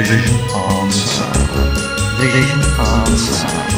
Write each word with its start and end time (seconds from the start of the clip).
Vision 0.00 0.40
on 0.54 0.90
sound. 0.90 1.76
Vision 2.16 2.60
on 2.80 3.18
sound. 3.18 3.72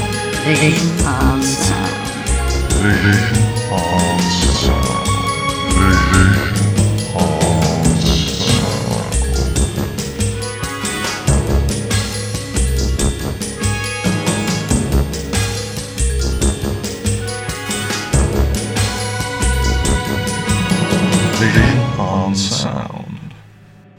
Vision 0.46 1.04
on 1.04 1.42
sound. 1.42 2.72
Vision 2.78 3.72
on 3.72 3.91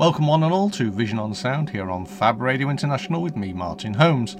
Welcome, 0.04 0.28
one 0.28 0.44
and 0.44 0.52
all, 0.52 0.70
to 0.72 0.92
Vision 0.92 1.18
on 1.18 1.34
Sound 1.34 1.70
here 1.70 1.90
on 1.90 2.06
Fab 2.06 2.42
Radio 2.42 2.70
International 2.70 3.22
with 3.22 3.38
me, 3.38 3.54
Martin 3.54 3.94
Holmes. 3.94 4.36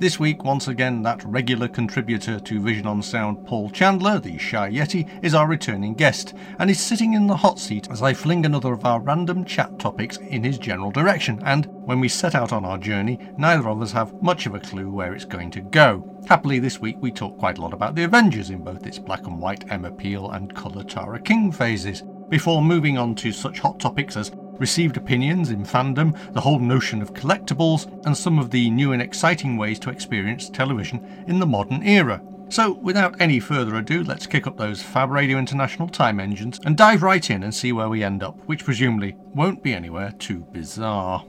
This 0.00 0.18
week, 0.18 0.42
once 0.42 0.66
again, 0.66 1.02
that 1.02 1.22
regular 1.24 1.68
contributor 1.68 2.40
to 2.40 2.60
Vision 2.60 2.88
on 2.88 3.00
Sound, 3.00 3.46
Paul 3.46 3.70
Chandler, 3.70 4.18
the 4.18 4.36
Shy 4.38 4.72
Yeti, 4.72 5.08
is 5.22 5.32
our 5.32 5.46
returning 5.46 5.94
guest 5.94 6.34
and 6.58 6.68
is 6.68 6.80
sitting 6.80 7.12
in 7.12 7.28
the 7.28 7.36
hot 7.36 7.60
seat 7.60 7.86
as 7.92 8.02
I 8.02 8.12
fling 8.12 8.44
another 8.44 8.72
of 8.72 8.84
our 8.84 8.98
random 8.98 9.44
chat 9.44 9.78
topics 9.78 10.16
in 10.16 10.42
his 10.42 10.58
general 10.58 10.90
direction. 10.90 11.40
And 11.44 11.66
when 11.66 12.00
we 12.00 12.08
set 12.08 12.34
out 12.34 12.52
on 12.52 12.64
our 12.64 12.76
journey, 12.76 13.20
neither 13.38 13.68
of 13.68 13.80
us 13.80 13.92
have 13.92 14.20
much 14.20 14.46
of 14.46 14.56
a 14.56 14.60
clue 14.60 14.90
where 14.90 15.14
it's 15.14 15.24
going 15.24 15.52
to 15.52 15.60
go. 15.60 16.20
Happily, 16.26 16.58
this 16.58 16.80
week 16.80 16.96
we 16.98 17.12
talk 17.12 17.38
quite 17.38 17.58
a 17.58 17.62
lot 17.62 17.72
about 17.72 17.94
the 17.94 18.02
Avengers 18.02 18.50
in 18.50 18.64
both 18.64 18.84
its 18.84 18.98
black 18.98 19.28
and 19.28 19.38
white 19.38 19.64
Emma 19.70 19.92
Peel 19.92 20.32
and 20.32 20.56
colour 20.56 20.82
Tara 20.82 21.20
King 21.20 21.52
phases 21.52 22.02
before 22.30 22.62
moving 22.62 22.98
on 22.98 23.14
to 23.14 23.30
such 23.30 23.60
hot 23.60 23.78
topics 23.78 24.16
as 24.16 24.32
received 24.58 24.96
opinions 24.96 25.50
in 25.50 25.64
fandom, 25.64 26.16
the 26.32 26.40
whole 26.40 26.58
notion 26.58 27.02
of 27.02 27.14
collectibles, 27.14 27.90
and 28.06 28.16
some 28.16 28.38
of 28.38 28.50
the 28.50 28.70
new 28.70 28.92
and 28.92 29.02
exciting 29.02 29.56
ways 29.56 29.78
to 29.80 29.90
experience 29.90 30.48
television 30.48 31.24
in 31.26 31.38
the 31.38 31.46
modern 31.46 31.82
era. 31.82 32.22
So, 32.48 32.72
without 32.72 33.20
any 33.20 33.40
further 33.40 33.76
ado, 33.76 34.04
let's 34.04 34.26
kick 34.26 34.46
up 34.46 34.56
those 34.56 34.82
Fab 34.82 35.10
Radio 35.10 35.38
International 35.38 35.88
time 35.88 36.20
engines 36.20 36.60
and 36.64 36.76
dive 36.76 37.02
right 37.02 37.28
in 37.30 37.42
and 37.42 37.54
see 37.54 37.72
where 37.72 37.88
we 37.88 38.04
end 38.04 38.22
up, 38.22 38.38
which 38.46 38.64
presumably 38.64 39.16
won't 39.34 39.62
be 39.62 39.74
anywhere 39.74 40.12
too 40.18 40.46
bizarre. 40.52 41.24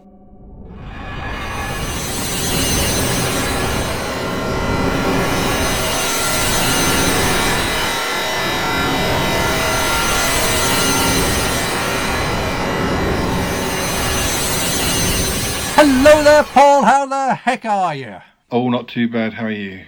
Hello 15.78 16.24
there, 16.24 16.44
Paul. 16.44 16.86
How 16.86 17.06
the 17.06 17.36
heck 17.36 17.66
are 17.66 17.94
you? 17.94 18.20
Oh, 18.50 18.70
not 18.70 18.88
too 18.88 19.10
bad. 19.10 19.34
How 19.34 19.48
are 19.48 19.52
you? 19.52 19.84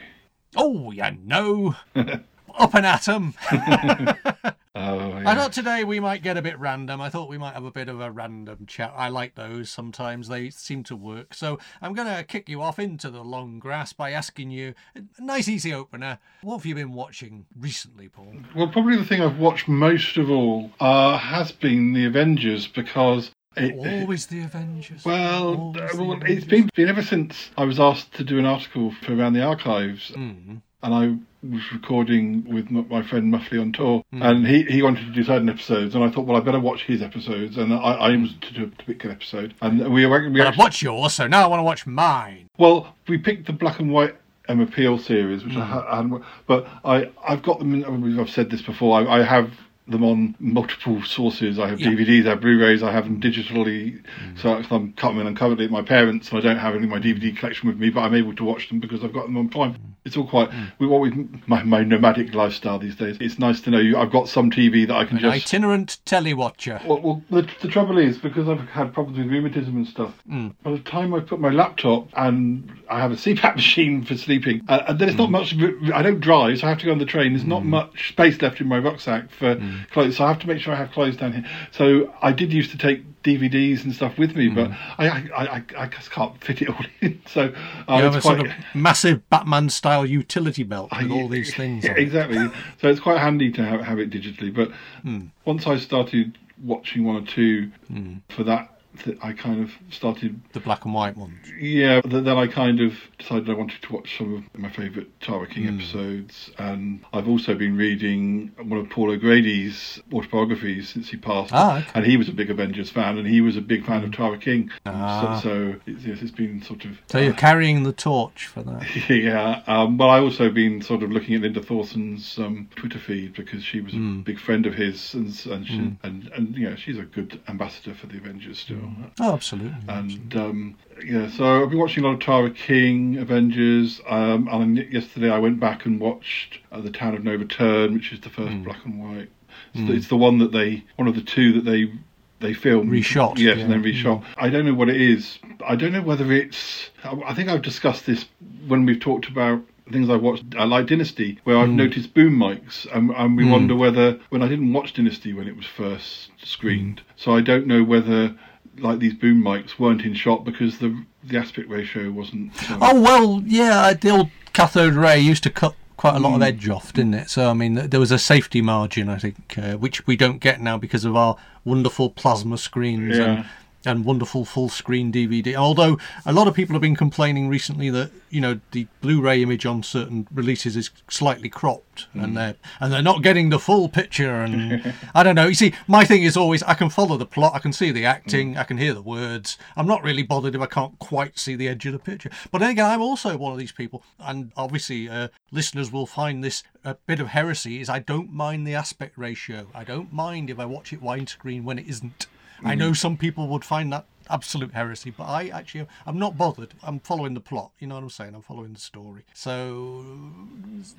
Oh, 0.57 0.91
you 0.91 1.17
know, 1.23 1.75
up 1.95 2.75
and 2.75 2.85
at 2.85 3.07
'em. 3.07 3.33
Oh, 4.79 5.11
I 5.25 5.33
thought 5.33 5.53
today 5.53 5.83
we 5.83 5.99
might 5.99 6.21
get 6.21 6.37
a 6.37 6.41
bit 6.41 6.59
random. 6.59 7.01
I 7.01 7.09
thought 7.09 7.29
we 7.29 7.39
might 7.39 7.55
have 7.55 7.63
a 7.65 7.71
bit 7.71 7.89
of 7.89 7.99
a 7.99 8.11
random 8.11 8.67
chat. 8.67 8.93
I 8.95 9.09
like 9.09 9.33
those 9.33 9.71
sometimes, 9.71 10.27
they 10.27 10.51
seem 10.51 10.83
to 10.83 10.95
work. 10.95 11.33
So 11.33 11.57
I'm 11.81 11.93
going 11.93 12.07
to 12.07 12.23
kick 12.23 12.47
you 12.47 12.61
off 12.61 12.77
into 12.77 13.09
the 13.09 13.23
long 13.23 13.57
grass 13.57 13.91
by 13.91 14.11
asking 14.11 14.51
you 14.51 14.75
a 14.95 15.01
nice, 15.19 15.47
easy 15.47 15.73
opener. 15.73 16.19
What 16.43 16.57
have 16.57 16.65
you 16.67 16.75
been 16.75 16.93
watching 16.93 17.47
recently, 17.59 18.07
Paul? 18.07 18.35
Well, 18.55 18.67
probably 18.67 18.97
the 18.97 19.05
thing 19.05 19.19
I've 19.19 19.39
watched 19.39 19.67
most 19.67 20.15
of 20.17 20.29
all 20.29 20.69
uh, 20.79 21.17
has 21.17 21.51
been 21.51 21.93
the 21.93 22.05
Avengers 22.05 22.67
because 22.67 23.31
it. 23.57 24.01
Always 24.01 24.25
the 24.27 24.41
Avengers. 24.41 25.03
Well, 25.05 25.73
uh, 25.77 25.87
well, 25.95 26.19
it's 26.25 26.45
been, 26.45 26.69
been 26.75 26.89
ever 26.89 27.01
since 27.01 27.49
I 27.57 27.63
was 27.65 27.79
asked 27.79 28.13
to 28.15 28.23
do 28.23 28.37
an 28.39 28.45
article 28.45 28.93
for 29.03 29.13
Around 29.15 29.33
the 29.33 29.43
Archives, 29.43 30.11
Mm. 30.11 30.61
and 30.83 30.93
I 30.93 31.15
was 31.47 31.61
recording 31.71 32.43
with 32.51 32.69
my 32.71 33.01
friend 33.03 33.31
Muffley 33.31 33.57
on 33.59 33.71
tour, 33.71 34.03
Hmm. 34.11 34.21
and 34.23 34.47
he, 34.47 34.63
he 34.63 34.81
wanted 34.81 35.05
to 35.05 35.11
do 35.11 35.23
certain 35.23 35.49
episodes, 35.49 35.95
and 35.95 36.03
I 36.03 36.09
thought, 36.09 36.25
well, 36.25 36.35
I 36.35 36.41
better 36.41 36.59
watch 36.59 36.83
his 36.83 37.01
episodes, 37.01 37.57
and 37.57 37.73
I, 37.73 37.77
I 37.77 38.17
was 38.17 38.33
to 38.41 38.53
do 38.53 38.63
a 38.63 38.67
particular 38.67 39.13
episode, 39.15 39.53
and 39.61 39.91
we, 39.93 40.05
were. 40.05 40.23
we 40.29 40.37
But 40.37 40.41
I've 40.41 40.47
actually, 40.47 40.63
watched 40.63 40.81
yours, 40.81 41.13
so 41.13 41.27
now 41.27 41.43
I 41.43 41.47
want 41.47 41.59
to 41.59 41.63
watch 41.63 41.85
mine. 41.87 42.49
well, 42.57 42.95
we 43.07 43.17
picked 43.17 43.45
the 43.47 43.53
black 43.53 43.79
and 43.79 43.91
white 43.91 44.15
Emma 44.49 44.65
Peel 44.65 44.97
series, 44.97 45.43
which 45.43 45.55
I, 45.55 45.65
Hmm. 45.65 45.71
ha- 45.71 45.85
I 45.91 45.95
hadn't, 45.97 46.23
but 46.47 46.67
I 46.85 47.09
I've 47.27 47.43
got 47.43 47.59
them. 47.59 47.73
In, 47.73 47.83
I 48.17 48.21
I've 48.21 48.29
said 48.29 48.49
this 48.49 48.61
before. 48.61 48.97
I, 48.99 49.19
I 49.19 49.23
have 49.23 49.51
them 49.87 50.03
on 50.03 50.35
multiple 50.39 51.01
sources. 51.03 51.59
I 51.59 51.67
have 51.69 51.79
Yeah. 51.79 51.89
DVDs, 51.89 52.25
I 52.25 52.29
have 52.31 52.41
Blu-rays, 52.41 52.83
I 52.83 52.91
have 52.91 53.05
them 53.05 53.19
digitally. 53.21 53.99
Hmm. 53.99 54.35
So 54.37 54.63
I'm 54.71 54.93
coming. 54.93 55.25
I'm 55.25 55.35
currently 55.35 55.65
at 55.65 55.71
my 55.71 55.81
parents, 55.81 56.29
and 56.29 56.39
I 56.39 56.41
don't 56.41 56.57
have 56.57 56.75
any 56.75 56.83
of 56.85 56.89
my 56.89 56.99
DVD 56.99 57.35
collection 57.35 57.67
with 57.69 57.79
me, 57.79 57.89
but 57.89 58.01
I'm 58.01 58.13
able 58.15 58.35
to 58.35 58.43
watch 58.43 58.69
them 58.69 58.79
because 58.79 59.03
I've 59.03 59.13
got 59.13 59.23
them 59.25 59.37
on 59.37 59.49
Prime. 59.49 59.73
Hmm. 59.73 59.81
It's 60.05 60.15
all 60.15 60.25
quite 60.27 60.49
with 60.79 60.89
what 60.89 61.01
with 61.01 61.13
my, 61.47 61.63
my 61.63 61.83
nomadic 61.83 62.33
lifestyle 62.33 62.79
these 62.79 62.95
days. 62.95 63.17
It's 63.19 63.39
nice 63.39 63.59
to 63.61 63.69
know 63.71 63.79
you, 63.79 63.97
I've 63.97 64.11
got 64.11 64.29
some 64.29 64.49
TV 64.49 64.87
that 64.87 64.95
I 64.95 65.03
can 65.03 65.17
An 65.17 65.23
just. 65.23 65.35
itinerant 65.47 65.97
telly 66.05 66.33
watcher. 66.33 66.79
Well, 66.85 67.01
well 67.01 67.21
the, 67.29 67.49
the 67.61 67.67
trouble 67.67 67.97
is 67.97 68.17
because 68.17 68.47
I've 68.47 68.61
had 68.69 68.93
problems 68.93 69.17
with 69.17 69.27
rheumatism 69.27 69.75
and 69.75 69.85
stuff. 69.85 70.13
Mm. 70.31 70.53
By 70.63 70.71
the 70.71 70.79
time 70.79 71.13
I 71.13 71.19
put 71.19 71.41
my 71.41 71.49
laptop 71.49 72.07
and 72.15 72.71
I 72.89 72.99
have 73.01 73.11
a 73.11 73.15
CPAP 73.15 73.55
machine 73.57 74.05
for 74.05 74.15
sleeping, 74.15 74.61
uh, 74.69 74.83
and 74.87 74.97
there's 74.99 75.15
Mm. 75.15 75.17
not 75.17 75.31
much. 75.31 75.53
I 75.93 76.01
don't 76.01 76.21
drive, 76.21 76.59
so 76.59 76.67
I 76.67 76.69
have 76.69 76.79
to 76.79 76.85
go 76.85 76.91
on 76.93 76.99
the 76.99 77.05
train. 77.05 77.33
There's 77.33 77.43
not 77.45 77.65
much 77.65 78.09
space 78.09 78.41
left 78.41 78.61
in 78.61 78.67
my 78.67 78.77
rucksack 78.79 79.29
for 79.31 79.59
Mm. 79.77 79.89
clothes, 79.91 80.17
so 80.17 80.25
I 80.25 80.29
have 80.29 80.39
to 80.39 80.47
make 80.47 80.59
sure 80.61 80.73
I 80.73 80.77
have 80.77 80.91
clothes 80.91 81.17
down 81.17 81.33
here. 81.33 81.45
So 81.71 82.13
I 82.21 82.31
did 82.31 82.51
used 82.53 82.71
to 82.71 82.77
take 82.77 83.03
DVDs 83.23 83.83
and 83.83 83.93
stuff 83.93 84.17
with 84.17 84.35
me, 84.35 84.47
but 84.49 84.69
Mm. 84.69 84.77
I, 84.97 85.07
I, 85.09 85.55
I, 85.57 85.63
I 85.83 85.87
just 85.87 86.11
can't 86.11 86.41
fit 86.43 86.61
it 86.61 86.69
all 86.69 86.85
in. 87.01 87.21
So 87.27 87.41
uh, 87.89 87.95
You 87.97 88.03
have 88.03 88.15
it's 88.15 88.25
a 88.25 88.27
quite. 88.29 88.37
sort 88.39 88.47
of 88.49 88.53
massive 88.73 89.29
Batman 89.29 89.69
style 89.69 90.05
utility 90.05 90.63
belt 90.63 90.91
with 90.91 91.11
I- 91.11 91.13
all 91.15 91.27
these 91.27 91.53
things. 91.55 91.83
Yeah, 91.83 91.91
on 91.91 91.97
exactly. 92.05 92.37
so 92.81 92.87
it's 92.89 92.99
quite 92.99 93.19
handy 93.19 93.51
to 93.53 93.65
have, 93.65 93.81
have 93.81 93.99
it 93.99 94.09
digitally. 94.09 94.53
But 94.53 94.71
Hmm. 95.03 95.27
once 95.45 95.67
I 95.67 95.77
started 95.77 96.37
watching 96.63 97.03
one 97.03 97.17
or 97.17 97.25
two 97.25 97.71
Hmm. 97.87 98.15
for 98.29 98.43
that, 98.45 98.76
th- 99.03 99.17
I 99.21 99.33
kind 99.33 99.61
of 99.61 99.71
started. 99.89 100.39
The 100.53 100.59
black 100.59 100.85
and 100.85 100.93
white 100.93 101.15
ones. 101.17 101.37
Yeah, 101.59 102.01
th- 102.01 102.23
then 102.23 102.37
I 102.37 102.47
kind 102.47 102.79
of 102.79 102.93
decided 103.17 103.49
I 103.49 103.53
wanted 103.53 103.81
to 103.81 103.93
watch 103.93 104.17
some 104.17 104.35
of 104.35 104.59
my 104.59 104.69
favourite 104.69 105.07
Tara 105.21 105.47
King 105.47 105.67
Hmm. 105.67 105.79
episodes, 105.79 106.51
and 106.57 107.01
I've 107.13 107.27
also 107.27 107.55
been 107.55 107.75
reading 107.77 108.51
one 108.61 108.79
of 108.79 108.89
Paul 108.89 109.11
O'Grady's 109.11 110.01
autobiographies 110.13 110.89
since 110.89 111.09
he 111.09 111.17
passed. 111.17 111.51
Ah, 111.53 111.77
okay. 111.79 111.91
And 111.95 112.05
he 112.05 112.17
was 112.17 112.29
a 112.29 112.33
big 112.33 112.49
Avengers 112.49 112.89
fan, 112.89 113.17
and 113.17 113.27
he 113.27 113.41
was 113.41 113.55
a 113.57 113.61
big 113.61 113.85
fan 113.85 114.03
of 114.03 114.11
Tara 114.11 114.37
King. 114.37 114.69
Ah. 114.85 115.39
So, 115.39 115.49
so 115.49 115.75
it's, 115.85 116.03
yes, 116.03 116.21
it's 116.21 116.31
been 116.31 116.61
sort 116.61 116.85
of. 116.85 116.97
So 117.07 117.19
you're 117.19 117.33
carrying 117.33 117.83
the 117.83 117.93
torch 117.93 118.47
for 118.47 118.63
that. 118.63 118.85
Yeah, 119.09 119.63
um, 119.67 119.97
but 119.97 120.07
I 120.07 120.19
also 120.19 120.49
been 120.49 120.81
sort 120.81 121.01
of 121.03 121.11
looking 121.11 121.35
at 121.35 121.41
Linda 121.41 121.61
Thorson's 121.61 122.37
um, 122.37 122.69
Twitter 122.75 122.99
feed 122.99 123.33
because 123.33 123.63
she 123.63 123.81
was 123.81 123.93
a 123.93 123.97
Hmm. 123.97 124.21
big 124.21 124.39
friend 124.39 124.65
of 124.65 124.73
his, 124.75 125.13
and 125.13 125.27
and, 125.47 125.67
she, 125.67 125.91
and 126.03 126.29
and 126.35 126.55
you 126.55 126.69
know 126.69 126.75
she's 126.75 126.97
a 126.97 127.03
good 127.03 127.39
ambassador 127.47 127.93
for 127.93 128.07
the 128.07 128.17
Avengers 128.17 128.59
still. 128.59 128.86
Oh, 129.19 129.33
absolutely. 129.33 129.75
And 129.87 130.35
um, 130.35 130.75
yeah, 131.03 131.29
so 131.29 131.63
I've 131.63 131.69
been 131.69 131.79
watching 131.79 132.03
a 132.03 132.07
lot 132.07 132.13
of 132.13 132.19
Tara 132.19 132.49
King 132.51 133.17
Avengers. 133.17 134.01
Um, 134.07 134.47
and 134.51 134.77
yesterday 134.91 135.29
I 135.31 135.39
went 135.39 135.59
back 135.59 135.85
and 135.85 135.99
watched 135.99 136.59
uh, 136.71 136.81
the 136.81 136.89
Town 136.91 137.15
of 137.15 137.23
No 137.23 137.35
Return, 137.35 137.93
which 137.93 138.11
is 138.11 138.21
the 138.21 138.29
first 138.29 138.51
Hmm. 138.53 138.63
black 138.63 138.83
and 138.85 138.99
white. 139.03 139.29
It's, 139.73 139.87
the, 139.87 139.93
it's 139.93 140.07
the 140.07 140.17
one 140.17 140.37
that 140.39 140.51
they, 140.51 140.83
one 140.95 141.07
of 141.07 141.15
the 141.15 141.21
two 141.21 141.53
that 141.53 141.65
they 141.65 141.91
they 142.39 142.53
filmed, 142.53 142.91
Reshot, 142.91 143.39
Yes, 143.39 143.57
yeah. 143.57 143.63
and 143.63 143.73
then 143.73 143.83
reshot. 143.83 144.23
I 144.37 144.49
don't 144.49 144.63
know 144.63 144.73
what 144.75 144.89
it 144.89 145.01
is. 145.01 145.39
I 145.67 145.75
don't 145.75 145.91
know 145.91 146.03
whether 146.03 146.31
it's. 146.31 146.91
I 147.03 147.19
I 147.25 147.33
think 147.33 147.49
I've 147.49 147.63
discussed 147.63 148.05
this 148.05 148.25
when 148.67 148.85
we've 148.85 148.99
talked 148.99 149.27
about 149.27 149.61
things 149.91 150.07
I've 150.07 150.21
watched. 150.21 150.43
I 150.55 150.65
like 150.65 150.85
Dynasty, 150.85 151.39
where. 151.45 151.57
I've 151.57 151.69
noticed 151.69 152.13
boom 152.13 152.37
mics, 152.37 152.85
and, 152.95 153.09
and 153.09 153.35
we 153.35 153.43
wonder 153.49 153.75
whether 153.75 154.19
when 154.29 154.43
I 154.43 154.47
didn't 154.47 154.71
watch 154.71 154.93
Dynasty 154.93 155.33
when 155.33 155.47
it 155.47 155.57
was 155.57 155.65
first 155.65 156.29
screened, 156.43 156.99
Hmm. 156.99 157.05
so 157.15 157.35
I 157.35 157.41
don't 157.41 157.65
know 157.65 157.83
whether 157.83 158.35
like 158.79 158.99
these 158.99 159.13
boom 159.13 159.41
mics 159.43 159.77
weren't 159.79 160.01
in 160.03 160.13
shot 160.13 160.43
because 160.45 160.77
the 160.79 161.03
the 161.23 161.37
aspect 161.37 161.69
ratio 161.69 162.11
wasn't. 162.11 162.55
So. 162.57 162.77
Oh 162.81 163.01
well, 163.01 163.43
yeah. 163.45 163.93
The 163.93 164.09
old 164.09 164.29
cathode 164.53 164.93
ray 164.93 165.19
used 165.19 165.43
to 165.43 165.49
cut 165.49 165.75
quite 165.97 166.15
a 166.15 166.19
lot 166.19 166.29
Hmm. 166.29 166.35
of 166.35 166.41
edge 166.43 166.69
off, 166.69 166.93
didn't 166.93 167.15
it? 167.15 167.29
So 167.29 167.49
I 167.49 167.53
mean, 167.53 167.75
there 167.75 167.99
was 167.99 168.11
a 168.11 168.19
safety 168.19 168.61
margin, 168.61 169.09
I 169.09 169.17
think, 169.17 169.57
uh, 169.57 169.73
which 169.77 170.05
we 170.07 170.15
don't 170.15 170.39
get 170.39 170.61
now 170.61 170.77
because 170.77 171.05
of 171.05 171.15
our 171.15 171.35
wonderful 171.65 172.09
plasma 172.11 172.57
screens 172.57 173.17
Yeah. 173.17 173.23
and 173.25 173.45
and 173.87 174.05
wonderful 174.05 174.45
full 174.45 174.69
screen 174.69 175.11
DVD. 175.11 175.55
Although 175.55 175.97
a 176.25 176.33
lot 176.33 176.47
of 176.47 176.53
people 176.53 176.73
have 176.73 176.81
been 176.81 176.95
complaining 176.95 177.47
recently 177.49 177.89
that 177.89 178.11
you 178.29 178.41
know 178.41 178.59
the 178.71 178.87
Blu-ray 179.01 179.41
image 179.41 179.65
on 179.65 179.81
certain 179.83 180.27
releases 180.33 180.75
is 180.75 180.89
slightly 181.09 181.49
cropped 181.49 181.85
Hmm. 182.13 182.23
and 182.23 182.37
they're 182.37 182.55
and 182.79 182.93
they're 182.93 183.01
not 183.01 183.23
getting 183.23 183.49
the 183.49 183.57
full 183.59 183.89
picture. 183.89 184.41
And 184.41 184.93
I 185.15 185.23
don't 185.23 185.33
know. 185.35 185.47
You 185.47 185.55
see, 185.55 185.73
my 185.87 186.05
thing 186.05 186.21
is 186.23 186.37
always 186.37 186.61
I 186.63 186.73
can 186.75 186.89
follow 186.91 187.17
the 187.17 187.25
plot, 187.25 187.53
I 187.55 187.59
can 187.59 187.73
see 187.73 187.91
the 187.91 188.05
acting, 188.05 188.53
Hmm. 188.53 188.59
I 188.59 188.63
can 188.65 188.77
hear 188.77 188.93
the 188.93 189.01
words. 189.01 189.57
I'm 189.75 189.87
not 189.87 190.03
really 190.03 190.23
bothered 190.23 190.53
if 190.53 190.61
I 190.61 190.67
can't 190.67 190.99
quite 190.99 191.39
see 191.39 191.55
the 191.55 191.67
edge 191.67 191.85
of 191.87 191.93
the 191.93 191.99
picture. 191.99 192.29
But 192.51 192.59
then 192.59 192.69
again, 192.71 192.85
I'm 192.85 193.01
also 193.01 193.35
one 193.37 193.51
of 193.53 193.57
these 193.57 193.71
people, 193.71 194.03
and 194.19 194.51
obviously 194.55 195.09
uh, 195.09 195.29
listeners 195.51 195.91
will 195.91 196.05
find 196.05 196.43
this 196.43 196.63
a 196.83 196.95
bit 196.95 197.19
of 197.19 197.27
heresy. 197.29 197.79
Is 197.81 197.89
I 197.89 197.99
don't 197.99 198.31
mind 198.31 198.67
the 198.67 198.75
aspect 198.75 199.17
ratio. 199.17 199.67
I 199.73 199.83
don't 199.83 200.13
mind 200.13 200.49
if 200.49 200.59
I 200.59 200.65
watch 200.65 200.93
it 200.93 201.01
widescreen 201.01 201.63
when 201.63 201.79
it 201.79 201.87
isn't. 201.87 202.27
I 202.63 202.75
know 202.75 202.91
mm. 202.91 202.97
some 202.97 203.17
people 203.17 203.47
would 203.49 203.63
find 203.63 203.91
that 203.93 204.05
absolute 204.29 204.73
heresy. 204.73 205.11
But 205.11 205.25
I 205.25 205.47
actually, 205.49 205.87
I'm 206.05 206.19
not 206.19 206.37
bothered. 206.37 206.73
I'm 206.83 206.99
following 206.99 207.33
the 207.33 207.39
plot. 207.39 207.71
You 207.79 207.87
know 207.87 207.95
what 207.95 208.03
I'm 208.03 208.09
saying? 208.09 208.35
I'm 208.35 208.41
following 208.41 208.73
the 208.73 208.79
story. 208.79 209.23
So 209.33 210.05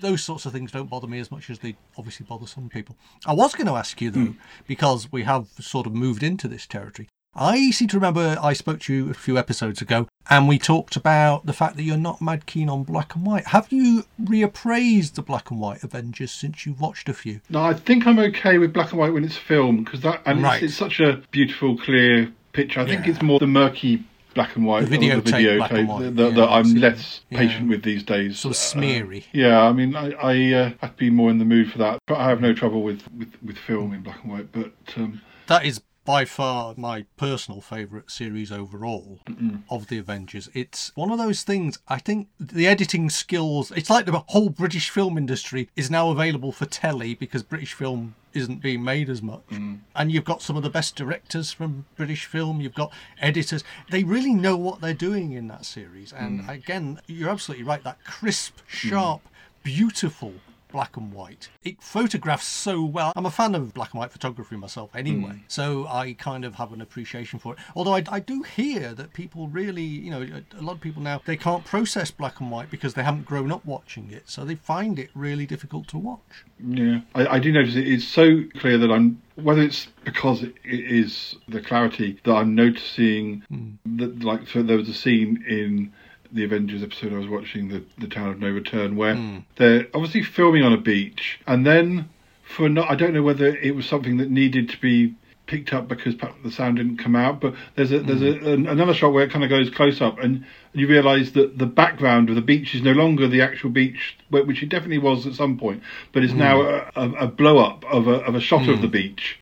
those 0.01 0.23
sorts 0.23 0.47
of 0.47 0.53
things 0.53 0.73
don't 0.73 0.91
bother 0.91 1.07
me 1.07 1.19
as 1.19 1.31
much 1.31 1.51
as 1.51 1.59
they 1.59 1.77
obviously 1.97 2.27
bother 2.29 2.47
some 2.47 2.69
people. 2.69 2.97
I 3.27 3.33
was 3.33 3.55
going 3.55 3.67
to 3.67 3.75
ask 3.75 4.01
you 4.01 4.11
though, 4.11 4.21
hmm. 4.21 4.39
because 4.67 5.11
we 5.13 5.23
have 5.25 5.49
sort 5.61 5.87
of 5.87 5.95
moved 5.95 6.23
into 6.23 6.49
this 6.49 6.67
territory. 6.67 7.09
I 7.35 7.71
seem 7.71 7.89
to 7.89 7.97
remember 7.97 8.37
I 8.43 8.53
spoke 8.53 8.81
to 8.81 8.95
you 8.95 9.11
a 9.11 9.15
few 9.15 9.39
episodes 9.39 9.81
ago 9.81 10.09
and 10.29 10.49
we 10.49 10.59
talked 10.59 10.97
about 10.97 11.47
the 11.47 11.53
fact 11.53 11.77
that 11.77 11.83
you're 11.83 11.97
not 11.97 12.21
mad 12.21 12.47
keen 12.47 12.69
on 12.69 12.83
black 12.83 13.15
and 13.15 13.25
white. 13.25 13.49
Have 13.49 13.69
you 13.71 14.05
reappraised 14.23 15.15
the 15.15 15.23
black 15.23 15.51
and 15.51 15.61
white 15.61 15.85
Avengers 15.85 16.33
since 16.33 16.67
you've 16.67 16.81
watched 16.81 17.09
a 17.09 17.15
few? 17.15 17.41
No, 17.49 17.63
I 17.63 17.75
think 17.75 18.07
I'm 18.07 18.19
okay 18.19 18.59
with 18.59 18.73
black 18.73 18.91
and 18.91 18.99
white 18.99 19.13
when 19.13 19.25
it's 19.25 19.37
film 19.37 19.85
because 19.85 20.01
that 20.01 20.23
and 20.27 20.43
Right. 20.43 20.63
it's, 20.63 20.73
it's 20.73 20.79
such 20.79 21.01
a 21.01 21.23
beautiful, 21.31 21.77
clear 21.79 22.33
picture. 22.53 22.81
I 22.81 22.87
think 22.87 23.07
it's 23.07 23.23
more 23.23 23.39
the 23.39 23.47
murky 23.47 24.05
black 24.35 24.57
and 24.57 24.65
white, 24.67 24.89
The 24.89 24.97
videotape 24.99 25.57
black 25.59 25.73
and 25.73 25.89
white, 25.89 26.17
that, 26.17 26.29
yeah, 26.31 26.35
that 26.37 26.49
I'm 26.49 26.75
less 26.75 27.23
yeah. 27.31 27.39
patient 27.39 27.69
with 27.69 27.83
these 27.83 28.03
days. 28.03 28.39
Sort 28.39 28.57
of 28.57 28.83
Uh, 28.83 29.21
yeah, 29.33 29.63
I 29.63 29.73
mean, 29.73 29.97
I, 29.97 30.13
I 30.13 30.53
uh, 30.55 30.71
I'd 30.83 30.97
be 30.97 31.11
more 31.11 31.31
in 31.31 31.39
the 31.39 31.45
mood 31.45 31.73
for 31.73 31.79
that, 31.79 31.99
but 32.07 32.19
I 32.19 32.29
have 32.29 32.41
no 32.41 32.53
trouble 32.53 32.83
with, 32.83 33.03
with, 33.17 33.33
with 33.43 33.59
film 33.59 33.93
in 33.93 34.03
black 34.03 34.23
and 34.23 34.33
white. 34.33 34.53
But 34.53 34.73
um, 34.97 35.23
that 35.47 35.65
is 35.65 35.81
by 36.09 36.25
far 36.25 36.73
my 36.79 37.05
personal 37.19 37.61
favourite 37.61 38.11
series 38.11 38.51
overall 38.51 39.21
of 39.69 39.89
the 39.89 39.99
Avengers. 39.99 40.49
It's 40.55 40.91
one 40.95 41.11
of 41.11 41.19
those 41.19 41.43
things, 41.43 41.81
I 41.87 41.99
think 41.99 42.29
the 42.41 42.67
editing 42.67 43.11
skills, 43.11 43.71
it's 43.73 43.91
like 43.91 44.07
the 44.07 44.25
whole 44.29 44.49
British 44.49 44.89
film 44.89 45.19
industry 45.19 45.69
is 45.77 45.91
now 45.91 46.09
available 46.09 46.51
for 46.51 46.65
telly 46.65 47.15
because 47.15 47.43
British 47.43 47.75
film 47.75 48.15
isn't 48.33 48.63
being 48.63 48.83
made 48.83 49.11
as 49.11 49.21
much. 49.21 49.47
Mm. 49.51 49.81
And 49.95 50.11
you've 50.11 50.25
got 50.25 50.41
some 50.41 50.57
of 50.57 50.63
the 50.63 50.71
best 50.71 50.97
directors 50.97 51.53
from 51.53 51.85
British 51.95 52.25
film, 52.25 52.63
you've 52.63 52.73
got 52.73 52.91
editors. 53.21 53.63
They 53.91 54.03
really 54.03 54.33
know 54.33 54.57
what 54.57 54.81
they're 54.81 54.95
doing 54.95 55.33
in 55.33 55.49
that 55.49 55.67
series. 55.67 56.15
And 56.15 56.45
mm. 56.45 56.49
again, 56.49 57.03
you're 57.07 57.29
absolutely 57.29 57.67
right, 57.67 57.85
that 57.85 58.03
crisp, 58.05 58.57
mm. 58.61 58.63
sharp, 58.67 59.21
beautiful 59.63 60.33
black 60.69 60.97
and 60.97 61.13
white. 61.13 61.49
It 61.63 61.83
photographs 61.83 62.47
so 62.47 62.85
well. 62.85 63.13
I'm 63.17 63.27
a 63.27 63.31
fan 63.31 63.55
of 63.55 63.75
black 63.75 63.93
and 63.93 64.01
white 64.01 64.13
photography 64.13 64.57
myself 64.57 64.95
anyway, 64.95 65.31
mm. 65.31 65.41
so 65.49 65.87
I 65.87 66.15
kind 66.15 66.45
of 66.45 66.55
have 66.57 66.73
an 66.73 66.81
appreciation 66.81 67.39
for 67.39 67.55
it. 67.55 67.59
Although 67.75 67.95
I, 67.95 68.05
I 68.11 68.21
do 68.21 68.43
hear 68.43 68.95
that 68.95 69.13
people 69.13 69.49
really, 69.49 69.83
you 69.83 70.11
know, 70.11 70.23
a, 70.59 70.63
lot 70.63 70.73
of 70.73 70.81
people 70.81 71.03
now, 71.03 71.21
they 71.25 71.37
can't 71.37 71.65
process 71.65 72.11
black 72.11 72.41
and 72.41 72.51
white 72.51 72.71
because 72.71 72.95
they 72.95 73.03
haven't 73.03 73.25
grown 73.25 73.51
up 73.51 73.65
watching 73.65 74.11
it, 74.11 74.29
so 74.29 74.45
they 74.45 74.55
find 74.55 74.99
it 74.99 75.11
really 75.15 75.47
difficult 75.47 75.89
to 75.89 75.99
watch. 75.99 76.45
Yeah, 76.59 77.01
I, 77.15 77.27
I 77.27 77.39
do 77.39 77.53
notice 77.53 77.77
it. 77.77 77.87
it 77.87 77.95
is 77.95 78.07
so 78.07 78.43
clear 78.59 78.79
that 78.79 78.91
I'm 78.91 79.23
whether 79.37 79.63
it's 79.63 79.87
because 80.05 80.43
it 80.43 80.57
is 80.65 81.37
the 81.47 81.61
clarity 81.61 82.19
that 82.25 82.35
I'm 82.35 82.55
noticing 82.55 83.43
hmm. 83.49 83.97
that 83.97 84.23
like 84.23 84.49
so 84.49 84.63
there 84.63 84.77
was 84.77 84.89
a 84.89 84.95
scene 84.95 85.45
in 85.49 85.93
the 86.33 86.45
Avengers 86.45 86.83
episode 86.83 87.13
I 87.13 87.19
was 87.19 87.29
watching 87.29 87.69
the 87.69 87.85
the 87.99 88.09
Town 88.09 88.29
of 88.29 88.39
No 88.39 88.51
Return 88.51 88.97
where 88.97 89.17
hmm. 89.17 89.39
they're 89.57 89.87
obviously 89.95 90.23
filming 90.23 90.63
on 90.63 90.73
a 90.73 90.79
beach 90.79 91.41
and 91.47 91.67
then 91.67 92.09
for 92.43 92.69
not 92.69 92.91
I 92.91 92.95
don't 92.95 93.15
know 93.15 93.23
whether 93.23 93.47
it 93.47 93.75
was 93.75 93.87
something 93.87 94.19
that 94.19 94.31
needed 94.31 94.69
to 94.71 94.81
be 94.81 95.15
picked 95.47 95.73
up 95.73 95.89
because 95.89 96.15
the 96.45 96.53
sound 96.53 96.77
didn't 96.77 96.99
come 96.99 97.17
out 97.17 97.41
but 97.41 97.55
there's 97.75 97.91
a 97.91 98.01
there's 98.01 98.23
a, 98.23 98.33
hmm. 98.35 98.47
an, 98.47 98.67
another 98.67 98.95
shot 98.95 99.13
where 99.13 99.25
it 99.25 99.31
kind 99.31 99.45
of 99.45 99.51
goes 99.51 99.71
close 99.71 100.01
up 100.01 100.19
and 100.19 100.45
you 100.75 100.87
realize 100.87 101.33
that 101.33 101.57
the 101.59 101.67
background 101.67 102.29
of 102.29 102.35
the 102.35 102.43
beach 102.43 102.75
is 102.75 102.83
no 102.83 102.93
longer 102.93 103.27
the 103.27 103.41
actual 103.41 103.71
beach 103.71 104.17
which 104.31 104.63
it 104.63 104.69
definitely 104.69 104.99
was 104.99 105.27
at 105.27 105.35
some 105.35 105.59
point 105.59 105.83
but 106.13 106.23
is 106.23 106.33
hmm. 106.33 106.39
now 106.39 106.61
a, 106.61 106.91
a, 106.97 107.11
a 107.13 107.27
blow 107.27 107.59
up 107.59 107.85
of 107.87 108.07
a 108.07 108.17
of 108.25 108.35
a 108.35 108.41
shot 108.41 108.69
of 108.69 108.83
the 108.83 108.89
beach. 108.89 109.39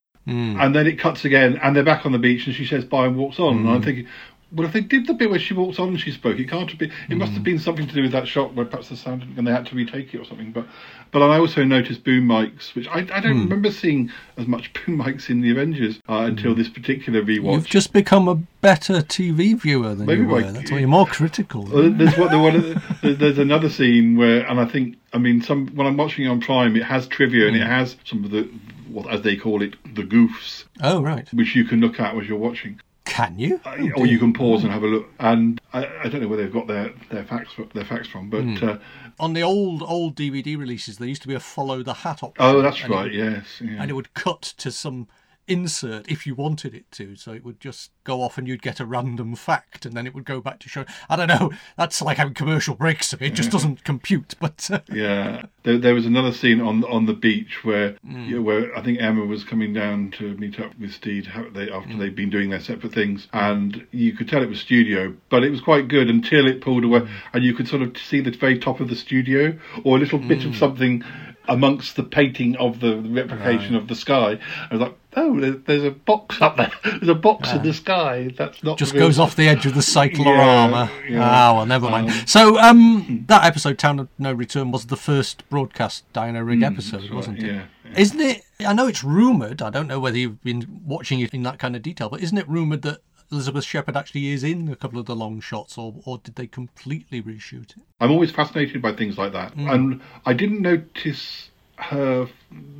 And 0.61 0.75
then 0.75 0.89
it 0.89 0.99
cuts 0.99 1.25
again 1.25 1.59
and 1.63 1.77
they're 1.77 1.85
back 1.85 2.05
on 2.05 2.11
the 2.11 2.19
beach 2.19 2.47
and 2.47 2.57
she 2.57 2.67
says 2.67 2.85
bye 2.85 3.07
and 3.07 3.17
walks 3.17 3.39
on. 3.39 3.59
And 3.59 3.69
I'm 3.69 3.83
thinking 3.83 4.09
well, 4.57 4.67
if 4.67 4.73
they 4.73 4.81
did 4.81 5.07
the 5.07 5.13
bit 5.13 5.29
where 5.29 5.39
she 5.39 5.53
walks 5.53 5.79
on 5.79 5.89
and 5.89 6.01
she 6.01 6.11
spoke, 6.11 6.39
it 6.39 6.49
can't 6.49 6.71
have 6.71 6.79
been. 6.79 6.91
It 7.11 7.17
must 7.17 7.33
have 7.33 7.43
mm. 7.43 7.45
been 7.45 7.59
something 7.59 7.87
to 7.87 7.95
do 7.95 8.03
with 8.03 8.13
that 8.13 8.27
shot 8.27 8.55
where 8.55 8.65
perhaps 8.65 8.89
the 8.89 8.97
sound 8.97 9.21
didn't, 9.21 9.39
and 9.39 9.47
they 9.47 9.53
had 9.53 9.67
to 9.67 9.77
retake 9.77 10.15
it 10.15 10.19
or 10.19 10.25
something. 10.25 10.51
But, 10.51 10.67
but 11.13 11.23
I 11.23 11.39
also 11.39 11.63
noticed 11.63 12.05
boom 12.05 12.27
mics, 12.27 12.75
which 12.75 12.89
I, 12.89 13.01
I 13.01 13.21
don't 13.21 13.35
hmm. 13.35 13.43
remember 13.43 13.71
seeing 13.71 14.11
as 14.39 14.47
much 14.47 14.73
boom 14.73 14.99
mics 14.99 15.29
in 15.29 15.43
the 15.43 15.51
Avengers 15.51 16.01
uh, 16.09 16.21
until 16.21 16.53
hmm. 16.53 16.59
this 16.59 16.71
particular 16.71 17.23
rewatch. 17.23 17.53
You've 17.53 17.67
just 17.67 17.93
become 17.93 18.29
a 18.29 18.37
better 18.63 18.95
TV 18.95 19.61
viewer 19.61 19.95
than 19.95 20.07
Maybe 20.07 20.23
you 20.23 20.29
were. 20.29 20.41
by- 20.41 20.51
That's 20.51 20.71
why 20.71 20.79
you're 20.79 20.89
more 20.89 21.07
critical. 21.07 21.65
There's 21.65 22.17
what 22.17 22.31
the 22.31 22.39
one. 22.39 22.61
there's- 23.03 23.19
There's 23.19 23.39
another 23.39 23.69
scene 23.69 24.17
where, 24.17 24.47
and 24.47 24.59
I 24.59 24.65
think, 24.65 24.97
I 25.13 25.19
mean, 25.19 25.43
some 25.43 25.67
when 25.75 25.87
I'm 25.87 25.99
watching 25.99 26.25
it 26.25 26.29
on 26.29 26.41
Prime, 26.41 26.77
it 26.77 26.85
has 26.85 27.07
trivia 27.07 27.47
and 27.47 27.57
it 27.57 27.63
hmm. 27.63 27.69
has 27.69 27.97
some 28.05 28.25
of 28.25 28.31
the, 28.31 28.49
what 28.89 29.13
as 29.13 29.21
they 29.21 29.37
call 29.37 29.61
it, 29.63 29.75
the 29.95 30.03
goofs, 30.03 30.65
oh, 30.83 31.03
right. 31.03 31.31
which 31.35 31.55
you 31.55 31.65
can 31.65 31.81
look 31.81 32.01
at 32.01 32.17
as 32.17 32.27
you're 32.27 32.39
watching. 32.39 32.81
Can 33.17 33.39
you? 33.39 33.61
Uh, 33.65 33.77
or 33.97 34.07
you 34.07 34.19
can 34.19 34.33
pause 34.35 34.63
and 34.63 34.71
have 34.73 34.83
a 34.83 34.87
look. 34.87 35.07
And 35.19 35.59
I, 35.73 35.87
I 36.05 36.09
don't 36.09 36.21
know 36.21 36.29
where 36.29 36.37
they've 36.37 36.53
got 36.53 36.67
their 36.67 36.93
their 37.11 37.25
facts 37.25 37.53
their 37.73 37.85
facts 37.85 38.09
from, 38.09 38.29
but 38.29 38.45
uh, 38.63 38.79
On 39.19 39.33
the 39.33 39.43
old 39.43 39.83
old 39.83 40.15
DVD 40.17 40.59
releases, 40.59 40.99
there 40.99 41.09
used 41.09 41.23
to 41.23 41.29
be 41.29 41.35
a 41.35 41.41
follow 41.41 41.83
the 41.83 41.95
hat 41.95 42.23
option. 42.23 42.45
oh, 42.45 42.61
that's 42.61 42.83
right. 42.89 43.05
would- 43.05 43.15
Yes, 43.15 43.45
yeah. 43.63 43.81
and 43.81 43.91
it 43.91 43.95
would 43.95 44.13
cut 44.13 44.43
to 44.59 44.71
some 44.71 45.09
insert 45.49 46.11
if 46.11 46.27
you 46.27 46.35
wanted 46.35 46.75
it 46.75 46.91
to. 46.93 47.17
So 47.17 47.33
it 47.33 47.45
would 47.45 47.61
just 47.61 47.91
go 48.05 48.23
off 48.23 48.39
and 48.39 48.47
you'd 48.47 48.63
get 48.63 48.81
a 48.81 48.87
random 48.87 49.35
fact 49.35 49.85
and 49.85 49.97
then 49.97 50.07
it 50.07 50.15
would 50.15 50.25
go 50.25 50.41
back 50.41 50.59
to 50.61 50.69
show. 50.69 50.85
I 51.09 51.17
don't 51.17 51.29
know. 51.29 51.53
That's 51.77 52.01
like 52.03 52.17
having 52.17 52.35
commercial 52.35 52.75
breaks. 52.75 53.13
It 53.13 53.31
just 53.31 53.51
doesn't 53.57 53.85
compute. 53.85 54.35
But 54.41 54.69
uh, 54.71 54.81
Yeah, 54.93 55.47
there, 55.63 55.79
there 55.79 55.95
was 55.95 56.07
another 56.07 56.33
scene 56.33 56.61
on 56.61 56.85
on 56.85 57.07
the 57.07 57.15
beach 57.15 57.65
where 57.65 57.97
hmm. 58.05 58.25
yeah, 58.29 58.39
where 58.39 58.77
I 58.77 58.83
think 58.83 59.01
Emma 59.01 59.25
was 59.25 59.45
coming 59.45 59.73
down 59.73 60.11
to 60.13 60.37
meet 60.37 60.61
up 60.61 60.79
with 60.79 60.93
Steed 60.93 61.29
they, 61.53 61.71
after 61.71 61.91
hmm. 61.91 61.99
they'd 61.99 62.17
been 62.17 62.31
doing 62.31 62.51
their 62.51 62.61
separate 62.61 62.93
things, 62.93 63.29
and 63.33 63.87
you 63.91 64.13
could 64.13 64.29
tell 64.29 64.43
it 64.43 64.49
was 64.49 64.61
studio, 64.61 65.15
but 65.29 65.45
it 65.45 65.51
was 65.51 65.61
quite 65.61 65.89
good 65.89 66.09
until 66.09 66.47
it 66.47 66.61
pulled 66.61 66.85
away, 66.85 67.01
hmm. 67.01 67.07
and 67.33 67.45
you 67.45 67.55
could 67.55 67.69
sort 67.69 67.83
of 67.83 67.97
see 67.99 68.21
the 68.21 68.31
very 68.31 68.59
top 68.59 68.81
of 68.81 68.89
the 68.89 68.97
studio 68.97 69.57
or 69.85 69.97
a 69.97 70.01
little 70.01 70.19
bit 70.19 70.45
of 70.45 70.57
something 70.57 71.03
amongst 71.49 71.97
the 71.97 72.03
painting 72.03 72.57
of 72.57 72.81
the 72.81 72.97
replication 72.97 73.75
of 73.75 73.89
the 73.89 73.95
sky. 73.95 74.39
I 74.71 74.75
was 74.75 74.81
like, 74.81 74.95
oh, 75.17 75.41
there's 75.67 75.83
a 75.85 75.91
box 75.91 76.41
up 76.43 76.57
there. 76.57 76.71
There's 76.85 77.09
a 77.09 77.15
box 77.15 77.51
in 77.53 77.63
the 77.63 77.73
sky. 77.73 78.31
That's 78.37 78.63
not 78.63 78.79
just 78.79 78.93
real- 78.93 79.07
goes 79.07 79.19
off 79.19 79.35
the 79.37 79.49
edge 79.49 79.67
of 79.67 79.75
the 79.75 79.83
cyclorama. 79.83 80.91
Yeah, 81.09 81.11
yeah. 81.17 81.21
Ah, 81.31 81.55
well, 81.55 81.67
never 81.67 81.89
mind. 81.91 82.13
so 82.29 82.59
um, 82.59 83.25
that 83.29 83.45
episode, 83.45 83.79
Town 83.79 83.99
of 83.99 84.09
No 84.19 84.33
Return, 84.33 84.71
was 84.71 84.87
the 84.87 84.97
first 84.97 85.49
broadcast 85.49 86.05
Diana 86.13 86.43
Rigg 86.45 86.63
episode, 86.63 87.03
right, 87.03 87.13
wasn't 87.15 87.39
it? 87.43 87.47
yeah, 87.47 87.63
Isn't 87.97 88.21
it? 88.21 88.43
I 88.67 88.73
know 88.73 88.87
it's 88.87 89.03
rumoured. 89.05 89.63
I 89.63 89.71
don't 89.71 89.87
know 89.87 90.01
whether 90.01 90.19
you've 90.19 90.43
been 90.43 90.83
watching 90.85 91.21
it 91.21 91.33
in 91.35 91.43
that 91.45 91.59
kind 91.59 91.77
of 91.77 91.83
detail, 91.83 92.09
but 92.09 92.21
isn't 92.23 92.37
it 92.37 92.49
rumoured 92.49 92.83
that 92.83 92.99
Elizabeth 93.33 93.65
Shepherd 93.65 93.97
actually 93.97 94.29
is 94.29 94.45
in 94.45 94.69
a 94.69 94.77
couple 94.77 94.99
of 95.01 95.07
the 95.07 95.17
long 95.17 95.41
shots, 95.41 95.77
or 95.79 95.95
or 96.05 96.19
did 96.19 96.37
they 96.37 96.47
completely 96.47 97.21
reshoot 97.23 97.71
it? 97.77 97.83
I'm 98.01 98.11
always 98.11 98.31
fascinated 98.31 98.81
by 98.83 98.93
things 98.93 99.19
like 99.19 99.33
that, 99.33 99.55
and 99.57 100.01
I 100.25 100.33
didn't 100.33 100.63
notice 100.63 101.51
her 101.77 102.29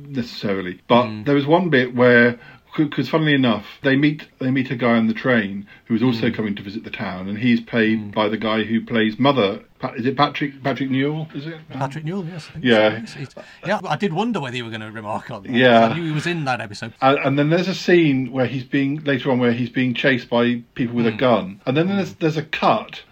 necessarily, 0.07 0.81
but 0.87 1.05
mm. 1.05 1.25
there 1.25 1.35
was 1.35 1.45
one 1.45 1.69
bit 1.69 1.95
where, 1.95 2.39
because 2.77 3.09
funnily 3.09 3.33
enough, 3.33 3.65
they 3.83 3.95
meet 3.95 4.27
they 4.39 4.51
meet 4.51 4.71
a 4.71 4.75
guy 4.75 4.95
on 4.95 5.07
the 5.07 5.13
train 5.13 5.67
who 5.85 5.95
is 5.95 6.03
also 6.03 6.29
mm. 6.29 6.35
coming 6.35 6.55
to 6.55 6.61
visit 6.63 6.83
the 6.83 6.91
town, 6.91 7.27
and 7.27 7.37
he's 7.37 7.59
played 7.61 7.99
mm. 7.99 8.13
by 8.13 8.27
the 8.29 8.37
guy 8.37 8.63
who 8.63 8.83
plays 8.85 9.17
Mother. 9.19 9.63
Pa- 9.79 9.93
Is 9.93 10.07
it 10.07 10.17
Patrick 10.17 10.63
Patrick 10.63 10.89
Newell? 10.89 11.27
Is 11.35 11.45
it? 11.45 11.59
Patrick 11.69 12.03
Newell, 12.03 12.25
yes. 12.25 12.47
I 12.49 12.53
think 12.53 12.65
Yeah. 12.65 12.89
so, 12.89 12.97
yes. 12.97 13.15
It's- 13.15 13.45
yeah. 13.65 13.79
I 13.87 13.95
did 13.95 14.11
wonder 14.11 14.39
whether 14.39 14.57
you 14.57 14.63
were 14.63 14.71
going 14.71 14.81
to 14.81 14.91
remark 14.91 15.29
on 15.29 15.43
that. 15.43 15.51
Yeah. 15.51 15.89
I 15.89 15.93
knew 15.93 16.03
he 16.03 16.11
was 16.11 16.25
in 16.25 16.45
that 16.45 16.61
episode. 16.61 16.93
And, 16.99 17.19
and 17.19 17.37
then 17.37 17.51
there's 17.51 17.67
a 17.67 17.75
scene 17.75 18.31
where 18.31 18.47
he's 18.47 18.63
being 18.63 19.03
later 19.03 19.29
on 19.29 19.37
where 19.37 19.51
he's 19.51 19.69
being 19.69 19.93
chased 19.93 20.29
by 20.29 20.63
people 20.73 20.95
with 20.95 21.05
a 21.05 21.11
gun, 21.11 21.61
and 21.67 21.77
then 21.77 21.87
there's 21.87 22.15
there's 22.15 22.37
a 22.37 22.43
cut, 22.43 23.03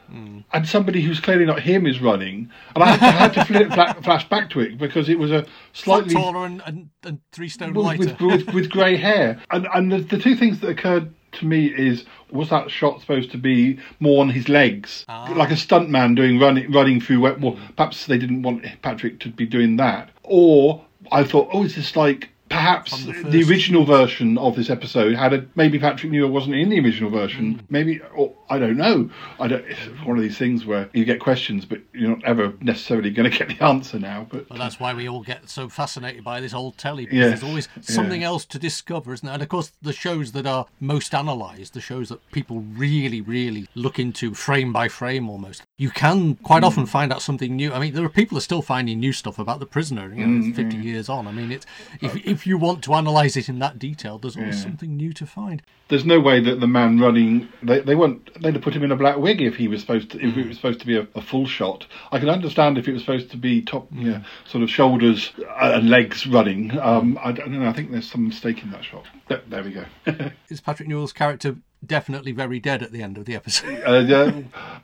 and 0.54 0.68
somebody 0.68 1.02
who's 1.02 1.20
clearly 1.20 1.46
not 1.46 1.60
him 1.62 1.86
is 1.86 2.02
running, 2.02 2.50
and 2.76 2.84
I 2.84 2.88
had 2.96 3.00
to, 3.00 3.06
I 3.06 3.12
had 3.12 3.34
to 3.34 3.46
flip, 3.46 3.74
fla- 3.74 4.02
flash 4.04 4.28
back 4.30 4.50
to 4.52 4.60
it 4.62 4.78
because 4.78 5.10
it 5.10 5.20
was 5.20 5.32
a 5.32 5.46
Slightly 5.74 6.10
slightly 6.10 6.14
taller 6.16 6.46
and, 6.46 6.62
and, 6.66 6.90
and 7.04 7.20
three 7.32 7.50
stone 7.50 7.74
with, 7.74 7.86
lighter. 7.86 8.00
with, 8.00 8.22
with, 8.22 8.54
with 8.54 8.70
grey 8.76 8.96
hair. 8.98 9.40
And 9.52 9.68
and 9.74 9.92
the, 9.92 10.00
the 10.00 10.18
two 10.18 10.36
things 10.36 10.60
that 10.62 10.70
occurred 10.70 11.14
to 11.34 11.46
me 11.46 11.66
is 11.66 12.06
was 12.32 12.50
that 12.50 12.72
shot 12.72 13.02
supposed 13.02 13.30
to 13.32 13.38
be 13.38 13.78
more 14.00 14.22
on 14.22 14.30
his 14.30 14.48
legs, 14.48 15.06
Ah. 15.10 15.32
like 15.36 15.52
a 15.52 15.56
stuntman 15.56 16.16
doing 16.16 16.40
running 16.40 16.72
running 16.72 17.02
through? 17.02 17.20
wet- 17.22 17.42
Well, 17.42 17.58
perhaps 17.76 18.06
they 18.06 18.18
didn't 18.18 18.42
want 18.42 18.66
Patrick 18.82 19.20
to 19.22 19.30
be 19.30 19.46
doing 19.46 19.76
that, 19.78 20.10
or 20.24 20.86
I 21.12 21.24
thought, 21.24 21.50
oh, 21.54 21.64
is 21.66 21.76
this 21.76 21.96
like. 21.96 22.30
Perhaps 22.50 23.06
the 23.06 23.12
the, 23.24 23.44
original 23.50 23.86
version 23.86 24.38
of 24.38 24.56
this 24.56 24.70
episode 24.70 25.16
had 25.16 25.34
a 25.34 25.46
maybe 25.56 25.80
Patrick 25.80 26.12
Newell 26.12 26.30
wasn't 26.30 26.56
in 26.56 26.70
the 26.70 26.80
original 26.80 27.10
version. 27.10 27.54
Hmm. 27.56 27.66
Maybe, 27.70 28.00
or 28.16 28.34
I 28.50 28.60
don't 28.60 28.78
know. 28.78 29.10
I 29.40 29.48
don't. 29.48 29.66
It's 29.66 29.80
one 30.06 30.16
of 30.16 30.22
these 30.22 30.38
things 30.38 30.64
where 30.64 30.88
you 30.94 31.06
get 31.06 31.20
questions, 31.20 31.66
but 31.66 31.82
you're 31.92 32.10
not 32.12 32.24
ever 32.24 32.54
necessarily 32.62 33.10
going 33.10 33.30
to 33.32 33.36
get 33.36 33.48
the 33.48 33.64
answer 33.66 33.98
now. 33.98 34.28
But 34.30 34.48
Well, 34.50 34.60
that's 34.60 34.80
why 34.80 34.94
we 34.94 35.10
all 35.10 35.24
get 35.24 35.50
so 35.50 35.68
fascinated 35.70 36.24
by 36.24 36.40
this 36.40 36.54
old 36.54 36.78
telly 36.78 37.06
because 37.06 37.18
Yes, 37.18 37.30
there's 37.40 37.50
always 37.50 37.68
something 37.82 38.22
yeah. 38.22 38.28
else 38.28 38.46
to 38.46 38.60
discover, 38.60 39.12
isn't 39.14 39.26
there? 39.26 39.34
And 39.34 39.42
of 39.42 39.50
course, 39.50 39.72
the 39.82 39.94
shows 39.94 40.32
that 40.34 40.46
are 40.46 40.68
most 40.80 41.16
analysed, 41.16 41.74
the 41.74 41.82
shows 41.82 42.10
that 42.10 42.20
people 42.32 42.60
really, 42.78 43.22
really 43.22 43.68
look 43.74 43.98
into 43.98 44.36
frame 44.36 44.72
by 44.72 44.88
frame 44.88 45.30
almost, 45.30 45.64
you 45.80 45.90
can 45.90 46.36
quite 46.36 46.62
Mm. 46.62 46.68
often 46.68 46.86
find 46.86 47.12
out 47.12 47.24
something 47.24 47.56
new. 47.56 47.74
I 47.74 47.80
mean, 47.80 47.94
there 47.96 48.06
are 48.06 48.10
people 48.10 48.36
that 48.36 48.40
are 48.40 48.44
still 48.44 48.62
finding 48.62 49.00
new 49.00 49.14
stuff 49.14 49.40
about 49.40 49.60
the 49.60 49.66
prisoner, 49.66 50.14
you 50.14 50.26
know, 50.28 50.46
Mm, 50.46 50.56
50 50.56 50.78
years 50.78 51.10
on. 51.10 51.26
I 51.28 51.32
mean, 51.32 51.52
it's 51.52 51.66
if, 52.02 52.16
if 52.26 52.35
if 52.36 52.46
you 52.46 52.58
want 52.58 52.84
to 52.84 52.94
analyse 52.94 53.36
it 53.36 53.50
in 53.50 53.60
that 53.60 53.80
detail, 53.80 54.18
there's 54.20 54.38
always 54.38 54.58
Yeah. 54.58 54.64
something 54.64 54.96
new 54.96 55.14
to 55.14 55.26
find. 55.26 55.62
There's 55.88 56.06
no 56.06 56.20
way 56.20 56.40
that 56.40 56.60
the 56.60 56.68
man 56.68 57.00
running 57.00 57.50
they 57.62 57.80
they 57.80 57.96
won't 57.96 58.42
they'd 58.42 58.56
have 58.56 58.64
put 58.64 58.76
him 58.76 58.84
in 58.84 58.92
a 58.92 58.96
black 58.96 59.18
wig 59.18 59.42
if 59.42 59.56
he 59.56 59.68
was 59.68 59.82
supposed 59.82 60.12
to 60.12 60.26
if 60.26 60.36
it 60.36 60.48
was 60.48 60.58
supposed 60.58 60.80
to 60.80 60.86
be 60.86 60.98
a, 60.98 61.08
a 61.16 61.22
full 61.22 61.46
shot. 61.46 61.86
I 62.12 62.20
can 62.20 62.30
understand 62.30 62.78
if 62.78 62.88
it 62.88 62.94
was 62.94 63.02
supposed 63.02 63.32
to 63.32 63.38
be 63.38 63.62
top 63.62 63.88
yeah 63.92 64.24
sort 64.46 64.64
of 64.64 64.70
shoulders 64.70 65.32
and 65.62 65.90
legs 65.90 66.26
running. 66.26 66.78
Um, 66.80 67.20
I 67.24 67.32
don't 67.32 67.52
know. 67.52 67.68
I 67.68 67.74
think 67.74 67.92
there's 67.92 68.10
some 68.10 68.28
mistake 68.28 68.64
in 68.64 68.72
that 68.72 68.84
shot. 68.84 69.06
There, 69.28 69.42
there 69.48 69.64
we 69.64 69.72
go. 69.72 69.86
Is 70.50 70.62
Patrick 70.62 70.88
Newell's 70.88 71.14
character 71.14 71.58
definitely 71.86 72.32
very 72.32 72.60
dead 72.60 72.82
at 72.82 72.92
the 72.92 73.02
end 73.04 73.18
of 73.18 73.26
the 73.26 73.36
episode? 73.36 73.82
uh, 73.86 74.00
yeah, 74.00 74.42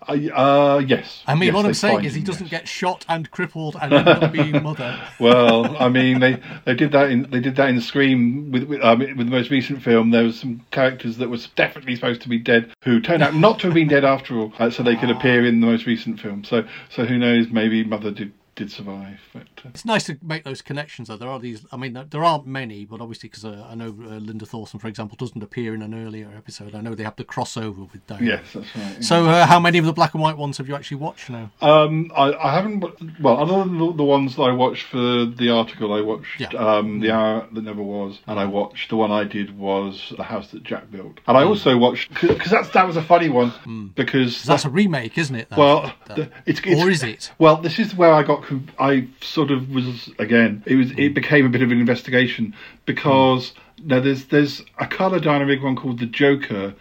I, 0.07 0.29
uh, 0.29 0.77
yes. 0.79 1.23
I 1.27 1.35
mean, 1.35 1.47
Yes, 1.47 1.55
what 1.55 1.65
I'm 1.65 1.73
saying 1.73 2.05
is 2.05 2.13
he 2.13 2.21
doesn't 2.21 2.51
yes. 2.51 2.61
get 2.61 2.67
shot 2.67 3.05
and 3.09 3.29
crippled 3.31 3.75
and 3.81 3.93
end 3.93 4.07
up 4.07 4.31
being 4.31 4.61
mother. 4.63 5.01
Well, 5.19 5.75
I 5.77 5.89
mean, 5.89 6.19
they, 6.19 6.39
they 6.65 6.75
did 6.75 6.91
that 6.91 7.09
in 7.09 7.29
they 7.31 7.39
did 7.39 7.55
that 7.55 7.69
in 7.69 7.81
Scream 7.81 8.51
with 8.51 8.63
with, 8.63 8.81
um, 8.83 8.99
with 8.99 9.17
the 9.17 9.25
most 9.25 9.49
recent 9.49 9.81
film. 9.81 10.11
There 10.11 10.23
was 10.23 10.39
some 10.39 10.65
characters 10.91 11.17
that 11.17 11.29
was 11.29 11.47
definitely 11.55 11.95
supposed 11.95 12.21
to 12.21 12.29
be 12.29 12.37
dead 12.37 12.73
who 12.83 12.99
turned 12.99 13.23
out 13.23 13.33
not 13.33 13.59
to 13.59 13.67
have 13.67 13.73
been 13.73 13.87
dead 13.87 14.03
after 14.03 14.37
all, 14.37 14.53
uh, 14.59 14.69
so 14.69 14.83
they 14.83 14.95
could 14.97 15.09
appear 15.09 15.45
in 15.45 15.61
the 15.61 15.67
most 15.67 15.85
recent 15.85 16.19
film. 16.19 16.43
So 16.43 16.65
so 16.89 17.05
who 17.05 17.17
knows? 17.17 17.47
Maybe 17.49 17.83
Mother 17.83 18.11
did 18.11 18.33
did 18.55 18.71
survive. 18.71 19.19
But 19.33 19.43
uh, 19.65 19.69
It's 19.69 19.85
nice 19.85 20.03
to 20.05 20.17
make 20.21 20.43
those 20.43 20.61
connections, 20.61 21.07
though. 21.07 21.17
There 21.17 21.29
are 21.29 21.39
these. 21.39 21.65
I 21.71 21.77
mean, 21.77 21.97
there 22.09 22.23
aren't 22.23 22.45
many, 22.45 22.85
but 22.85 22.99
obviously, 23.01 23.29
because 23.29 23.45
uh, 23.45 23.65
I 23.69 23.75
know 23.75 23.87
uh, 23.87 24.15
Linda 24.17 24.45
Thorson, 24.45 24.79
for 24.79 24.87
example, 24.87 25.15
doesn't 25.17 25.41
appear 25.41 25.73
in 25.73 25.81
an 25.81 25.93
earlier 25.93 26.29
episode. 26.35 26.75
I 26.75 26.81
know 26.81 26.93
they 26.93 27.03
have 27.03 27.15
the 27.15 27.23
crossover 27.23 27.91
with 27.91 28.05
Diane. 28.07 28.25
yes, 28.25 28.43
that's 28.53 28.75
right. 28.75 28.93
yeah. 28.95 29.01
So, 29.01 29.25
uh, 29.27 29.45
how 29.45 29.59
many 29.59 29.77
of 29.77 29.85
the 29.85 29.93
black 29.93 30.13
and 30.13 30.21
white 30.21 30.37
ones 30.37 30.57
have 30.57 30.67
you 30.67 30.75
actually 30.75 30.97
watched 30.97 31.29
now? 31.29 31.49
Um, 31.61 32.11
I, 32.15 32.33
I 32.33 32.53
haven't. 32.53 32.83
Well, 33.21 33.37
other 33.37 33.59
than 33.59 33.77
the, 33.77 33.93
the 33.93 34.03
ones 34.03 34.35
that 34.35 34.43
I 34.43 34.51
watched 34.51 34.83
for 34.87 35.25
the 35.25 35.49
article, 35.49 35.93
I 35.93 36.01
watched 36.01 36.39
Yeah. 36.41 36.49
um, 36.49 36.99
the 36.99 37.11
hour 37.11 37.47
that 37.51 37.63
never 37.63 37.81
was, 37.81 38.19
and 38.27 38.39
I 38.39 38.45
watched 38.45 38.89
the 38.89 38.97
one 38.97 39.11
I 39.11 39.23
did 39.23 39.57
was 39.57 40.13
the 40.17 40.23
house 40.23 40.51
that 40.51 40.63
Jack 40.63 40.91
built, 40.91 41.19
and 41.27 41.37
I 41.37 41.43
also 41.43 41.77
watched 41.77 42.09
because 42.21 42.51
that's 42.51 42.69
that 42.71 42.85
was 42.85 42.97
a 42.97 43.03
funny 43.03 43.29
one 43.29 43.53
because 43.95 44.43
That's 44.43 44.65
a 44.65 44.69
remake, 44.69 45.17
isn't 45.17 45.35
it? 45.35 45.49
that- 45.49 45.57
well, 45.57 45.93
that- 46.07 46.31
it's, 46.45 46.59
it's 46.65 46.81
or 46.81 46.89
is 46.89 47.03
it? 47.03 47.31
Well, 47.39 47.57
this 47.57 47.79
is 47.79 47.95
where 47.95 48.11
I 48.13 48.23
got. 48.23 48.40
Conf- 48.41 48.71
I 48.79 49.07
sort 49.21 49.51
of 49.51 49.69
was 49.69 50.09
again. 50.19 50.63
It 50.65 50.75
was. 50.75 50.91
It 50.97 51.13
became 51.13 51.45
a 51.45 51.49
bit 51.49 51.61
of 51.61 51.71
an 51.71 51.79
investigation 51.79 52.53
because 52.85 53.53
now 53.83 53.99
there's 53.99 54.25
there's 54.25 54.63
a 54.79 54.87
colour 54.87 55.19
dynamic 55.19 55.61
one 55.63 55.75
called 55.75 55.99
the 55.99 56.05
Joker 56.05 56.73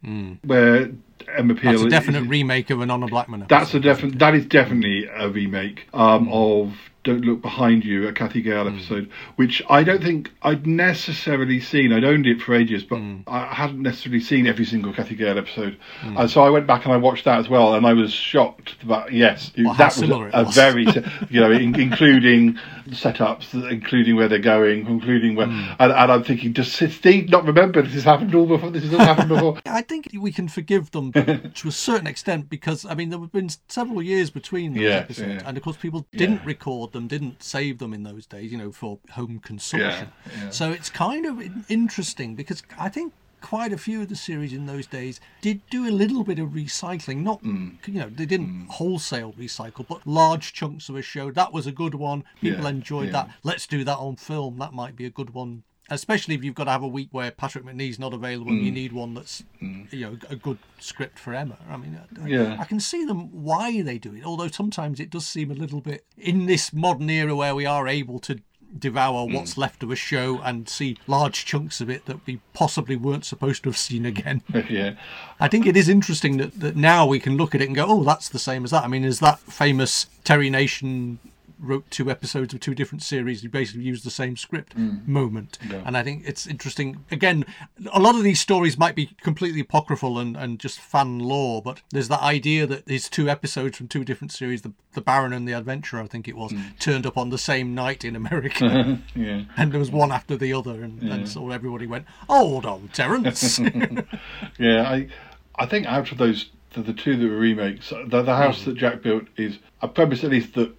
where 0.44 0.90
Emma 1.36 1.54
Peel. 1.54 1.72
That's 1.72 1.82
a 1.84 1.88
definite 1.90 2.22
is- 2.22 2.28
remake 2.28 2.70
of 2.70 2.80
an 2.80 2.90
Honor 2.90 3.06
Blackman. 3.08 3.46
that's 3.48 3.74
a 3.74 3.80
definite. 3.80 4.18
That 4.18 4.34
is 4.34 4.46
definitely 4.46 5.06
a 5.06 5.28
remake 5.28 5.86
um, 5.94 6.26
Hmm. 6.26 6.32
of 6.32 6.72
"Don't 7.04 7.24
Look 7.24 7.40
Behind 7.42 7.84
You," 7.84 8.06
a 8.08 8.12
Cathy 8.12 8.42
Gale 8.42 8.68
episode, 8.68 9.08
which 9.36 9.62
I 9.70 9.82
don't 9.82 10.02
think 10.02 10.30
I'd 10.42 10.66
necessarily 10.66 11.60
seen. 11.60 11.92
I'd 11.92 12.04
owned 12.04 12.26
it 12.26 12.40
for 12.42 12.54
ages, 12.54 12.82
but 12.84 12.96
Hmm. 12.98 13.16
I 13.26 13.46
hadn't 13.54 13.82
necessarily 13.82 14.20
seen 14.20 14.46
every 14.46 14.64
single 14.64 14.92
Cathy 14.92 15.14
Gale 15.14 15.38
episode. 15.38 15.76
And 16.02 16.30
so 16.30 16.42
I 16.42 16.50
went 16.50 16.66
back 16.66 16.84
and 16.84 16.92
I 16.92 16.96
watched 16.98 17.24
that 17.24 17.38
as 17.38 17.48
well, 17.48 17.74
and 17.74 17.86
I 17.86 17.92
was 17.94 18.12
shocked. 18.12 18.76
That 18.88 19.12
yes, 19.12 19.52
Well, 19.56 19.74
that 19.74 19.86
was 19.86 19.94
similar 19.94 20.28
it 20.28 20.34
a, 20.34 20.40
a 20.40 20.44
very 20.52 20.86
you 21.30 21.40
know, 21.40 21.50
in, 21.50 21.74
including 21.78 22.58
setups, 22.90 23.54
including 23.70 24.16
where 24.16 24.28
they're 24.28 24.38
going, 24.38 24.86
including 24.86 25.36
where, 25.36 25.46
Hmm. 25.46 25.72
and, 25.78 25.92
and 25.92 26.12
I'm 26.12 26.24
thinking, 26.24 26.52
does 26.52 26.72
Steve 26.72 27.28
not 27.30 27.44
remember 27.46 27.82
this 27.82 27.94
has 27.94 28.04
happened 28.04 28.34
all 28.34 28.46
before? 28.46 28.70
This 28.70 28.84
has 28.84 28.92
all 28.94 29.00
happened 29.00 29.28
before. 29.28 29.58
I 29.66 29.82
think 29.82 30.08
we 30.18 30.32
can 30.32 30.48
forgive 30.48 30.90
them 30.90 31.12
to 31.12 31.68
a 31.68 31.72
certain 31.72 32.06
extent 32.06 32.48
because 32.50 32.84
I 32.84 32.94
mean 32.94 33.10
there 33.10 33.20
have 33.20 33.32
been 33.32 33.50
several 33.68 34.02
years 34.02 34.30
between 34.30 34.74
those 34.74 34.82
Yes, 34.82 35.02
episodes, 35.04 35.34
yeah. 35.42 35.48
and 35.48 35.56
of 35.56 35.62
course 35.62 35.76
people 35.76 36.06
didn't 36.16 36.36
Yeah. 36.36 36.46
record 36.46 36.89
them, 36.92 37.06
didn't 37.08 37.42
save 37.42 37.78
them 37.78 37.92
in 37.94 38.02
those 38.02 38.26
days, 38.26 38.50
you 38.52 38.58
know, 38.58 38.72
for 38.72 38.98
home 39.12 39.38
consumption. 39.40 40.08
Yeah, 40.36 40.44
yeah. 40.44 40.50
So 40.50 40.70
it's 40.70 40.90
kind 40.90 41.26
of 41.26 41.42
interesting 41.70 42.34
because 42.34 42.62
I 42.78 42.88
think 42.88 43.12
quite 43.40 43.72
a 43.72 43.78
few 43.78 44.02
of 44.02 44.08
the 44.10 44.16
series 44.16 44.52
in 44.52 44.66
those 44.66 44.86
days 44.86 45.18
did 45.40 45.62
do 45.70 45.88
a 45.88 45.90
little 45.90 46.24
bit 46.24 46.38
of 46.38 46.50
recycling. 46.50 47.18
Not 47.22 47.42
Mm. 47.42 47.76
you 47.86 47.94
know 48.00 48.10
they 48.10 48.26
didn't 48.26 48.66
wholesale 48.68 49.32
recycle, 49.32 49.86
but 49.88 50.06
large 50.06 50.52
chunks 50.52 50.88
of 50.90 50.96
a 50.96 51.02
show 51.02 51.30
that 51.30 51.52
was 51.52 51.66
a 51.66 51.72
good 51.72 51.94
one. 51.94 52.24
People 52.40 52.64
Yeah, 52.64 52.70
enjoyed 52.70 53.06
yeah. 53.06 53.12
that. 53.12 53.30
Let's 53.42 53.66
do 53.66 53.82
that 53.84 53.96
on 53.96 54.16
film. 54.16 54.58
That 54.58 54.74
might 54.74 54.94
be 54.94 55.06
a 55.06 55.10
good 55.10 55.30
one. 55.30 55.62
Especially 55.90 56.34
if 56.36 56.44
you've 56.44 56.54
got 56.54 56.64
to 56.64 56.70
have 56.70 56.82
a 56.82 56.88
week 56.88 57.08
where 57.10 57.30
Patrick 57.30 57.64
Macnee's 57.64 57.98
not 57.98 58.14
available, 58.14 58.52
Mm. 58.52 58.56
and 58.58 58.64
you 58.66 58.72
need 58.72 58.92
one 58.92 59.14
that's, 59.14 59.42
you 59.60 59.86
know, 59.92 60.16
a 60.28 60.36
good 60.36 60.58
script 60.78 61.18
for 61.18 61.34
Emma. 61.34 61.58
I 61.68 61.76
mean, 61.76 61.98
I, 62.22 62.26
Yeah. 62.28 62.56
I 62.60 62.64
can 62.64 62.78
see 62.80 63.04
them 63.04 63.42
why 63.42 63.82
they 63.82 63.98
do 63.98 64.14
it. 64.14 64.24
Although 64.24 64.48
sometimes 64.48 65.00
it 65.00 65.10
does 65.10 65.26
seem 65.26 65.50
a 65.50 65.54
little 65.54 65.80
bit 65.80 66.04
in 66.16 66.46
this 66.46 66.72
modern 66.72 67.10
era 67.10 67.34
where 67.34 67.54
we 67.54 67.66
are 67.66 67.88
able 67.88 68.18
to 68.20 68.40
devour 68.78 69.26
Mm. 69.26 69.34
what's 69.34 69.58
left 69.58 69.82
of 69.82 69.90
a 69.90 69.96
show 69.96 70.38
and 70.42 70.68
see 70.68 70.96
large 71.08 71.44
chunks 71.44 71.80
of 71.80 71.90
it 71.90 72.06
that 72.06 72.24
we 72.24 72.38
possibly 72.54 72.94
weren't 72.94 73.24
supposed 73.24 73.64
to 73.64 73.68
have 73.68 73.76
seen 73.76 74.06
again. 74.06 74.42
yeah. 74.70 74.92
I 75.40 75.48
think 75.48 75.66
it 75.66 75.76
is 75.76 75.88
interesting 75.88 76.36
that, 76.36 76.60
that 76.60 76.76
now 76.76 77.04
we 77.04 77.18
can 77.18 77.36
look 77.36 77.52
at 77.52 77.60
it 77.60 77.66
and 77.66 77.74
go, 77.74 77.86
oh, 77.88 78.04
that's 78.04 78.28
the 78.28 78.38
same 78.38 78.62
as 78.62 78.70
that. 78.70 78.84
I 78.84 78.86
mean, 78.86 79.02
is 79.04 79.18
that 79.18 79.40
famous 79.40 80.06
Terry 80.22 80.50
Nation 80.50 81.18
wrote 81.60 81.90
two 81.90 82.10
episodes 82.10 82.54
of 82.54 82.60
two 82.60 82.74
different 82.74 83.02
series. 83.02 83.42
He 83.42 83.48
basically 83.48 83.82
used 83.84 84.04
the 84.04 84.10
same 84.10 84.36
script 84.36 84.74
moment. 84.76 85.58
And 85.84 85.96
I 85.96 86.02
think 86.02 86.24
it's 86.26 86.46
interesting. 86.46 87.04
Again, 87.10 87.44
a 87.92 88.00
lot 88.00 88.14
of 88.14 88.22
these 88.22 88.40
stories 88.40 88.78
might 88.78 88.94
be 88.94 89.10
completely 89.20 89.60
apocryphal 89.60 90.18
and, 90.18 90.36
and 90.36 90.58
just 90.58 90.78
fan 90.80 91.18
lore, 91.18 91.60
but 91.62 91.82
there's 91.90 92.08
that 92.08 92.22
idea 92.22 92.66
that 92.66 92.86
these 92.86 93.08
two 93.08 93.28
episodes 93.28 93.76
from 93.76 93.88
two 93.88 94.04
different 94.04 94.32
series, 94.32 94.62
the, 94.62 94.72
the 94.94 95.00
Baron 95.00 95.32
and 95.32 95.46
the 95.46 95.52
Adventurer, 95.52 96.00
I 96.02 96.06
think 96.06 96.26
it 96.28 96.36
was, 96.36 96.52
turned 96.78 97.06
up 97.06 97.16
on 97.18 97.30
the 97.30 97.38
same 97.38 97.74
night 97.74 98.04
in 98.04 98.16
America. 98.16 98.98
Yeah. 99.14 99.42
and 99.56 99.72
there 99.72 99.80
was 99.80 99.90
one 99.90 100.12
after 100.12 100.36
the 100.36 100.52
other. 100.52 100.82
And, 100.82 101.02
and 101.02 101.28
so 101.28 101.50
everybody 101.50 101.86
went, 101.86 102.06
hold 102.28 102.64
on, 102.66 102.88
Terence. 102.92 103.60
Yeah, 104.58 104.82
I 104.88 105.08
I 105.56 105.66
think 105.66 105.86
out 105.86 106.10
of 106.12 106.18
those 106.18 106.50
the, 106.74 106.82
the 106.82 106.92
two 106.92 107.16
that 107.16 107.28
were 107.28 107.36
remakes, 107.36 107.90
the, 107.90 108.04
the 108.08 108.22
Mm. 108.22 108.36
house 108.36 108.64
that 108.64 108.76
Jack 108.76 109.02
built 109.02 109.24
is 109.36 109.58
a 109.82 109.88
premise 109.88 110.22
at 110.24 110.30
least 110.30 110.54
that 110.54 110.72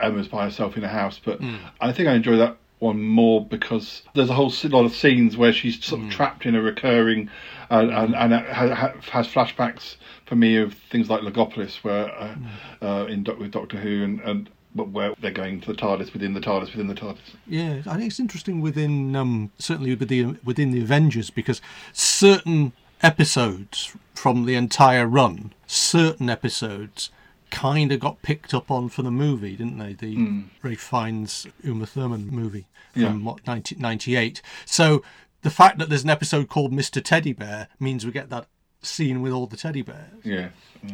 Emma's 0.00 0.28
by 0.28 0.44
herself 0.44 0.76
in 0.76 0.84
a 0.84 0.88
house, 0.88 1.20
but 1.24 1.40
Mm. 1.40 1.58
I 1.80 1.92
think 1.92 2.08
I 2.08 2.14
enjoy 2.14 2.36
that 2.36 2.56
one 2.78 3.00
more 3.02 3.44
because 3.44 4.02
there's 4.14 4.28
a 4.30 4.34
whole 4.34 4.52
lot 4.64 4.84
of 4.84 4.92
scenes 4.94 5.36
where 5.36 5.52
she's 5.52 5.82
sort 5.84 6.00
of 6.02 6.08
Mm. 6.08 6.10
trapped 6.10 6.46
in 6.46 6.54
a 6.54 6.60
recurring 6.62 7.28
and 7.70 7.90
and, 7.90 8.14
and 8.14 8.32
ha, 8.34 8.92
has 9.10 9.28
flashbacks 9.28 9.96
for 10.26 10.34
me 10.36 10.56
of 10.56 10.74
things 10.90 11.08
like 11.08 11.20
Logopolis 11.22 11.76
where 11.84 12.06
uh, 12.18 12.34
Mm. 12.34 12.46
uh, 12.82 13.06
in 13.06 13.24
with 13.38 13.52
Doctor 13.52 13.76
Who 13.78 14.02
and 14.04 14.20
and 14.20 14.50
but 14.74 14.88
where 14.88 15.12
they're 15.20 15.30
going 15.30 15.60
to 15.60 15.68
the 15.68 15.78
TARDIS 15.78 16.14
within 16.14 16.32
the 16.32 16.40
TARDIS 16.40 16.70
within 16.72 16.86
the 16.86 16.94
TARDIS. 16.94 17.36
Yeah, 17.46 17.82
I 17.86 17.96
think 17.98 18.06
it's 18.06 18.18
interesting 18.18 18.62
within 18.62 19.14
um, 19.14 19.50
certainly 19.58 19.94
with 19.94 20.08
the 20.08 20.36
within 20.44 20.70
the 20.72 20.80
Avengers 20.80 21.28
because 21.30 21.60
certain 21.92 22.72
episodes 23.02 23.94
from 24.14 24.46
the 24.46 24.54
entire 24.54 25.06
run, 25.06 25.52
certain 25.66 26.30
episodes 26.30 27.10
kind 27.52 27.92
of 27.92 28.00
got 28.00 28.22
picked 28.22 28.52
up 28.52 28.70
on 28.70 28.88
for 28.88 29.02
the 29.02 29.10
movie, 29.10 29.54
didn't 29.56 29.78
they? 29.78 29.92
The 29.92 30.42
Ralph 30.62 30.78
Fiennes 30.80 31.46
Uma 31.62 31.86
Thurman 31.86 32.28
movie 32.30 32.66
from 32.92 33.02
Yeah. 33.02 33.12
what 33.12 33.46
1998. 33.46 34.42
So 34.66 35.02
the 35.42 35.50
fact 35.50 35.78
that 35.78 35.88
there's 35.88 36.02
an 36.04 36.10
episode 36.10 36.48
called 36.48 36.72
Mr. 36.72 37.02
Teddy 37.02 37.32
Bear 37.32 37.68
means 37.78 38.04
we 38.04 38.10
get 38.12 38.30
that 38.30 38.46
scene 38.84 39.22
with 39.22 39.32
all 39.32 39.46
the 39.46 39.56
teddy 39.56 39.82
bears. 39.82 40.10
Yeah. 40.24 40.48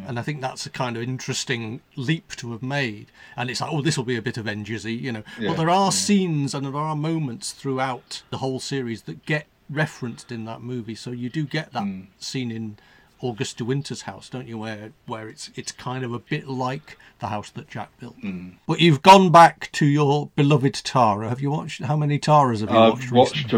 And 0.05 0.19
I 0.19 0.21
think 0.21 0.41
that's 0.41 0.67
a 0.67 0.69
kind 0.69 0.95
of 0.95 1.01
interesting 1.01 1.81
leap 1.95 2.35
to 2.35 2.51
have 2.51 2.61
made. 2.61 3.07
And 3.35 3.49
it's 3.49 3.61
like, 3.61 3.71
oh, 3.73 3.81
this 3.81 3.97
will 3.97 4.05
be 4.05 4.15
a 4.15 4.21
bit 4.21 4.35
Avengersy, 4.35 4.99
you 5.01 5.11
know. 5.11 5.23
Yeah, 5.39 5.49
but 5.49 5.57
there 5.57 5.71
are 5.71 5.91
scenes 5.91 6.53
and 6.53 6.63
there 6.67 6.75
are 6.75 6.95
moments 6.95 7.51
throughout 7.51 8.21
the 8.29 8.37
whole 8.37 8.59
series 8.59 9.01
that 9.03 9.25
get 9.25 9.47
referenced 9.71 10.31
in 10.31 10.45
that 10.45 10.61
movie. 10.61 10.93
So 10.93 11.09
you 11.09 11.29
do 11.29 11.45
get 11.45 11.73
that 11.73 11.81
Hmm. 11.83 12.01
scene 12.19 12.51
in 12.51 12.77
August 13.21 13.57
de 13.57 13.65
Wynter's 13.65 14.03
house, 14.03 14.29
don't 14.29 14.47
you? 14.47 14.57
Where 14.57 14.91
where 15.05 15.27
it's 15.27 15.51
it's 15.55 15.71
kind 15.71 16.03
of 16.05 16.13
a 16.13 16.19
bit 16.19 16.47
like 16.47 16.97
the 17.19 17.27
house 17.27 17.49
that 17.51 17.69
Jack 17.69 17.89
built. 17.99 18.15
Hmm. 18.21 18.49
But 18.67 18.79
you've 18.79 19.01
gone 19.01 19.31
back 19.31 19.69
to 19.73 19.85
your 19.85 20.29
beloved 20.35 20.75
Tara. 20.85 21.27
Have 21.29 21.41
you 21.41 21.51
watched? 21.51 21.81
How 21.83 21.97
many 21.97 22.17
Taras 22.19 22.61
have 22.61 22.69
you 22.69 22.75
watched? 22.75 22.93
I've 22.93 23.11
recently? 23.11 23.19
watched 23.19 23.53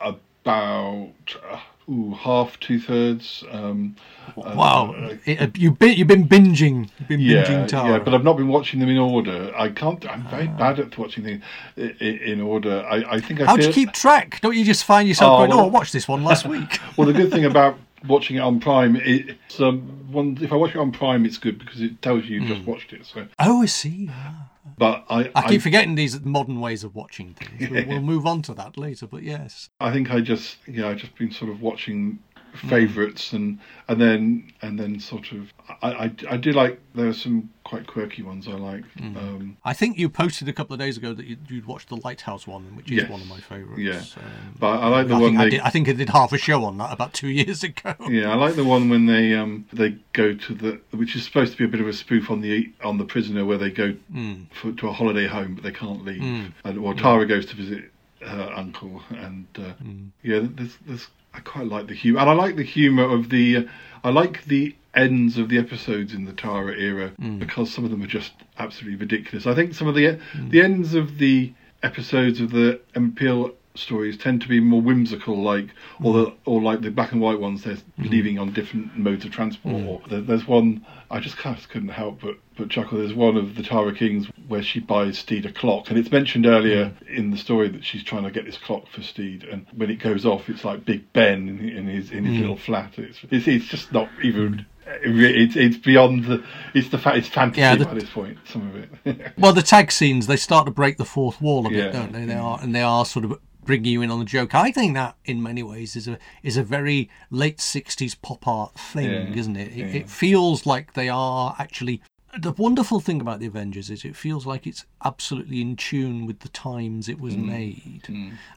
a, 0.00 0.16
about 0.44 1.12
uh, 1.50 1.60
ooh, 1.90 2.14
half, 2.14 2.58
two 2.58 2.80
thirds. 2.80 3.44
Um, 3.50 3.94
uh, 4.36 4.54
Wow, 4.56 4.94
uh, 4.94 5.16
It- 5.24 5.56
you've 5.56 5.78
been 5.78 5.96
you've 5.96 6.08
been 6.08 6.26
binging. 6.28 6.90
You've 6.98 7.08
been 7.08 7.20
yeah, 7.20 7.44
binging 7.44 7.68
Tara. 7.68 7.88
yeah, 7.92 7.98
but 8.00 8.14
I've 8.14 8.24
not 8.24 8.36
been 8.36 8.48
watching 8.48 8.80
them 8.80 8.88
in 8.88 8.98
order. 8.98 9.52
I 9.56 9.68
can't. 9.68 10.04
I'm 10.10 10.24
very 10.28 10.48
Ah. 10.48 10.58
bad 10.58 10.80
at 10.80 10.98
watching 10.98 11.24
things 11.24 11.42
in, 11.76 11.90
in 12.00 12.40
order. 12.40 12.84
I, 12.90 13.04
I 13.14 13.20
think 13.20 13.40
I 13.40 13.44
How 13.46 13.56
do 13.56 13.66
you 13.66 13.72
keep 13.72 13.92
track? 13.92 14.40
Don't 14.40 14.56
you 14.56 14.64
just 14.64 14.84
find 14.84 15.08
yourself 15.08 15.30
Oh, 15.32 15.38
going, 15.38 15.52
"Oh, 15.52 15.56
well- 15.58 15.66
I 15.66 15.68
watched 15.68 15.92
this 15.92 16.08
one 16.08 16.24
last 16.24 16.46
week"? 16.54 16.80
Well, 16.96 17.06
the 17.06 17.12
good 17.12 17.30
thing 17.30 17.44
about 17.44 17.78
watching 18.06 18.36
it 18.36 18.40
on 18.40 18.60
Prime, 18.60 18.96
it's 18.96 19.60
um, 19.60 19.80
one. 20.12 20.38
If 20.40 20.52
I 20.52 20.56
watch 20.56 20.70
it 20.70 20.78
on 20.78 20.92
Prime, 20.92 21.24
it's 21.24 21.38
good 21.38 21.58
because 21.58 21.80
it 21.80 22.00
tells 22.02 22.24
you 22.26 22.40
you 22.40 22.42
Hmm. 22.46 22.54
just 22.54 22.66
watched 22.66 22.92
it. 22.92 23.06
So, 23.06 23.26
oh, 23.38 23.62
I 23.62 23.66
see. 23.66 24.08
Ah. 24.10 24.48
but 24.78 25.04
I, 25.10 25.30
I 25.34 25.48
keep 25.48 25.62
forgetting 25.62 25.94
these 25.96 26.20
modern 26.24 26.60
ways 26.60 26.84
of 26.84 26.94
watching 26.94 27.34
things. 27.34 27.70
We'll, 27.70 27.86
we'll 27.86 28.00
move 28.14 28.26
on 28.26 28.42
to 28.42 28.54
that 28.54 28.76
later, 28.78 29.06
but 29.06 29.22
yes. 29.22 29.68
I 29.80 29.92
think 29.92 30.10
I 30.10 30.20
just, 30.20 30.56
yeah, 30.66 30.88
I've 30.88 30.98
just 30.98 31.14
been 31.16 31.30
sort 31.32 31.50
of 31.50 31.60
watching 31.60 32.20
favourites, 32.54 33.32
and 33.32 33.58
and 33.88 34.00
then 34.00 34.52
and 34.62 34.78
then 34.78 35.00
sort 35.00 35.32
of 35.32 35.52
I, 35.82 35.90
I 35.92 36.14
I 36.30 36.36
do 36.36 36.52
like 36.52 36.80
there 36.94 37.08
are 37.08 37.12
some 37.12 37.50
quite 37.64 37.86
quirky 37.86 38.22
ones 38.22 38.46
I 38.48 38.52
like. 38.52 38.84
Mm. 38.98 39.16
Um, 39.16 39.56
I 39.64 39.72
think 39.72 39.96
you 39.98 40.08
posted 40.08 40.48
a 40.48 40.52
couple 40.52 40.74
of 40.74 40.80
days 40.80 40.96
ago 40.96 41.14
that 41.14 41.24
you'd, 41.26 41.50
you'd 41.50 41.66
watched 41.66 41.88
the 41.88 41.96
Lighthouse 41.96 42.46
one, 42.46 42.76
which 42.76 42.90
is 42.90 42.98
Yes. 42.98 43.10
one 43.10 43.20
of 43.20 43.28
my 43.28 43.40
favourites. 43.40 43.80
Yeah. 44.16 44.22
Um, 44.22 44.56
but 44.58 44.66
I 44.80 44.88
like 44.88 45.06
the 45.08 45.14
I, 45.14 45.18
one 45.20 45.30
think 45.30 45.40
I, 45.40 45.48
did, 45.48 45.60
I 45.60 45.70
think 45.70 45.88
I 45.88 45.92
did 45.92 46.08
half 46.10 46.32
a 46.32 46.38
show 46.38 46.64
on 46.64 46.76
that 46.78 46.92
about 46.92 47.14
two 47.14 47.28
years 47.42 47.62
ago. 47.62 47.94
Yeah, 48.10 48.30
I 48.30 48.34
like 48.34 48.54
the 48.56 48.64
one 48.64 48.88
when 48.88 49.06
they 49.06 49.34
um 49.34 49.66
they 49.72 49.96
go 50.12 50.34
to 50.34 50.54
the 50.54 50.80
which 50.90 51.16
is 51.16 51.24
supposed 51.24 51.52
to 51.52 51.58
be 51.58 51.64
a 51.64 51.68
bit 51.68 51.80
of 51.80 51.88
a 51.88 51.92
spoof 51.92 52.30
on 52.30 52.40
the 52.40 52.72
on 52.84 52.98
the 52.98 53.04
prisoner 53.04 53.44
where 53.44 53.58
they 53.58 53.70
go 53.70 53.94
Mm. 54.12 54.46
for, 54.52 54.72
to 54.72 54.88
a 54.88 54.92
holiday 54.92 55.26
home 55.26 55.54
but 55.54 55.64
they 55.64 55.72
can't 55.72 56.04
leave. 56.04 56.20
Mm. 56.20 56.52
And 56.64 56.82
well, 56.82 56.94
Tara 56.94 57.24
goes 57.26 57.46
to 57.46 57.56
visit 57.56 57.84
her 58.20 58.52
uncle, 58.54 59.02
and 59.10 59.46
uh, 59.56 59.72
Mm. 59.82 60.10
yeah, 60.22 60.40
there's 60.42 60.76
there's 60.86 61.08
I 61.34 61.40
quite 61.40 61.66
like 61.66 61.86
the 61.86 61.94
humor, 61.94 62.20
and 62.20 62.30
I 62.30 62.34
like 62.34 62.56
the 62.56 62.62
humor 62.62 63.04
of 63.04 63.30
the 63.30 63.68
I 64.04 64.10
like 64.10 64.44
the 64.44 64.74
ends 64.94 65.38
of 65.38 65.48
the 65.48 65.58
episodes 65.58 66.12
in 66.12 66.24
the 66.26 66.32
Tara 66.32 66.74
era 66.76 67.12
Mm. 67.20 67.38
because 67.38 67.72
some 67.72 67.84
of 67.84 67.90
them 67.90 68.02
are 68.02 68.06
just 68.06 68.32
absolutely 68.58 68.98
ridiculous. 68.98 69.46
I 69.46 69.54
think 69.54 69.74
some 69.74 69.88
of 69.88 69.94
the 69.94 70.04
mm. 70.34 70.50
the 70.50 70.60
ends 70.62 70.94
of 70.94 71.18
the 71.18 71.52
episodes 71.82 72.40
of 72.40 72.50
the 72.50 72.80
Emma 72.94 73.10
Peel 73.10 73.52
stories 73.74 74.18
tend 74.18 74.42
to 74.42 74.48
be 74.48 74.60
more 74.60 74.82
whimsical, 74.82 75.42
like 75.42 75.68
or 76.02 76.12
mm. 76.12 76.24
the 76.24 76.50
or 76.50 76.60
like 76.60 76.82
the 76.82 76.90
black 76.90 77.12
and 77.12 77.20
white 77.20 77.40
ones. 77.40 77.64
They're 77.64 77.76
mm. 77.76 78.10
leaving 78.10 78.38
on 78.38 78.52
different 78.52 78.96
modes 78.98 79.24
of 79.24 79.30
transport. 79.30 79.82
Or 79.86 80.02
there, 80.08 80.20
there's 80.20 80.46
one 80.46 80.84
I 81.10 81.20
just 81.20 81.36
kind 81.36 81.56
of 81.56 81.68
couldn't 81.68 81.88
help 81.90 82.20
but 82.20 82.36
but 82.56 82.70
chuckle. 82.70 82.98
There's 82.98 83.14
one 83.14 83.36
of 83.36 83.56
the 83.56 83.62
Tara 83.62 83.94
Kings 83.94 84.26
where 84.48 84.62
she 84.62 84.80
buys 84.80 85.18
Steed 85.18 85.46
a 85.46 85.52
clock, 85.52 85.90
and 85.90 85.98
it's 85.98 86.10
mentioned 86.10 86.46
earlier 86.46 86.86
mm. 86.86 87.08
in 87.08 87.30
the 87.30 87.36
story 87.36 87.68
that 87.68 87.84
she's 87.84 88.02
trying 88.02 88.24
to 88.24 88.30
get 88.30 88.44
this 88.44 88.56
clock 88.56 88.88
for 88.88 89.02
Steed, 89.02 89.44
and 89.44 89.66
when 89.74 89.90
it 89.90 89.96
goes 89.96 90.24
off, 90.24 90.48
it's 90.48 90.64
like 90.64 90.84
Big 90.84 91.12
Ben 91.12 91.48
in, 91.48 91.86
his 91.86 92.10
in 92.10 92.24
his 92.24 92.36
mm. 92.36 92.40
little 92.40 92.56
flat. 92.56 92.98
It's, 92.98 93.18
it's 93.30 93.46
it's 93.48 93.66
just 93.66 93.92
not 93.92 94.08
even. 94.22 94.66
It's 95.04 95.56
it's 95.56 95.76
beyond 95.76 96.24
the 96.24 96.44
it's 96.74 96.88
the 96.88 96.98
fact 96.98 97.16
it's 97.16 97.28
fantasy 97.28 97.60
Yeah, 97.60 97.76
the- 97.76 97.84
by 97.86 97.94
this 97.94 98.10
point. 98.10 98.38
Some 98.44 98.68
of 98.68 98.76
it. 99.06 99.32
Well, 99.38 99.52
the 99.52 99.62
tag 99.62 99.92
scenes 99.92 100.26
they 100.26 100.36
start 100.36 100.66
to 100.66 100.72
break 100.72 100.98
the 100.98 101.04
fourth 101.04 101.40
wall 101.40 101.66
a 101.66 101.70
bit, 101.70 101.78
Yeah. 101.78 101.92
don't 101.92 102.12
they? 102.12 102.24
They 102.24 102.34
mm. 102.34 102.42
are, 102.42 102.58
and 102.60 102.74
they 102.74 102.82
are 102.82 103.04
sort 103.04 103.24
of 103.24 103.38
bringing 103.64 103.92
you 103.92 104.02
in 104.02 104.10
on 104.10 104.18
the 104.18 104.24
joke. 104.24 104.54
I 104.54 104.72
think 104.72 104.94
that, 104.94 105.16
in 105.24 105.42
many 105.42 105.62
ways, 105.62 105.96
is 105.96 106.08
a 106.08 106.18
is 106.42 106.56
a 106.56 106.62
very 106.62 107.08
late 107.30 107.58
'60s 107.58 108.16
pop 108.20 108.46
art 108.46 108.74
thing, 108.74 109.10
Yeah, 109.10 109.34
isn't 109.34 109.56
it? 109.56 109.76
It, 109.76 109.96
it 109.96 110.10
feels 110.10 110.66
like 110.66 110.94
they 110.94 111.08
are 111.08 111.56
actually. 111.58 112.02
The 112.38 112.52
wonderful 112.52 112.98
thing 113.00 113.20
about 113.20 113.40
the 113.40 113.46
Avengers 113.46 113.90
is 113.90 114.06
it 114.06 114.16
feels 114.16 114.46
like 114.46 114.66
it's 114.66 114.86
absolutely 115.04 115.60
in 115.60 115.76
tune 115.76 116.24
with 116.24 116.40
the 116.40 116.48
times 116.48 117.06
it 117.06 117.18
Mm. 117.18 117.20
was 117.20 117.36
made, 117.36 118.02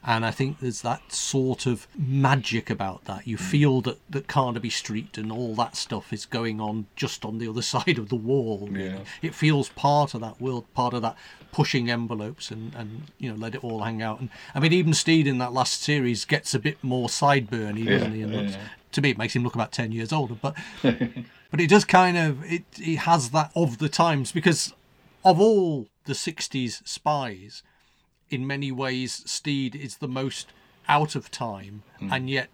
and 0.02 0.24
I 0.24 0.30
think 0.30 0.60
there's 0.60 0.80
that 0.80 1.12
sort 1.12 1.66
of 1.66 1.86
magic 1.94 2.70
about 2.70 3.04
that. 3.04 3.26
You 3.26 3.36
feel 3.36 3.82
that 3.82 3.98
that 4.08 4.28
Carnaby 4.28 4.70
Street 4.70 5.18
and 5.18 5.30
all 5.30 5.54
that 5.56 5.76
stuff 5.76 6.10
is 6.10 6.24
going 6.24 6.58
on 6.58 6.86
just 6.96 7.22
on 7.24 7.36
the 7.36 7.48
other 7.48 7.60
side 7.74 7.98
of 7.98 8.08
the 8.08 8.16
wall. 8.16 8.70
Yeah. 8.72 9.00
It 9.20 9.34
feels 9.34 9.68
part 9.70 10.14
of 10.14 10.22
that 10.22 10.40
world, 10.40 10.64
part 10.72 10.94
of 10.94 11.02
that 11.02 11.16
pushing 11.52 11.90
envelopes 11.90 12.50
and, 12.50 12.74
and 12.74 13.02
you 13.18 13.30
know 13.30 13.36
let 13.36 13.54
it 13.54 13.62
all 13.62 13.82
hang 13.82 14.00
out. 14.00 14.20
And 14.20 14.30
I 14.54 14.60
mean, 14.60 14.72
even 14.72 14.94
Steed 14.94 15.26
in 15.26 15.36
that 15.38 15.52
last 15.52 15.82
series 15.82 16.24
gets 16.24 16.54
a 16.54 16.58
bit 16.58 16.82
more 16.82 17.08
sideburny, 17.08 17.84
doesn't 17.86 18.14
he? 18.14 18.22
And 18.22 18.32
yeah. 18.50 18.56
To 18.96 19.00
me, 19.00 19.10
it 19.10 19.18
makes 19.18 19.34
him 19.36 19.44
look 19.44 19.54
about 19.54 19.72
ten 19.72 19.92
years 19.92 20.12
older. 20.12 20.34
But 20.34 20.56
but 20.82 21.60
it 21.60 21.68
does 21.70 21.84
kind 21.84 22.16
of 22.18 22.44
it 22.44 22.64
it 22.78 22.96
has 23.00 23.30
that 23.30 23.52
of 23.54 23.78
the 23.78 23.88
times 23.88 24.32
because 24.32 24.74
of 25.24 25.40
all 25.40 25.88
the 26.04 26.12
'60s 26.12 26.86
spies, 26.86 27.62
in 28.28 28.46
many 28.46 28.72
ways, 28.72 29.22
Steed 29.26 29.74
is 29.76 29.98
the 29.98 30.08
most 30.08 30.48
out 30.88 31.14
of 31.14 31.30
time, 31.30 31.82
Hmm. 31.98 32.12
and 32.12 32.28
yet 32.30 32.48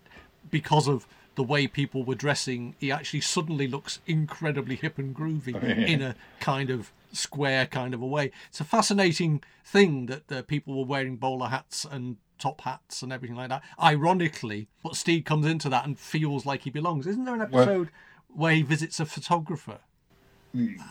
because 0.51 0.87
of 0.89 1.07
the 1.35 1.43
way 1.43 1.67
people 1.67 2.05
were 2.05 2.15
dressing, 2.15 2.75
he 2.79 2.93
actually 2.93 3.23
suddenly 3.23 3.67
looks 3.67 4.01
incredibly 4.07 4.77
hip 4.77 4.99
and 4.99 5.17
groovy 5.17 5.55
in 5.89 6.03
a 6.03 6.15
kind 6.41 6.69
of 6.69 6.93
square 7.13 7.67
kind 7.67 7.95
of 7.95 8.03
a 8.03 8.07
way. 8.07 8.31
It's 8.49 8.61
a 8.61 8.65
fascinating 8.65 9.43
thing 9.65 10.07
that 10.07 10.31
uh, 10.33 10.43
people 10.43 10.79
were 10.79 10.85
wearing 10.87 11.17
bowler 11.17 11.49
hats 11.49 11.85
and 11.91 12.17
top 12.39 12.63
hats 12.63 13.03
and 13.03 13.13
everything 13.13 13.37
like 13.37 13.49
that. 13.51 13.63
Ironically, 13.81 14.69
but 14.83 14.97
Steed 14.97 15.25
comes 15.25 15.47
into 15.47 15.69
that 15.69 15.85
and 15.87 15.99
feels 15.99 16.45
like 16.45 16.63
he 16.63 16.71
belongs. 16.71 17.07
Isn't 17.07 17.25
there 17.25 17.35
an 17.41 17.49
Well- 17.51 17.63
episode 17.63 17.91
where 18.29 18.55
he 18.55 18.63
visits 18.63 18.99
a 19.01 19.07
photographer? 19.07 19.79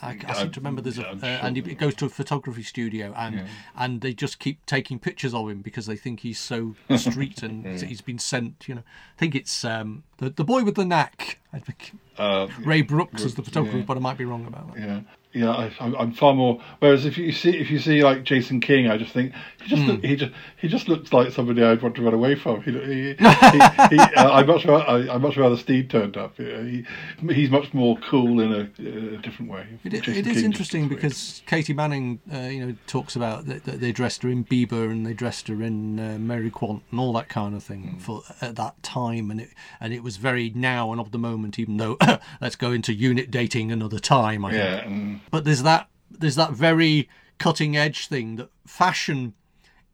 I, 0.01 0.17
I 0.27 0.33
seem 0.33 0.49
to 0.53 0.59
remember 0.59 0.81
there's 0.81 0.97
a, 0.97 1.07
I'm 1.07 1.17
uh, 1.17 1.21
sure 1.21 1.39
and 1.43 1.55
he 1.55 1.61
goes 1.75 1.93
to 1.95 2.05
a 2.05 2.09
photography 2.09 2.63
studio 2.63 3.13
and 3.15 3.45
and 3.75 4.01
they 4.01 4.11
just 4.11 4.39
keep 4.39 4.65
taking 4.65 4.97
pictures 4.97 5.35
of 5.35 5.47
him 5.49 5.61
because 5.61 5.85
they 5.85 5.95
think 5.95 6.21
he's 6.21 6.39
so 6.39 6.73
street 6.97 7.43
and 7.43 7.79
he's 7.79 8.01
been 8.01 8.17
sent. 8.17 8.67
You 8.67 8.73
know, 8.75 8.81
I 8.81 9.19
think 9.19 9.35
it's 9.35 9.63
um, 9.63 10.03
the 10.17 10.31
the 10.31 10.43
boy 10.43 10.63
with 10.63 10.73
the 10.73 10.85
knack. 10.85 11.39
I 11.53 11.59
think 11.59 11.91
Uh, 12.17 12.47
Ray 12.65 12.81
Brooks 12.81 13.21
is 13.21 13.35
the 13.35 13.43
photographer, 13.43 13.77
yeah. 13.77 13.83
but 13.83 13.97
I 13.97 13.99
might 13.99 14.17
be 14.17 14.25
wrong 14.25 14.47
about 14.47 14.73
that. 14.73 14.81
Yeah, 14.81 15.01
yeah. 15.33 15.51
I, 15.51 15.71
I'm, 15.79 15.95
I'm 15.95 16.13
far 16.13 16.33
more. 16.33 16.61
Whereas 16.79 17.05
if 17.05 17.17
you 17.17 17.31
see 17.31 17.57
if 17.57 17.69
you 17.69 17.79
see 17.79 18.03
like 18.03 18.23
Jason 18.23 18.61
King, 18.61 18.87
I 18.87 18.97
just 18.97 19.13
think 19.13 19.33
he 19.61 19.69
just 19.69 19.87
look, 19.87 20.03
he 20.03 20.15
just 20.15 20.31
he 20.57 20.67
just 20.67 20.87
looks 20.87 21.13
like 21.13 21.31
somebody 21.31 21.63
I'd 21.63 21.81
want 21.81 21.95
to 21.95 22.01
run 22.03 22.13
away 22.13 22.35
from. 22.35 22.61
He, 22.61 22.71
he, 22.71 23.13
he, 23.13 23.99
uh, 23.99 24.31
I 24.31 24.43
much 24.43 24.65
rather 24.65 25.11
I, 25.11 25.17
much 25.17 25.37
rather 25.37 25.57
Steve 25.57 25.89
turned 25.89 26.17
up. 26.17 26.37
He, 26.37 26.85
he's 27.29 27.49
much 27.49 27.73
more 27.73 27.97
cool 27.97 28.39
in 28.39 28.51
a, 28.53 28.61
uh 28.61 29.21
different 29.21 29.51
way. 29.51 29.65
It, 29.83 29.93
it 29.93 30.03
King 30.05 30.43
interesting 30.43 30.87
because 30.87 31.41
Katy 31.45 31.73
Manning, 31.73 32.19
uh, 32.33 32.39
you 32.39 32.65
know, 32.65 32.75
talks 32.87 33.15
about 33.15 33.45
that, 33.45 33.63
that 33.65 33.79
they 33.79 33.91
dressed 33.91 34.23
her 34.23 34.29
in 34.29 34.43
Biba 34.43 34.89
and 34.91 35.05
they 35.05 35.13
dressed 35.13 35.47
her 35.47 35.61
in 35.61 35.99
uh, 35.99 36.17
Mary 36.19 36.49
Quant 36.49 36.83
and 36.91 36.99
all 36.99 37.13
that 37.13 37.29
kind 37.29 37.55
of 37.55 37.63
thing 37.63 37.97
for 37.99 38.23
at 38.41 38.55
that 38.55 38.81
time, 38.83 39.31
and 39.31 39.41
it 39.41 39.49
and 39.79 39.93
it 39.93 40.03
was 40.03 40.17
very 40.17 40.51
now 40.55 40.91
and 40.91 40.99
of 40.99 41.11
the 41.11 41.19
moment. 41.19 41.59
Even 41.59 41.77
though 41.77 41.97
let's 42.41 42.55
go 42.55 42.71
into 42.71 42.93
unit 42.93 43.31
dating 43.31 43.71
another 43.71 43.99
time. 43.99 44.45
I 44.45 44.51
think. 44.51 44.63
yeah, 44.63 44.87
and 44.87 45.20
but 45.29 45.43
there's 45.43 45.63
that 45.63 45.89
there's 46.09 46.35
that 46.35 46.51
very 46.51 47.09
cutting 47.37 47.75
edge 47.75 48.07
thing 48.07 48.35
that 48.35 48.49
fashion 48.65 49.33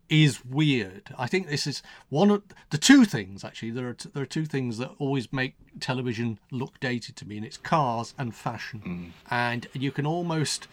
is 0.10 0.44
weird. 0.46 1.04
I 1.18 1.28
think 1.28 1.48
this 1.48 1.68
is 1.68 1.84
one 2.10 2.32
of 2.32 2.44
the 2.70 2.78
two 2.78 3.06
things 3.06 3.44
actually. 3.44 3.72
There 3.72 3.90
are 3.90 3.94
t- 3.94 4.10
there 4.14 4.24
are 4.24 4.28
two 4.28 4.46
things 4.46 4.78
that 4.78 4.92
always 5.00 5.32
make 5.34 5.56
television 5.80 6.40
look 6.52 6.80
dated 6.80 7.16
to 7.18 7.28
me, 7.28 7.38
and 7.38 7.46
it's 7.46 7.58
cars 7.58 8.14
and 8.18 8.34
fashion. 8.34 8.82
Mm. 8.86 9.12
And 9.30 9.68
you 9.74 9.92
can 9.92 10.06
almost 10.06 10.68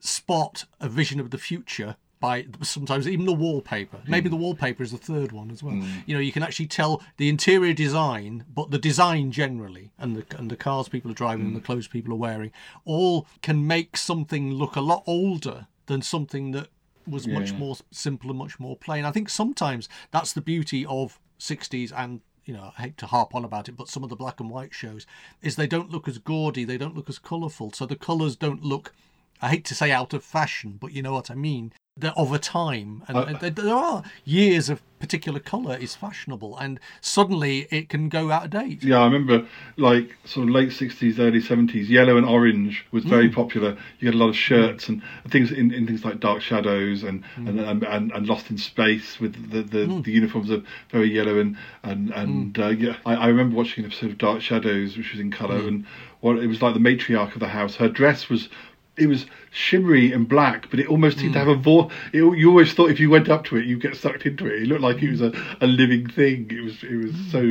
spot 0.00 0.64
a 0.80 0.88
vision 0.88 1.20
of 1.20 1.30
the 1.30 1.38
future 1.38 1.96
by 2.24 2.46
sometimes 2.62 3.06
even 3.06 3.26
the 3.26 3.34
wallpaper. 3.34 3.98
Maybe 4.08 4.30
hmm. 4.30 4.36
the 4.36 4.40
wallpaper 4.40 4.82
is 4.82 4.92
the 4.92 4.96
third 4.96 5.30
one 5.30 5.50
as 5.50 5.62
well. 5.62 5.74
Hmm. 5.74 5.98
You 6.06 6.14
know, 6.14 6.20
you 6.20 6.32
can 6.32 6.42
actually 6.42 6.68
tell 6.68 7.02
the 7.18 7.28
interior 7.28 7.74
design, 7.74 8.46
but 8.48 8.70
the 8.70 8.78
design 8.78 9.30
generally, 9.30 9.92
and 9.98 10.16
the 10.16 10.38
and 10.38 10.50
the 10.50 10.56
cars 10.56 10.88
people 10.88 11.10
are 11.10 11.20
driving 11.22 11.46
and 11.48 11.56
the 11.56 11.60
clothes 11.60 11.86
people 11.86 12.14
are 12.14 12.22
wearing, 12.28 12.50
all 12.86 13.26
can 13.42 13.66
make 13.66 13.98
something 13.98 14.54
look 14.54 14.74
a 14.74 14.80
lot 14.80 15.02
older 15.06 15.66
than 15.84 16.00
something 16.00 16.52
that 16.52 16.68
was 17.06 17.26
much 17.28 17.50
Yeah. 17.50 17.58
more 17.58 17.76
simple 17.90 18.30
and 18.30 18.38
much 18.38 18.58
more 18.58 18.74
plain. 18.74 19.04
I 19.04 19.12
think 19.12 19.28
sometimes 19.28 19.86
that's 20.10 20.32
the 20.32 20.40
beauty 20.40 20.86
of 20.86 21.20
60s 21.38 21.92
and 21.94 22.22
you 22.46 22.54
know, 22.54 22.72
I 22.78 22.82
hate 22.82 22.98
to 22.98 23.06
harp 23.06 23.34
on 23.34 23.44
about 23.44 23.68
it, 23.68 23.76
but 23.76 23.88
some 23.88 24.02
of 24.02 24.10
the 24.10 24.16
black 24.16 24.40
and 24.40 24.50
white 24.50 24.74
shows 24.74 25.06
is 25.42 25.56
they 25.56 25.66
don't 25.66 25.90
look 25.90 26.08
as 26.08 26.18
gaudy, 26.18 26.64
they 26.64 26.78
don't 26.78 26.94
look 26.94 27.08
as 27.08 27.18
colourful, 27.18 27.72
so 27.72 27.86
the 27.86 27.96
colours 27.96 28.36
don't 28.36 28.62
look. 28.62 28.94
I 29.42 29.48
hate 29.48 29.64
to 29.66 29.74
say 29.74 29.90
out 29.90 30.12
of 30.14 30.22
fashion, 30.22 30.78
but 30.80 30.92
you 30.92 31.02
know 31.02 31.12
what 31.12 31.30
I 31.30 31.34
mean. 31.34 31.72
Of 32.02 32.32
a 32.32 32.40
time, 32.40 33.04
and 33.06 33.16
Uh, 33.16 33.50
there, 33.50 33.72
are 33.72 34.02
years 34.24 34.68
of 34.68 34.82
particular 34.98 35.38
colour 35.38 35.76
is 35.76 35.94
fashionable, 35.94 36.58
and 36.58 36.80
suddenly 37.00 37.68
it 37.70 37.88
can 37.88 38.08
go 38.08 38.32
out 38.32 38.46
of 38.46 38.50
date. 38.50 38.82
Yeah, 38.82 38.98
I 38.98 39.04
remember 39.04 39.46
like 39.76 40.16
sort 40.24 40.48
of 40.48 40.54
late 40.56 40.72
sixties, 40.72 41.20
early 41.20 41.40
seventies. 41.40 41.88
Yellow 41.88 42.16
and 42.16 42.26
orange 42.26 42.84
was 42.90 43.04
very 43.04 43.28
Mm. 43.28 43.34
popular. 43.36 43.76
You 44.00 44.06
had 44.08 44.16
a 44.16 44.18
lot 44.18 44.30
of 44.30 44.36
shirts 44.36 44.88
and 44.88 45.02
things 45.28 45.52
in, 45.52 45.72
in 45.72 45.86
things 45.86 46.04
like 46.04 46.18
Dark 46.18 46.42
Shadows 46.42 47.04
and 47.04 47.22
Mm. 47.38 47.48
and, 47.50 47.60
and, 47.60 47.82
and 47.84 48.10
and 48.10 48.26
Lost 48.26 48.50
in 48.50 48.58
Space 48.58 49.20
with 49.20 49.52
the 49.52 49.62
the, 49.62 49.86
the 50.02 50.10
uniforms 50.10 50.50
are 50.50 50.62
very 50.90 51.14
yellow 51.14 51.38
and 51.38 51.56
and 51.84 52.10
and 52.10 52.54
Mm. 52.54 52.64
uh, 52.64 52.68
yeah. 52.70 52.96
I, 53.06 53.14
I 53.14 53.26
remember 53.28 53.54
watching 53.54 53.84
an 53.84 53.92
episode 53.92 54.10
of 54.10 54.18
Dark 54.18 54.40
Shadows, 54.42 54.96
which 54.96 55.12
was 55.12 55.20
in 55.20 55.30
colour, 55.30 55.60
Mm. 55.60 55.68
and 55.68 55.84
what 56.22 56.38
it 56.38 56.48
was 56.48 56.60
like 56.60 56.74
the 56.74 56.80
matriarch 56.80 57.34
of 57.34 57.38
the 57.38 57.46
house. 57.58 57.76
Her 57.76 57.88
dress 57.88 58.28
was. 58.28 58.48
It 58.96 59.08
was 59.08 59.26
shimmery 59.50 60.12
and 60.12 60.28
black, 60.28 60.70
but 60.70 60.78
it 60.78 60.86
almost 60.86 61.18
seemed 61.18 61.32
to 61.34 61.38
Mm. 61.40 61.46
have 61.46 61.58
a 61.58 61.60
voice. 61.60 61.90
You 62.12 62.48
always 62.48 62.72
thought 62.74 62.90
if 62.90 63.00
you 63.00 63.10
went 63.10 63.28
up 63.28 63.44
to 63.46 63.56
it, 63.56 63.66
you'd 63.66 63.82
get 63.82 63.96
sucked 63.96 64.24
into 64.24 64.46
it. 64.46 64.62
It 64.62 64.68
looked 64.68 64.82
like 64.82 65.02
it 65.02 65.10
was 65.10 65.20
a, 65.20 65.32
a 65.60 65.66
living 65.66 66.06
thing. 66.08 66.46
It 66.50 66.62
was 66.62 66.82
it 66.84 66.96
was 66.96 67.12
so 67.32 67.42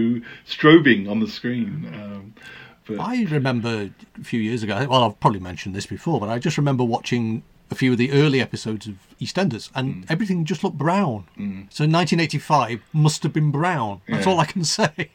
strobing 0.47 1.10
on 1.10 1.19
the 1.19 1.27
screen. 1.27 1.86
Um, 1.93 2.34
but 2.86 2.99
I 2.99 3.23
remember 3.23 3.89
a 4.19 4.23
few 4.23 4.39
years 4.39 4.63
ago. 4.63 4.86
Well, 4.89 5.03
I've 5.03 5.19
probably 5.19 5.39
mentioned 5.39 5.73
this 5.75 5.86
before, 5.86 6.19
but 6.19 6.29
I 6.29 6.39
just 6.39 6.58
remember 6.58 6.84
watching 6.84 7.43
a 7.73 7.75
few 7.75 7.91
of 7.91 7.97
the 7.97 8.12
early 8.12 8.39
episodes 8.39 8.88
of 8.88 8.95
EastEnders, 9.19 9.69
and 9.75 10.05
everything 10.09 10.45
just 10.45 10.63
looked 10.63 10.77
brown. 10.77 11.25
So 11.69 11.83
1985 11.86 12.81
must 12.93 13.23
have 13.23 13.33
been 13.33 13.51
brown. 13.51 14.01
That's 14.07 14.25
Yeah. 14.25 14.31
all 14.31 14.39
I 14.39 14.45
can 14.45 14.63
say. 14.77 15.09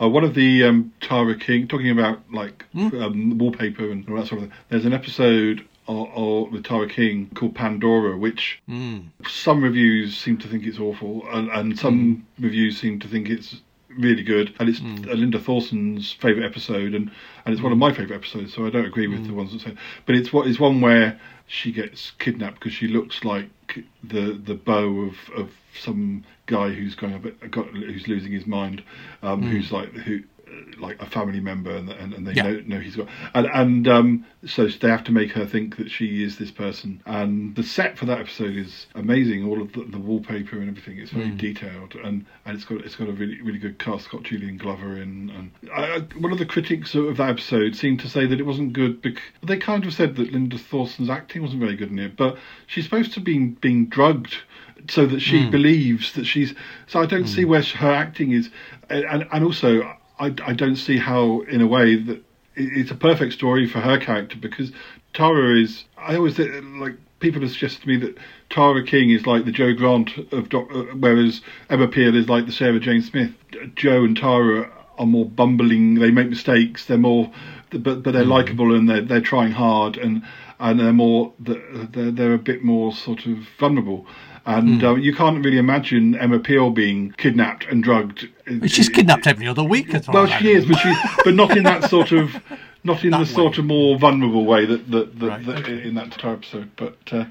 uh, 0.00 0.08
one 0.08 0.24
of 0.24 0.34
the 0.34 0.64
um, 0.64 0.92
Tara 1.00 1.36
King 1.38 1.68
talking 1.68 1.90
about 1.90 2.20
like 2.32 2.64
Hmm? 2.72 2.88
um, 3.02 3.38
wallpaper 3.38 3.90
and 3.90 4.08
all 4.08 4.16
that 4.16 4.26
sort 4.26 4.42
of 4.42 4.48
thing. 4.48 4.58
There's 4.70 4.84
an 4.84 4.92
episode 4.92 5.66
of, 5.88 6.08
of 6.14 6.52
with 6.52 6.64
Tara 6.64 6.88
King 6.88 7.30
called 7.34 7.54
Pandora, 7.54 8.16
which 8.16 8.60
Hmm. 8.66 8.98
some 9.28 9.62
reviews 9.62 10.16
seem 10.16 10.38
to 10.38 10.48
think 10.48 10.64
it's 10.66 10.78
awful, 10.78 11.24
and, 11.32 11.48
and 11.50 11.78
some 11.78 12.24
Hmm. 12.38 12.44
reviews 12.44 12.78
seem 12.80 12.98
to 13.00 13.08
think 13.08 13.28
it's 13.28 13.60
really 13.98 14.22
good, 14.22 14.54
and 14.60 14.68
it's 14.68 14.80
uh, 14.80 15.14
Linda 15.14 15.38
Thorson's 15.40 16.12
favourite 16.12 16.46
episode, 16.46 16.94
and, 16.94 17.10
and 17.44 17.52
it's 17.52 17.60
one 17.62 17.72
of 17.72 17.78
my 17.78 17.92
favourite 17.92 18.18
episodes. 18.20 18.54
So 18.54 18.64
I 18.66 18.70
don't 18.70 18.86
agree 18.86 19.08
with 19.08 19.26
the 19.26 19.34
ones 19.34 19.52
that 19.52 19.62
say, 19.62 19.74
but 20.06 20.14
it's 20.14 20.32
what 20.32 20.46
is 20.46 20.60
one 20.60 20.80
where 20.80 21.18
she 21.50 21.72
gets 21.72 22.12
kidnapped 22.20 22.60
because 22.60 22.72
she 22.72 22.86
looks 22.86 23.24
like 23.24 23.50
the 24.04 24.40
the 24.44 24.54
beau 24.54 25.00
of, 25.00 25.16
of 25.36 25.50
some 25.76 26.24
guy 26.46 26.70
who's 26.70 26.94
going 26.94 27.12
a 27.12 27.18
bit 27.18 27.50
got, 27.50 27.66
who's 27.66 28.06
losing 28.06 28.30
his 28.30 28.46
mind, 28.46 28.84
um, 29.24 29.42
who's 29.42 29.72
like 29.72 29.92
who 29.92 30.22
Uh, 30.50 30.80
like 30.80 31.00
a 31.00 31.06
family 31.06 31.40
member, 31.40 31.70
and 31.70 31.90
and, 31.90 32.14
and 32.14 32.26
they 32.26 32.32
Yeah. 32.32 32.42
know, 32.42 32.62
know 32.66 32.80
he's 32.80 32.96
got 32.96 33.08
and 33.34 33.46
and 33.46 33.88
um, 33.88 34.26
so 34.46 34.66
they 34.66 34.88
have 34.88 35.04
to 35.04 35.12
make 35.12 35.32
her 35.32 35.44
think 35.44 35.76
that 35.76 35.90
she 35.90 36.22
is 36.22 36.38
this 36.38 36.50
person. 36.50 37.02
And 37.06 37.54
the 37.54 37.62
set 37.62 37.98
for 37.98 38.06
that 38.06 38.18
episode 38.18 38.56
is 38.56 38.86
amazing. 38.94 39.44
All 39.44 39.60
of 39.60 39.72
the, 39.72 39.84
the 39.84 39.98
wallpaper 39.98 40.58
and 40.58 40.68
everything. 40.68 40.98
It's 40.98 41.12
very 41.12 41.28
hmm. 41.28 41.36
detailed, 41.36 41.94
and, 41.94 42.24
and 42.44 42.56
it's 42.56 42.64
got 42.64 42.80
it's 42.80 42.96
got 42.96 43.08
a 43.08 43.12
really 43.12 43.40
really 43.42 43.58
good 43.58 43.78
cast. 43.78 44.10
Got 44.10 44.22
Julian 44.22 44.56
Glover 44.56 44.96
in, 44.96 45.30
and 45.30 45.50
I, 45.72 45.96
I, 45.96 45.98
one 46.18 46.32
of 46.32 46.38
the 46.38 46.46
critics 46.46 46.94
of 46.94 47.18
that 47.18 47.28
episode 47.28 47.76
seemed 47.76 48.00
to 48.00 48.08
say 48.08 48.26
that 48.26 48.40
it 48.40 48.46
wasn't 48.46 48.72
good. 48.72 49.02
Because 49.02 49.22
they 49.42 49.58
kind 49.58 49.84
of 49.84 49.92
said 49.92 50.16
that 50.16 50.32
Linda 50.32 50.58
Thorson's 50.58 51.10
acting 51.10 51.42
wasn't 51.42 51.60
very 51.60 51.76
good 51.76 51.90
in 51.90 51.98
it, 51.98 52.16
but 52.16 52.38
she's 52.66 52.84
supposed 52.84 53.12
to 53.14 53.20
be 53.20 53.38
being 53.38 53.86
drugged 53.86 54.36
so 54.88 55.06
that 55.06 55.20
she 55.20 55.44
hmm. 55.44 55.50
believes 55.50 56.14
that 56.14 56.24
she's. 56.24 56.54
So 56.86 57.00
I 57.00 57.06
don't 57.06 57.26
see 57.26 57.42
hmm. 57.42 57.50
where 57.50 57.62
her 57.62 57.92
acting 57.92 58.32
is, 58.32 58.50
and 58.88 59.26
and 59.30 59.44
also 59.44 59.96
I, 60.20 60.34
I 60.46 60.52
don't 60.52 60.76
see 60.76 60.98
how 60.98 61.40
in 61.42 61.60
a 61.60 61.66
way 61.66 61.96
that 61.96 62.18
it- 62.54 62.72
it's 62.80 62.90
a 62.90 62.94
perfect 62.94 63.32
story 63.32 63.66
for 63.66 63.80
her 63.80 63.98
character 63.98 64.36
because 64.38 64.70
Tara 65.14 65.56
is. 65.58 65.84
I 65.98 66.16
always 66.16 66.38
like 66.38 66.96
people 67.20 67.40
have 67.42 67.50
suggested 67.50 67.82
to 67.82 67.88
me 67.88 67.96
that 67.98 68.16
Tara 68.48 68.84
King 68.84 69.10
is 69.10 69.26
like 69.26 69.44
the 69.44 69.52
Jo 69.52 69.72
Grant 69.74 70.10
of 70.32 70.48
Doc, 70.48 70.68
uh, 70.74 70.84
whereas 70.98 71.40
Emma 71.68 71.88
Peel 71.88 72.14
is 72.16 72.28
like 72.28 72.46
the 72.46 72.52
Sarah 72.52 72.80
Jane 72.80 73.02
Smith. 73.02 73.32
Jo 73.74 74.04
and 74.04 74.16
Tara 74.16 74.70
are 74.98 75.06
more 75.06 75.26
bumbling. 75.26 75.94
They 75.96 76.10
make 76.10 76.28
mistakes. 76.28 76.84
They're 76.84 76.98
more, 76.98 77.30
but 77.70 78.02
but 78.02 78.12
they're 78.12 78.24
likable 78.24 78.74
and 78.74 78.88
they're 78.88 79.02
they're 79.02 79.20
trying 79.20 79.52
hard 79.52 79.96
and 79.96 80.22
and 80.58 80.78
they're 80.78 80.92
more 80.92 81.32
they're 81.38 82.10
they're 82.12 82.34
a 82.34 82.38
bit 82.38 82.62
more 82.62 82.92
sort 82.92 83.26
of 83.26 83.38
vulnerable. 83.58 84.06
And 84.56 84.82
uh, 84.82 84.94
you 84.94 85.14
can't 85.14 85.44
really 85.44 85.58
imagine 85.58 86.16
Emma 86.16 86.38
Peel 86.38 86.70
being 86.70 87.12
kidnapped 87.12 87.66
and 87.66 87.82
drugged. 87.82 88.28
She's 88.66 88.88
kidnapped 88.88 89.26
every 89.26 89.46
other 89.46 89.62
week. 89.62 89.92
Well, 90.08 90.26
I 90.26 90.38
she 90.38 90.52
is, 90.52 90.66
but 90.66 90.76
she, 90.78 90.94
but 91.24 91.34
not 91.34 91.56
in 91.56 91.62
that 91.64 91.88
sort 91.88 92.12
of, 92.12 92.34
not 92.84 93.04
in 93.04 93.10
That 93.10 93.20
the 93.20 93.26
sort 93.26 93.58
of 93.58 93.64
more 93.64 93.98
vulnerable 93.98 94.44
way 94.44 94.66
that 94.66 94.90
that, 94.90 95.18
that, 95.20 95.26
Right, 95.26 95.46
that 95.46 95.58
okay. 95.58 95.82
in 95.86 95.94
that 95.94 96.06
entire 96.06 96.34
episode. 96.34 96.70
But 96.76 96.98
uh, 97.12 97.26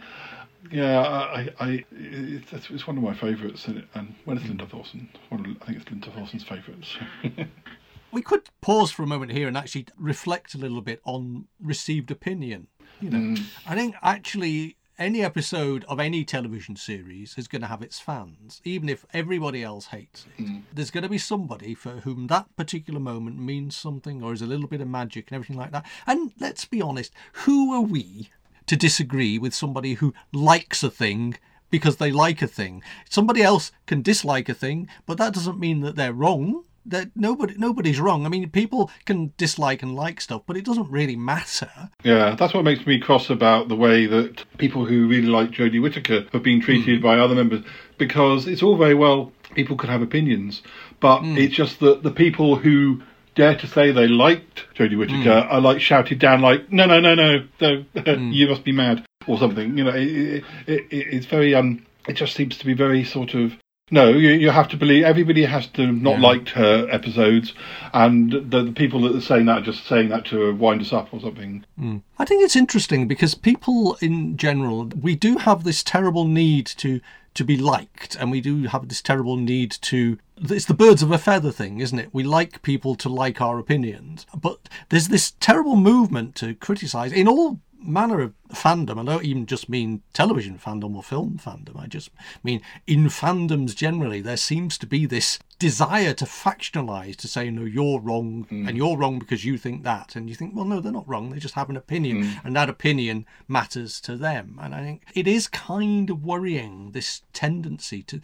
yeah, 0.72 1.00
I, 1.00 1.50
I, 1.60 1.86
it's, 1.92 2.70
it's 2.70 2.88
one 2.88 2.98
of 2.98 3.04
my 3.04 3.14
favourites, 3.14 3.68
and, 3.68 3.86
and 3.96 4.16
when 4.26 4.38
it's 4.38 4.48
Linda 4.48 4.66
Thorson, 4.68 5.10
one 5.30 5.42
of, 5.42 5.58
I 5.62 5.66
think 5.66 5.80
it's 5.80 5.90
Linda 5.90 6.12
Thorson's 6.12 6.44
favourites. 6.44 6.96
we 8.12 8.22
could 8.22 8.50
pause 8.62 8.92
for 8.92 9.04
a 9.04 9.08
moment 9.08 9.32
here 9.32 9.48
and 9.48 9.58
actually 9.58 9.88
reflect 9.98 10.54
a 10.54 10.58
little 10.58 10.82
bit 10.82 11.02
on 11.06 11.48
received 11.62 12.12
opinion. 12.12 12.68
You 13.02 13.10
know, 13.10 13.42
I 13.68 13.76
think 13.76 13.96
actually 14.02 14.76
any 15.00 15.24
episode 15.24 15.86
of 15.86 16.00
any 16.00 16.26
television 16.26 16.76
series 16.76 17.36
is 17.38 17.48
going 17.48 17.62
to 17.62 17.68
have 17.68 17.82
its 17.82 18.00
fans, 18.00 18.62
even 18.66 18.90
if 18.90 19.06
everybody 19.14 19.64
else 19.64 19.88
hates 19.88 20.26
it. 20.26 20.44
Mm. 20.44 20.64
There's 20.74 20.92
going 20.92 21.04
to 21.04 21.10
be 21.10 21.18
somebody 21.18 21.74
for 21.74 22.02
whom 22.02 22.28
that 22.28 22.54
particular 22.58 23.00
moment 23.00 23.40
means 23.40 23.76
something 23.76 24.22
or 24.22 24.34
is 24.34 24.42
a 24.42 24.46
little 24.46 24.68
bit 24.68 24.82
of 24.82 24.90
magic 24.90 25.32
and 25.32 25.36
everything 25.36 25.58
like 25.58 25.72
that. 25.72 25.86
And 26.06 26.34
let's 26.40 26.66
be 26.66 26.82
honest, 26.82 27.14
who 27.34 27.74
are 27.74 27.82
we 27.82 28.30
to 28.68 28.76
disagree 28.76 29.40
with 29.40 29.56
somebody 29.56 29.94
who 29.96 30.14
likes 30.34 30.84
a 30.84 30.92
thing 30.92 31.38
because 31.72 31.96
they 31.96 32.12
like 32.12 32.42
a 32.42 32.48
thing? 32.48 32.84
Somebody 33.10 33.42
else 33.42 33.72
can 33.86 34.02
dislike 34.02 34.50
a 34.50 34.54
thing, 34.54 34.90
but 35.06 35.18
that 35.18 35.34
doesn't 35.34 35.60
mean 35.60 35.80
that 35.82 35.96
they're 35.96 36.14
wrong 36.14 36.66
that 36.86 37.10
nobody 37.16 37.56
nobody's 37.58 38.00
wrong. 38.00 38.26
I 38.26 38.30
mean, 38.30 38.50
people 38.50 38.92
can 39.06 39.34
dislike 39.38 39.84
and 39.84 39.96
like 39.96 40.22
stuff, 40.22 40.44
but 40.46 40.58
it 40.58 40.66
doesn't 40.66 40.90
really 40.90 41.16
matter. 41.16 41.90
Yeah, 42.04 42.36
that's 42.36 42.54
what 42.54 42.64
makes 42.64 42.86
me 42.86 43.00
cross 43.00 43.30
about 43.30 43.68
the 43.68 43.76
way 43.76 44.06
that 44.06 44.46
people 44.58 44.86
who 44.86 45.08
really 45.08 45.28
like 45.28 45.52
Jodie 45.52 45.82
Whittaker 45.82 46.26
have 46.32 46.44
been 46.44 46.62
treated 46.62 47.00
hmm. 47.00 47.04
by 47.04 47.18
other 47.18 47.36
members, 47.36 47.64
because 47.98 48.48
it's 48.48 48.64
all 48.64 48.78
very 48.78 48.96
well 48.96 49.32
people 49.56 49.78
can 49.78 49.90
have 49.90 50.02
opinions, 50.02 50.62
but 51.00 51.20
hmm. 51.20 51.38
it's 51.38 51.56
just 51.56 51.80
that 51.80 52.04
the 52.04 52.12
people 52.12 52.56
who 52.56 53.02
dare 53.36 53.56
to 53.56 53.68
say 53.68 53.92
they 53.92 54.08
liked 54.08 54.66
Jodie 54.76 54.98
Whittaker 54.98 55.42
hmm. 55.42 55.52
are 55.52 55.62
like 55.62 55.82
shouted 55.82 56.20
down 56.20 56.42
like, 56.42 56.72
no, 56.72 56.86
no, 56.86 57.00
no, 57.00 57.16
no, 57.16 57.46
no 57.60 57.86
you 58.32 58.48
must 58.48 58.64
be 58.64 58.72
mad 58.72 59.06
or 59.28 59.38
something. 59.38 59.78
You 59.78 59.84
know, 59.86 59.96
it, 59.96 60.44
it, 60.68 60.68
it, 60.68 60.86
it's 60.92 61.26
very 61.26 61.56
um, 61.56 61.86
it 62.08 62.14
just 62.14 62.36
seems 62.36 62.58
to 62.58 62.66
be 62.66 62.74
very 62.74 63.04
sort 63.04 63.34
of. 63.34 63.54
No, 63.92 64.10
you, 64.10 64.32
you 64.32 64.50
have 64.52 64.68
to 64.70 64.78
believe 64.78 65.04
everybody 65.04 65.46
has 65.46 65.68
to 65.68 65.88
have 65.88 65.96
not 66.02 66.16
Yeah. 66.20 66.28
liked 66.28 66.50
her 66.50 66.88
episodes, 66.92 67.54
and 67.94 68.32
the, 68.32 68.64
the 68.64 68.72
people 68.72 69.02
that 69.02 69.16
are 69.16 69.22
saying 69.22 69.46
that 69.46 69.60
are 69.60 69.66
just 69.66 69.86
saying 69.88 70.10
that 70.10 70.26
to 70.26 70.54
wind 70.56 70.82
us 70.82 70.94
up 70.94 71.14
or 71.14 71.20
something. 71.20 71.66
Hmm. 71.78 71.98
I 72.18 72.26
think 72.26 72.44
it's 72.44 72.56
interesting 72.56 73.08
because 73.08 73.34
people 73.36 73.98
in 74.02 74.38
general, 74.38 74.86
we 75.02 75.16
do 75.16 75.38
have 75.38 75.64
this 75.64 75.84
terrible 75.84 76.26
need 76.26 76.66
to 76.78 77.00
to 77.36 77.44
be 77.46 77.56
liked, 77.58 78.16
and 78.16 78.32
we 78.32 78.42
do 78.42 78.64
have 78.64 78.90
this 78.90 79.02
terrible 79.02 79.38
need 79.38 79.72
to. 79.72 80.18
It's 80.50 80.66
the 80.66 80.74
birds 80.74 81.04
of 81.04 81.12
a 81.12 81.18
feather 81.18 81.52
thing, 81.52 81.80
isn't 81.80 82.00
it? 82.00 82.10
We 82.12 82.24
like 82.24 82.62
people 82.64 82.96
to 82.96 83.08
like 83.10 83.40
our 83.40 83.60
opinions, 83.60 84.26
but 84.36 84.68
there's 84.90 85.10
this 85.10 85.34
terrible 85.40 85.76
movement 85.76 86.36
to 86.36 86.56
criticise 86.56 87.12
in 87.12 87.28
all 87.28 87.60
manner 87.82 88.22
of 88.22 88.34
fandom. 88.54 89.00
I 89.00 89.04
don't 89.04 89.26
even 89.26 89.46
just 89.46 89.70
mean 89.70 90.02
television 90.14 90.58
fandom 90.58 90.96
or 90.96 91.04
film 91.04 91.40
fandom. 91.44 91.80
I 91.80 91.88
just 91.88 92.10
mean 92.44 92.62
in 92.88 93.06
fandoms 93.06 93.76
generally, 93.76 94.22
there 94.22 94.38
seems 94.38 94.78
to 94.80 94.88
be 94.88 95.06
this 95.06 95.40
desire 95.60 96.14
to 96.14 96.26
factionalize, 96.26 97.18
to 97.18 97.28
say, 97.28 97.50
no, 97.50 97.64
you're 97.64 98.00
wrong, 98.00 98.46
hmm. 98.50 98.68
and 98.68 98.78
you're 98.78 98.98
wrong 98.98 99.20
because 99.20 99.44
you 99.44 99.58
think 99.58 99.84
that. 99.84 100.16
And 100.16 100.30
you 100.30 100.36
think, 100.36 100.56
well, 100.56 100.66
no, 100.66 100.80
they're 100.80 100.92
not 100.92 101.08
wrong. 101.08 101.30
They 101.30 101.40
just 101.40 101.56
have 101.56 101.70
an 101.70 101.78
opinion, 101.78 102.24
hmm. 102.24 102.48
and 102.48 102.56
that 102.56 102.70
opinion 102.70 103.26
matters 103.48 104.00
to 104.02 104.16
them. 104.16 104.58
And 104.62 104.74
I 104.74 104.82
think 104.82 105.04
it 105.14 105.28
is 105.28 105.48
kind 105.48 106.10
of 106.10 106.24
worrying, 106.24 106.92
this 106.92 107.22
tendency 107.34 108.02
to. 108.04 108.22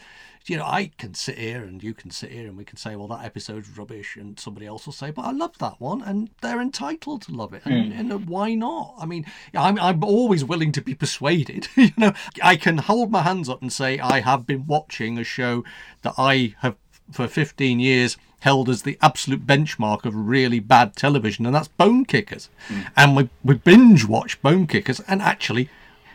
You 0.47 0.57
know, 0.57 0.65
I 0.65 0.91
can 0.97 1.13
sit 1.13 1.37
here 1.37 1.63
and 1.63 1.81
you 1.83 1.93
can 1.93 2.11
sit 2.11 2.31
here 2.31 2.47
and 2.47 2.55
we 2.55 2.65
can 2.65 2.77
say, 2.77 2.95
well, 2.95 3.07
that 3.07 3.25
episode's 3.25 3.77
rubbish, 3.77 4.15
and 4.15 4.39
somebody 4.39 4.67
else 4.67 4.85
will 4.85 4.93
say, 4.93 5.11
but 5.11 5.25
I 5.25 5.31
love 5.31 5.57
that 5.59 5.79
one, 5.79 6.01
and 6.01 6.29
they're 6.41 6.61
entitled 6.61 7.23
to 7.23 7.31
love 7.31 7.53
it, 7.53 7.63
and, 7.65 7.93
hmm. 7.93 7.99
and 7.99 8.13
uh, 8.13 8.17
why 8.17 8.53
not? 8.53 8.95
I 8.99 9.05
mean, 9.05 9.25
I'm 9.53 9.79
I'm 9.79 10.03
always 10.03 10.43
willing 10.43 10.71
to 10.73 10.81
be 10.81 10.93
persuaded. 10.93 11.67
you 11.75 11.91
know, 11.97 12.13
I 12.43 12.55
can 12.55 12.77
hold 12.77 13.11
my 13.11 13.23
hands 13.23 13.49
up 13.49 13.61
and 13.61 13.73
say 13.73 13.99
I 13.99 14.19
have 14.21 14.45
been 14.45 14.67
watching 14.67 15.17
a 15.17 15.23
show 15.23 15.63
that 16.03 16.13
I 16.17 16.55
have 16.59 16.75
for 17.11 17.27
15 17.27 17.79
years 17.79 18.17
held 18.39 18.69
as 18.69 18.83
the 18.83 18.97
absolute 19.01 19.45
benchmark 19.47 20.05
of 20.05 20.15
really 20.15 20.59
bad 20.59 20.95
television, 20.95 21.45
and 21.47 21.55
that's 21.55 21.69
Bonekickers. 21.79 22.49
Hmm. 22.67 22.81
And 22.95 23.15
we, 23.15 23.29
we 23.43 23.55
binge 23.55 24.05
watched 24.05 24.43
Bonekickers, 24.43 25.01
and 25.07 25.21
actually, 25.21 25.69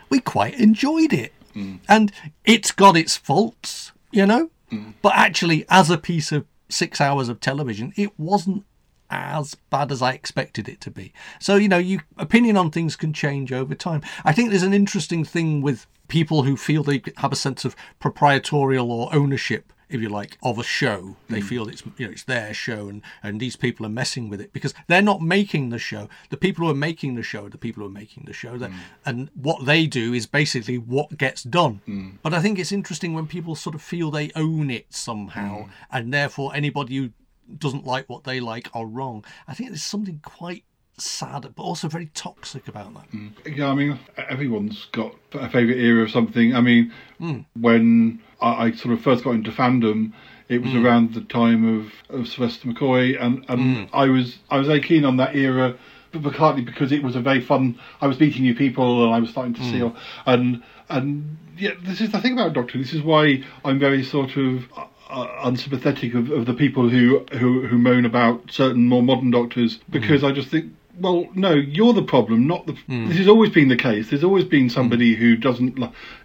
we 0.08 0.20
quite 0.20 0.54
enjoyed 0.54 1.12
it. 1.12 1.32
Hmm. 1.52 1.76
And 1.88 2.12
it's 2.44 2.70
got 2.70 2.96
its 2.96 3.16
faults, 3.16 3.90
you 4.10 4.26
know, 4.26 4.50
mm. 4.70 4.94
but 5.02 5.12
actually, 5.14 5.64
as 5.68 5.90
a 5.90 5.98
piece 5.98 6.32
of 6.32 6.46
six 6.68 7.00
hours 7.00 7.28
of 7.28 7.40
television, 7.40 7.92
it 7.96 8.18
wasn't 8.18 8.64
as 9.10 9.56
bad 9.70 9.90
as 9.90 10.00
I 10.00 10.12
expected 10.12 10.68
it 10.68 10.80
to 10.82 10.90
be. 10.90 11.12
So, 11.40 11.56
you 11.56 11.68
know, 11.68 11.78
you 11.78 12.00
opinion 12.16 12.56
on 12.56 12.70
things 12.70 12.96
can 12.96 13.12
change 13.12 13.52
over 13.52 13.74
time. 13.74 14.02
I 14.24 14.32
think 14.32 14.50
there's 14.50 14.62
an 14.62 14.74
interesting 14.74 15.24
thing 15.24 15.62
with 15.62 15.86
people 16.08 16.44
who 16.44 16.56
feel 16.56 16.82
they 16.82 17.02
have 17.16 17.32
a 17.32 17.36
sense 17.36 17.64
of 17.64 17.76
proprietorial 17.98 18.90
or 18.90 19.14
ownership 19.14 19.72
if 19.90 20.00
you 20.00 20.08
like, 20.08 20.38
of 20.42 20.58
a 20.58 20.62
show. 20.62 21.16
They 21.28 21.40
hmm. 21.40 21.46
feel 21.46 21.68
it's 21.68 21.82
you 21.98 22.06
know 22.06 22.12
it's 22.12 22.24
their 22.24 22.54
show, 22.54 22.88
and 22.88 23.02
and 23.22 23.40
these 23.40 23.56
people 23.56 23.84
are 23.84 23.90
messing 23.90 24.28
with 24.28 24.40
it 24.40 24.52
because 24.52 24.74
they're 24.86 25.02
not 25.02 25.20
making 25.20 25.70
the 25.70 25.78
show. 25.78 26.08
The 26.30 26.36
people 26.36 26.64
who 26.64 26.70
are 26.70 26.76
making 26.76 27.16
the 27.16 27.22
show 27.22 27.46
are 27.46 27.50
the 27.50 27.58
people 27.58 27.82
who 27.82 27.88
are 27.88 27.92
making 27.92 28.24
the 28.26 28.32
show. 28.32 28.56
That 28.56 28.70
hmm. 28.70 28.78
and 29.04 29.30
what 29.34 29.66
they 29.66 29.86
do 29.86 30.14
is 30.14 30.26
basically 30.26 30.78
what 30.78 31.18
gets 31.18 31.42
done. 31.42 31.80
Hmm. 31.86 32.10
But 32.22 32.34
I 32.34 32.40
think 32.40 32.58
it's 32.58 32.72
interesting 32.72 33.14
when 33.14 33.26
people 33.26 33.54
sort 33.54 33.74
of 33.74 33.82
feel 33.82 34.10
they 34.10 34.30
own 34.34 34.70
it 34.70 34.86
somehow, 34.90 35.68
and 35.90 36.12
therefore 36.14 36.52
anybody 36.54 36.96
who 36.96 37.10
doesn't 37.58 37.84
like 37.84 38.08
what 38.08 38.24
they 38.24 38.40
like 38.40 38.68
are 38.74 38.86
wrong. 38.86 39.24
I 39.48 39.54
think 39.54 39.70
there's 39.70 39.82
something 39.82 40.20
quite 40.22 40.64
sad, 41.00 41.48
but 41.54 41.62
also 41.62 41.88
very 41.88 42.06
toxic 42.14 42.68
about 42.68 42.94
that. 42.94 43.10
Mm. 43.12 43.56
Yeah, 43.56 43.68
I 43.68 43.74
mean, 43.74 43.98
everyone's 44.16 44.86
got 44.92 45.14
a 45.32 45.48
favourite 45.48 45.78
era 45.78 46.04
of 46.04 46.10
something. 46.10 46.54
I 46.54 46.60
mean, 46.60 46.92
mm. 47.20 47.44
when 47.58 48.22
I, 48.40 48.66
I 48.66 48.72
sort 48.72 48.94
of 48.94 49.00
first 49.00 49.24
got 49.24 49.32
into 49.32 49.50
fandom, 49.50 50.12
it 50.50 50.62
was 50.62 50.72
mm. 50.72 50.84
around 50.84 51.14
the 51.14 51.20
time 51.20 51.80
of, 51.80 51.92
of 52.20 52.26
Sylvester 52.26 52.68
McCoy, 52.68 53.20
and, 53.20 53.44
and 53.48 53.88
I 53.92 54.06
was 54.06 54.38
I 54.50 54.58
was 54.58 54.66
very 54.66 54.80
keen 54.80 55.04
on 55.04 55.16
that 55.18 55.36
era, 55.36 55.76
but 56.12 56.34
partly 56.34 56.62
because 56.62 56.90
it 56.90 57.04
was 57.04 57.14
a 57.14 57.20
very 57.20 57.40
fun. 57.40 57.78
I 58.00 58.08
was 58.08 58.18
meeting 58.18 58.42
new 58.42 58.54
people, 58.54 59.04
and 59.04 59.14
I 59.14 59.20
was 59.20 59.30
starting 59.30 59.54
to 59.54 59.62
see, 59.62 59.80
and 60.26 60.62
and 60.88 61.36
yeah, 61.56 61.74
this 61.82 62.00
is 62.00 62.10
the 62.10 62.20
thing 62.20 62.32
about 62.32 62.52
Doctor. 62.52 62.78
This 62.78 62.92
is 62.92 63.02
why 63.02 63.44
I'm 63.64 63.78
very 63.78 64.02
sort 64.02 64.36
of. 64.36 64.64
Uh, 64.76 64.86
uh 65.08 65.40
unsympathetic 65.42 66.14
of, 66.14 66.30
of 66.30 66.46
the 66.46 66.54
people 66.54 66.88
who, 66.88 67.26
who 67.32 67.66
who 67.66 67.76
moan 67.76 68.04
about 68.04 68.48
certain 68.48 68.86
more 68.86 69.02
modern 69.02 69.32
doctors 69.32 69.80
because 69.90 70.22
I 70.22 70.30
just 70.30 70.50
think 70.50 70.72
well, 71.00 71.26
no, 71.34 71.52
you're 71.54 71.92
the 71.92 72.02
problem, 72.02 72.46
not 72.46 72.66
the. 72.66 72.72
Hmm. 72.72 73.08
This 73.08 73.18
has 73.18 73.28
always 73.28 73.50
been 73.50 73.68
the 73.68 73.76
case. 73.76 74.10
There's 74.10 74.24
always 74.24 74.44
been 74.44 74.68
somebody 74.70 75.14
who 75.14 75.36
doesn't, 75.36 75.78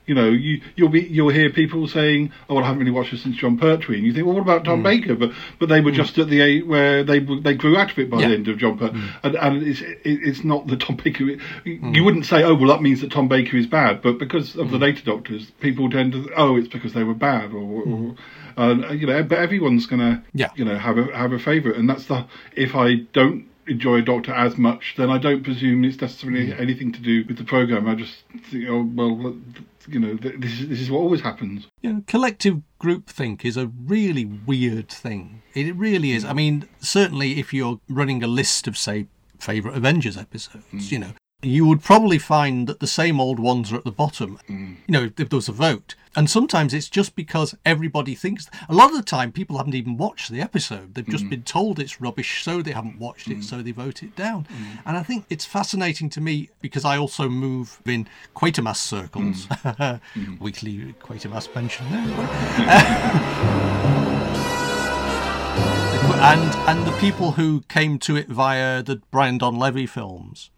you 0.06 0.14
know, 0.14 0.30
you 0.30 0.62
you'll 0.76 0.90
be 0.90 1.02
you'll 1.02 1.30
hear 1.30 1.50
people 1.50 1.88
saying, 1.88 2.32
"Oh, 2.50 2.56
well, 2.56 2.64
I 2.64 2.68
haven't 2.68 2.80
really 2.80 2.92
watched 2.92 3.12
this 3.12 3.22
since 3.24 3.38
Jon 3.38 3.58
Pertwee," 3.58 3.98
and 3.98 4.06
you 4.06 4.14
think, 4.14 4.26
"Well, 4.26 4.36
what 4.36 4.42
about 4.42 4.62
Hmm. 4.62 4.66
Tom 4.72 4.84
Baker?" 4.84 5.16
But 5.16 5.32
but 5.60 5.70
they 5.70 5.82
were 5.82 5.92
just 5.92 6.18
at 6.18 6.30
the 6.30 6.42
age 6.42 6.64
where 6.66 7.04
they 7.04 7.20
they 7.20 7.54
grew 7.56 7.78
out 7.78 7.92
of 7.92 8.00
it 8.00 8.10
by 8.10 8.20
Yeah. 8.22 8.28
the 8.30 8.34
end 8.36 8.48
of 8.48 8.58
Jon 8.58 8.78
Pertwee, 8.78 9.02
and 9.24 9.36
and 9.36 9.64
it's 9.64 9.82
it, 9.82 10.00
it's 10.04 10.44
not 10.44 10.68
that 10.68 10.82
Tom 10.82 10.98
Baker. 11.04 11.24
You 11.24 11.78
Hmm. 11.80 12.04
wouldn't 12.06 12.26
say, 12.26 12.44
"Oh, 12.44 12.54
well, 12.56 12.70
that 12.70 12.82
means 12.82 13.02
that 13.02 13.12
Tom 13.12 13.28
Baker 13.28 13.58
is 13.58 13.68
bad," 13.68 14.02
but 14.02 14.20
because 14.20 14.56
of 14.56 14.72
the 14.72 14.78
later 14.78 15.04
Doctors, 15.06 15.52
people 15.60 15.90
tend 15.90 16.14
to, 16.14 16.30
"Oh, 16.38 16.56
it's 16.58 16.68
because 16.68 16.94
they 16.94 17.04
were 17.04 17.14
bad," 17.16 17.52
or. 17.54 17.84
or 17.84 18.16
uh, 18.58 18.94
you 18.94 19.06
know, 19.06 19.22
but 19.22 19.38
everyone's 19.38 19.86
gonna, 19.86 20.24
Yeah. 20.34 20.48
you 20.56 20.64
know, 20.64 20.78
have 20.78 20.98
a 20.98 21.06
have 21.18 21.34
a 21.34 21.40
favourite, 21.40 21.78
and 21.78 21.90
that's 21.90 22.06
the. 22.06 22.26
If 22.56 22.74
I 22.74 22.96
don't 23.12 23.44
enjoy 23.68 23.98
a 23.98 24.02
Doctor 24.02 24.34
as 24.34 24.58
much, 24.58 24.94
then 24.98 25.10
I 25.10 25.18
don't 25.18 25.44
presume 25.44 25.84
it's 25.86 26.00
necessarily 26.00 26.48
Mm. 26.48 26.60
anything 26.60 26.92
to 26.92 27.00
do 27.02 27.24
with 27.28 27.38
the 27.38 27.44
program. 27.44 27.88
I 27.88 27.96
just 27.96 28.24
think, 28.52 28.66
oh 28.70 28.84
well, 28.84 29.36
you 29.88 30.00
know, 30.00 30.16
this 30.16 30.60
is 30.60 30.68
this 30.68 30.80
is 30.82 30.90
what 30.92 31.00
always 31.00 31.22
happens. 31.22 31.68
Know, 31.84 32.04
collective 32.08 32.62
groupthink 32.82 33.46
is 33.46 33.58
a 33.58 33.68
really 33.68 34.26
weird 34.26 34.90
thing. 34.90 35.42
It 35.54 35.76
really 35.76 36.12
is. 36.12 36.26
I 36.26 36.34
mean, 36.34 36.68
certainly 36.80 37.40
if 37.40 37.54
you're 37.54 37.80
running 37.90 38.24
a 38.24 38.28
list 38.28 38.68
of, 38.68 38.78
say, 38.78 39.08
favourite 39.40 39.78
Avengers 39.78 40.18
episodes, 40.18 40.92
you 40.92 41.00
know, 41.00 41.12
you 41.46 41.66
would 41.66 41.84
probably 41.84 42.18
find 42.18 42.68
that 42.68 42.80
the 42.80 42.88
same 42.88 43.20
old 43.20 43.40
ones 43.40 43.72
are 43.72 43.78
at 43.78 43.84
the 43.84 43.92
bottom. 43.92 44.40
You 44.48 44.78
know, 44.88 45.04
if 45.04 45.16
there 45.16 45.28
was 45.32 45.48
a 45.48 45.54
vote. 45.54 45.96
And 46.18 46.30
sometimes 46.30 46.74
it's 46.74 46.90
just 46.90 47.16
because 47.16 47.56
everybody 47.66 48.16
thinks. 48.16 48.50
A 48.70 48.74
lot 48.74 48.90
of 48.90 48.96
the 48.96 49.04
time, 49.04 49.34
people 49.34 49.58
haven't 49.58 49.76
even 49.76 49.98
watched 49.98 50.32
the 50.32 50.42
episode. 50.42 50.96
They've 50.96 51.06
just 51.06 51.26
mm. 51.26 51.32
been 51.32 51.44
told 51.44 51.78
it's 51.78 52.00
rubbish, 52.00 52.42
so 52.42 52.62
they 52.62 52.72
haven't 52.72 53.00
watched 53.00 53.28
it, 53.28 53.40
mm. 53.40 53.44
so 53.44 53.62
they 53.62 53.72
vote 53.72 54.02
it 54.02 54.16
down. 54.16 54.46
Mm. 54.46 54.80
And 54.86 54.98
I 54.98 55.04
think 55.04 55.26
it's 55.30 55.44
fascinating 55.44 56.10
to 56.12 56.22
me 56.22 56.52
because 56.62 56.86
I 56.86 56.98
also 56.98 57.28
move 57.28 57.82
in 57.86 58.08
Quatermass 58.34 58.78
circles. 58.78 59.50
Weekly 60.40 60.96
Quatermass 61.02 61.54
mention 61.54 61.92
there. 61.92 62.06
and 66.22 66.56
and 66.70 66.88
the 66.88 66.98
people 67.00 67.34
who 67.34 67.62
came 67.68 68.00
to 68.00 68.16
it 68.16 68.30
via 68.30 68.82
the 68.82 69.02
Brian 69.12 69.38
Donlevy 69.38 69.88
films 69.88 70.50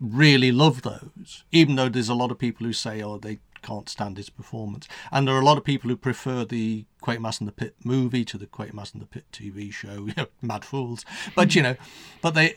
really 0.00 0.52
love 0.52 0.82
those, 0.82 1.44
even 1.52 1.76
though 1.76 1.88
there's 1.88 2.08
a 2.08 2.14
lot 2.14 2.30
of 2.30 2.38
people 2.38 2.66
who 2.66 2.72
say, 2.72 3.02
oh, 3.02 3.18
they 3.18 3.38
can't 3.62 3.88
stand 3.88 4.16
his 4.16 4.30
performance. 4.30 4.86
And 5.10 5.26
there 5.26 5.34
are 5.34 5.40
a 5.40 5.44
lot 5.44 5.58
of 5.58 5.64
people 5.64 5.90
who 5.90 5.96
prefer 5.96 6.44
the 6.44 6.84
Quatermass 7.02 7.40
and 7.40 7.48
the 7.48 7.52
Pit 7.52 7.74
movie 7.82 8.24
to 8.24 8.38
the 8.38 8.46
Quatermass 8.46 8.92
and 8.92 9.02
the 9.02 9.06
Pit 9.06 9.24
TV 9.32 9.72
show, 9.72 10.06
you 10.06 10.12
know, 10.16 10.26
Mad 10.40 10.64
Fools. 10.64 11.04
But, 11.34 11.54
you 11.54 11.62
know, 11.62 11.76
but 12.22 12.34
they, 12.34 12.54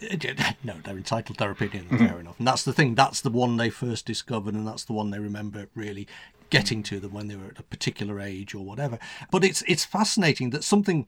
no, 0.64 0.76
they're 0.84 0.98
entitled 0.98 1.38
to 1.38 1.44
their 1.44 1.52
opinion, 1.52 1.88
fair 1.98 2.20
enough. 2.20 2.38
And 2.38 2.48
that's 2.48 2.64
the 2.64 2.74
thing, 2.74 2.96
that's 2.96 3.22
the 3.22 3.30
one 3.30 3.58
they 3.58 3.70
first 3.70 4.06
discovered, 4.06 4.54
and 4.54 4.68
that's 4.68 4.84
the 4.84 4.94
one 4.94 5.10
they 5.10 5.20
remember 5.20 5.68
really 5.74 6.08
getting 6.50 6.82
to 6.84 7.00
them 7.00 7.14
when 7.14 7.28
they 7.28 7.36
were 7.36 7.48
at 7.48 7.60
a 7.60 7.64
particular 7.64 8.20
age 8.20 8.54
or 8.54 8.66
whatever. 8.66 8.98
But 9.32 9.44
it's 9.44 9.62
it's 9.68 9.86
fascinating 9.86 10.50
that 10.52 10.64
something 10.64 11.08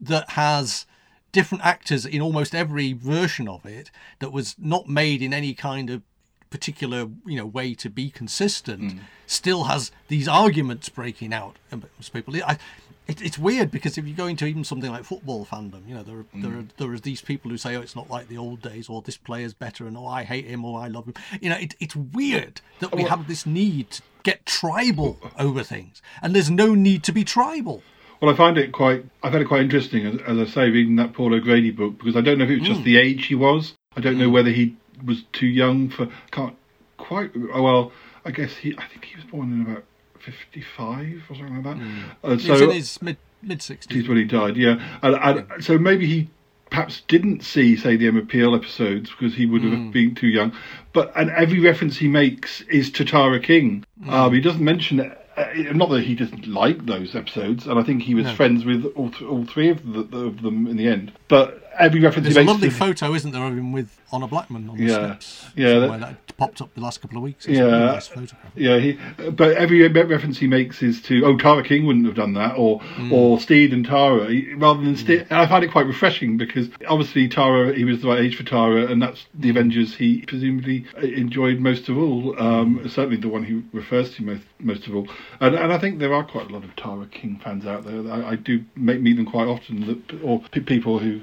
that 0.00 0.30
has 0.30 0.86
different 1.32 1.64
actors 1.64 2.04
in 2.06 2.20
almost 2.20 2.54
every 2.54 2.92
version 2.92 3.48
of 3.48 3.64
it 3.64 3.90
that 4.18 4.32
was 4.32 4.56
not 4.58 4.88
made 4.88 5.22
in 5.22 5.32
any 5.32 5.54
kind 5.54 5.90
of 5.90 6.02
particular 6.50 7.08
you 7.24 7.36
know 7.36 7.46
way 7.46 7.74
to 7.74 7.88
be 7.88 8.10
consistent 8.10 8.92
hmm. 8.92 8.98
still 9.26 9.64
has 9.64 9.92
these 10.08 10.26
arguments 10.26 10.88
breaking 10.88 11.32
out 11.32 11.56
amongst 11.70 12.12
people. 12.12 12.34
I, 12.44 12.58
it, 13.06 13.22
it's 13.22 13.38
weird 13.38 13.70
because 13.70 13.96
if 13.96 14.06
you 14.06 14.14
go 14.14 14.26
into 14.26 14.46
even 14.46 14.64
something 14.64 14.90
like 14.90 15.04
football 15.04 15.46
fandom 15.46 15.88
you 15.88 15.94
know 15.94 16.02
there 16.02 16.18
are, 16.18 16.26
there 16.34 16.50
are 16.50 16.62
hmm. 16.62 16.68
there 16.76 16.92
are 16.92 16.98
these 16.98 17.22
people 17.22 17.50
who 17.50 17.56
say 17.56 17.76
oh 17.76 17.80
it's 17.80 17.96
not 17.96 18.10
like 18.10 18.28
the 18.28 18.36
old 18.36 18.60
days 18.60 18.88
or 18.88 19.00
this 19.00 19.16
player's 19.16 19.54
better 19.54 19.86
and 19.86 19.96
oh 19.96 20.06
I 20.06 20.24
hate 20.24 20.46
him 20.46 20.64
or 20.64 20.80
I 20.80 20.88
love 20.88 21.06
him. 21.06 21.14
You 21.40 21.50
know 21.50 21.56
it, 21.56 21.76
it's 21.78 21.96
weird 21.96 22.60
that 22.80 22.94
we 22.94 23.04
have 23.04 23.28
this 23.28 23.46
need 23.46 23.92
to 23.92 24.02
get 24.22 24.44
tribal 24.44 25.18
over 25.38 25.62
things 25.62 26.02
and 26.20 26.34
there's 26.34 26.50
no 26.50 26.74
need 26.74 27.04
to 27.04 27.12
be 27.12 27.24
tribal 27.24 27.82
Well, 28.20 28.32
I 28.32 28.36
find 28.36 28.58
it 28.58 28.72
quite. 28.72 29.04
I 29.22 29.30
find 29.30 29.42
it 29.42 29.46
quite 29.48 29.62
interesting, 29.62 30.04
as, 30.06 30.16
as 30.26 30.38
I 30.38 30.44
say, 30.52 30.70
reading 30.70 30.96
that 30.96 31.12
Paul 31.14 31.34
O'Grady 31.34 31.70
book 31.70 31.98
because 31.98 32.16
I 32.16 32.20
don't 32.20 32.38
know 32.38 32.44
if 32.44 32.50
it 32.50 32.60
was 32.60 32.68
Mm. 32.68 32.72
just 32.74 32.84
the 32.84 32.98
age 32.98 33.26
he 33.26 33.34
was. 33.34 33.74
I 33.96 34.00
don't 34.00 34.18
know 34.18 34.28
whether 34.30 34.50
he 34.50 34.76
was 35.04 35.22
too 35.32 35.46
young 35.46 35.88
for. 35.88 36.08
Can't 36.30 36.54
quite. 36.98 37.30
oh, 37.52 37.62
Well, 37.62 37.92
I 38.24 38.30
guess 38.30 38.56
he. 38.56 38.76
I 38.76 38.86
think 38.86 39.06
he 39.06 39.16
was 39.16 39.24
born 39.24 39.52
in 39.52 39.62
about 39.62 39.84
fifty-five 40.18 41.22
or 41.30 41.34
something 41.36 41.62
like 41.62 41.64
that. 41.64 41.82
Uh, 42.22 42.36
He 42.36 42.50
was 42.50 42.58
so 42.60 42.64
in 42.70 42.76
his 42.76 43.02
mid 43.02 43.16
mid 43.42 43.62
sixties. 43.62 43.96
he's 44.00 44.08
when 44.08 44.18
he 44.18 44.24
died. 44.24 44.56
Yeah, 44.56 44.80
and, 45.02 45.14
and 45.48 45.64
so 45.64 45.78
maybe 45.78 46.06
he 46.06 46.28
perhaps 46.68 47.00
didn't 47.08 47.42
see, 47.42 47.74
say, 47.76 47.96
the 47.96 48.06
Emma 48.06 48.22
Peel 48.22 48.54
episodes 48.54 49.10
because 49.10 49.34
he 49.34 49.44
would 49.46 49.62
have 49.62 49.72
Mm. 49.72 49.92
been 49.92 50.14
too 50.14 50.28
young. 50.28 50.52
But 50.92 51.12
and 51.16 51.30
every 51.30 51.58
reference 51.58 51.96
he 51.96 52.06
makes 52.06 52.60
is 52.62 52.90
to 52.92 53.04
Tara 53.04 53.40
King. 53.40 53.84
Mm. 54.04 54.10
Um, 54.12 54.34
he 54.34 54.40
doesn't 54.40 54.62
mention 54.64 55.00
it. 55.00 55.10
Uh, 55.10 55.14
Uh, 55.40 55.72
not 55.72 55.88
that 55.90 56.04
he 56.04 56.14
doesn't 56.14 56.46
like 56.46 56.84
those 56.86 57.14
episodes, 57.14 57.66
and 57.66 57.78
I 57.78 57.82
think 57.82 58.02
he 58.02 58.14
was 58.14 58.24
No. 58.26 58.34
friends 58.34 58.64
with 58.64 58.84
all, 58.96 59.10
th- 59.10 59.22
all 59.22 59.44
three 59.46 59.70
of, 59.70 59.78
the, 59.84 60.00
of 60.18 60.42
them 60.42 60.66
in 60.66 60.76
the 60.76 60.86
end. 60.86 61.12
But 61.28 61.62
every 61.78 62.00
reference 62.00 62.24
There's 62.24 62.36
he 62.36 62.42
a 62.42 62.44
makes 62.44 62.52
lovely 62.52 62.68
to- 62.68 62.74
photo, 62.74 63.14
isn't 63.14 63.30
there, 63.32 63.44
of 63.44 63.56
him 63.56 63.72
with 63.72 63.90
Honor 64.12 64.28
Blackman 64.28 64.68
on 64.68 64.76
the 64.76 64.84
Yeah. 64.84 64.92
steps? 64.92 65.46
Yeah, 65.56 65.80
somewhere 65.80 65.98
that, 65.98 66.36
popped 66.36 66.62
up 66.62 66.74
the 66.74 66.80
last 66.80 67.02
couple 67.02 67.18
of 67.18 67.22
weeks. 67.22 67.46
It's 67.46 67.58
Yeah. 67.58 67.68
nice. 67.68 68.10
Yeah, 68.56 68.78
he, 68.78 68.98
but 69.30 69.56
every 69.56 69.86
reference 69.86 70.38
he 70.38 70.46
makes 70.46 70.82
is 70.82 71.02
to 71.02 71.24
oh 71.24 71.36
Tara 71.36 71.62
King 71.62 71.86
wouldn't 71.86 72.06
have 72.06 72.14
done 72.14 72.32
that 72.34 72.54
or 72.56 72.80
hmm. 72.80 73.12
or 73.12 73.38
Steed 73.38 73.72
and 73.72 73.84
Tara 73.84 74.32
rather 74.56 74.82
than 74.82 74.96
Steed. 74.96 75.22
Hmm. 75.22 75.34
And 75.34 75.42
I 75.42 75.46
find 75.46 75.64
it 75.64 75.70
quite 75.70 75.86
refreshing 75.86 76.36
because 76.38 76.70
obviously 76.88 77.28
Tara 77.28 77.74
he 77.74 77.84
was 77.84 78.00
the 78.00 78.08
right 78.08 78.20
age 78.20 78.36
for 78.36 78.42
Tara 78.42 78.86
and 78.86 79.02
that's 79.02 79.26
the 79.34 79.50
Avengers 79.50 79.94
he 79.96 80.22
presumably 80.22 80.86
uh, 80.96 81.06
enjoyed 81.06 81.60
most 81.60 81.88
of 81.88 81.98
all. 81.98 82.40
Um, 82.40 82.88
certainly 82.88 83.16
the 83.16 83.28
one 83.28 83.44
he 83.44 83.62
refers 83.72 84.14
to 84.14 84.22
most 84.22 84.42
most 84.58 84.86
of 84.86 84.94
all. 84.94 85.08
And 85.40 85.54
and 85.54 85.72
I 85.72 85.78
think 85.78 85.98
there 85.98 86.14
are 86.14 86.24
quite 86.24 86.48
a 86.50 86.52
lot 86.52 86.64
of 86.64 86.74
Tara 86.76 87.06
King 87.06 87.38
fans 87.42 87.66
out 87.66 87.84
there. 87.84 88.10
I, 88.10 88.30
I 88.30 88.36
do 88.36 88.64
make, 88.76 89.00
meet 89.00 89.16
them 89.16 89.26
quite 89.26 89.46
often 89.46 89.86
that 89.86 90.22
or 90.22 90.40
pe- 90.50 90.60
people 90.60 90.98
who 90.98 91.20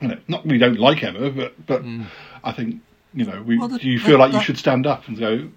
you 0.00 0.08
know 0.08 0.18
not 0.28 0.46
we 0.46 0.58
don't 0.58 0.78
like 0.78 1.02
Emma 1.02 1.30
but 1.30 1.66
but 1.66 1.82
mm. 1.82 2.06
I 2.44 2.52
think. 2.52 2.82
You 3.14 3.24
know, 3.24 3.42
we, 3.42 3.56
Well, 3.56 3.68
the- 3.68 3.82
you 3.82 3.98
feel 3.98 4.18
that- 4.18 4.24
like 4.24 4.32
you 4.34 4.42
should 4.42 4.58
stand 4.58 4.86
up 4.86 5.08
and 5.08 5.18
go, 5.18 5.48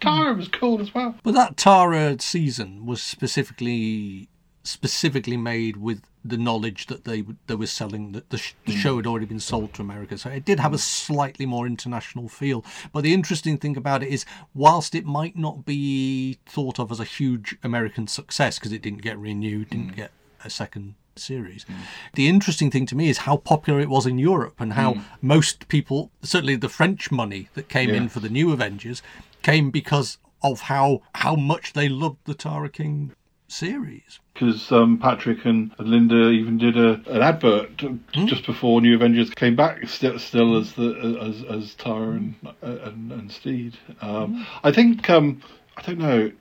Tara 0.00 0.32
mm. 0.32 0.36
was 0.36 0.46
cool 0.46 0.80
as 0.80 0.94
well. 0.94 1.16
But 1.24 1.34
that 1.34 1.56
Tara 1.56 2.16
season 2.20 2.86
was 2.86 3.02
specifically 3.02 4.28
specifically 4.62 5.36
made 5.36 5.78
with 5.78 6.02
the 6.24 6.36
knowledge 6.36 6.86
that 6.86 7.04
they 7.04 7.24
they 7.46 7.54
were 7.54 7.66
selling 7.66 8.12
that 8.12 8.30
the, 8.30 8.38
sh- 8.38 8.54
the 8.66 8.74
mm. 8.74 8.78
show 8.78 8.96
had 8.96 9.06
already 9.06 9.26
been 9.26 9.40
sold 9.40 9.74
to 9.74 9.82
America, 9.82 10.16
so 10.18 10.30
it 10.30 10.44
did 10.44 10.60
have 10.60 10.72
a 10.72 10.78
slightly 10.78 11.46
more 11.46 11.66
international 11.66 12.28
feel. 12.28 12.64
But 12.92 13.02
the 13.02 13.14
interesting 13.14 13.58
thing 13.58 13.76
about 13.76 14.02
it 14.02 14.10
is, 14.10 14.24
whilst 14.54 14.94
it 14.94 15.04
might 15.04 15.36
not 15.36 15.64
be 15.64 16.38
thought 16.46 16.78
of 16.78 16.92
as 16.92 17.00
a 17.00 17.04
huge 17.04 17.56
American 17.64 18.06
success 18.06 18.58
because 18.58 18.72
it 18.72 18.82
didn't 18.82 19.02
get 19.02 19.18
renewed, 19.18 19.70
didn't 19.70 19.96
get 19.96 20.12
a 20.44 20.50
second 20.50 20.94
series. 21.16 21.66
The 22.14 22.28
interesting 22.28 22.70
thing 22.70 22.86
to 22.86 22.96
me 22.96 23.08
is 23.08 23.18
how 23.18 23.36
popular 23.36 23.80
it 23.80 23.88
was 23.88 24.06
in 24.06 24.18
Europe 24.18 24.60
and 24.60 24.74
how 24.74 25.02
most 25.20 25.68
people, 25.68 26.10
certainly 26.22 26.56
the 26.56 26.68
French 26.68 27.10
money 27.10 27.48
that 27.54 27.68
came 27.68 27.90
in 27.90 28.08
for 28.08 28.20
the 28.20 28.28
new 28.28 28.52
Avengers, 28.52 29.02
came 29.42 29.70
because 29.70 30.18
of 30.42 30.62
how 30.62 31.02
how 31.16 31.34
much 31.36 31.72
they 31.74 31.88
loved 31.88 32.18
the 32.24 32.34
Tara 32.34 32.68
King 32.70 33.12
series. 33.48 34.20
because 34.40 34.72
um, 34.72 34.96
Patrick 34.98 35.44
and, 35.44 35.72
and 35.78 35.88
Linda 35.88 36.30
even 36.30 36.56
did 36.56 36.76
a 36.76 36.92
an 37.06 37.20
advert 37.22 37.76
t- 37.78 37.98
just 38.26 38.46
before 38.46 38.80
New 38.80 38.94
Avengers 38.94 39.30
came 39.30 39.54
back, 39.56 39.86
still, 39.88 40.18
still 40.18 40.56
as 40.56 40.72
the 40.74 41.18
as 41.20 41.42
as 41.44 41.74
Tara 41.74 42.12
and 42.12 42.34
and, 42.62 43.12
and 43.12 43.30
Steed. 43.32 43.76
Um, 44.00 44.46
I 44.62 44.72
think 44.72 45.10
um, 45.10 45.42
I 45.76 45.82
don't 45.82 45.98
know. 45.98 46.32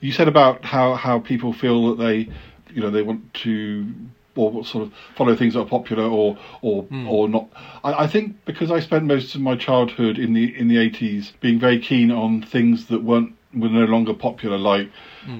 You 0.00 0.12
said 0.12 0.28
about 0.28 0.64
how 0.64 0.94
how 0.94 1.18
people 1.20 1.52
feel 1.52 1.94
that 1.94 2.02
they, 2.04 2.28
you 2.76 2.82
know, 2.82 2.90
they 2.90 3.02
want 3.02 3.34
to. 3.34 3.92
Or 4.38 4.66
sort 4.66 4.84
of 4.84 4.92
follow 5.16 5.34
things 5.34 5.54
that 5.54 5.60
are 5.60 5.66
popular, 5.66 6.04
or 6.04 6.36
or 6.60 6.82
hmm. 6.82 7.08
or 7.08 7.26
not. 7.26 7.48
I, 7.82 8.04
I 8.04 8.06
think 8.06 8.44
because 8.44 8.70
I 8.70 8.80
spent 8.80 9.04
most 9.04 9.34
of 9.34 9.40
my 9.40 9.56
childhood 9.56 10.18
in 10.18 10.34
the 10.34 10.54
in 10.54 10.68
the 10.68 10.76
eighties 10.76 11.32
being 11.40 11.58
very 11.58 11.80
keen 11.80 12.10
on 12.10 12.42
things 12.42 12.88
that 12.88 13.02
weren't 13.02 13.34
were 13.56 13.68
no 13.68 13.84
longer 13.84 14.14
popular. 14.14 14.58
Like, 14.58 14.90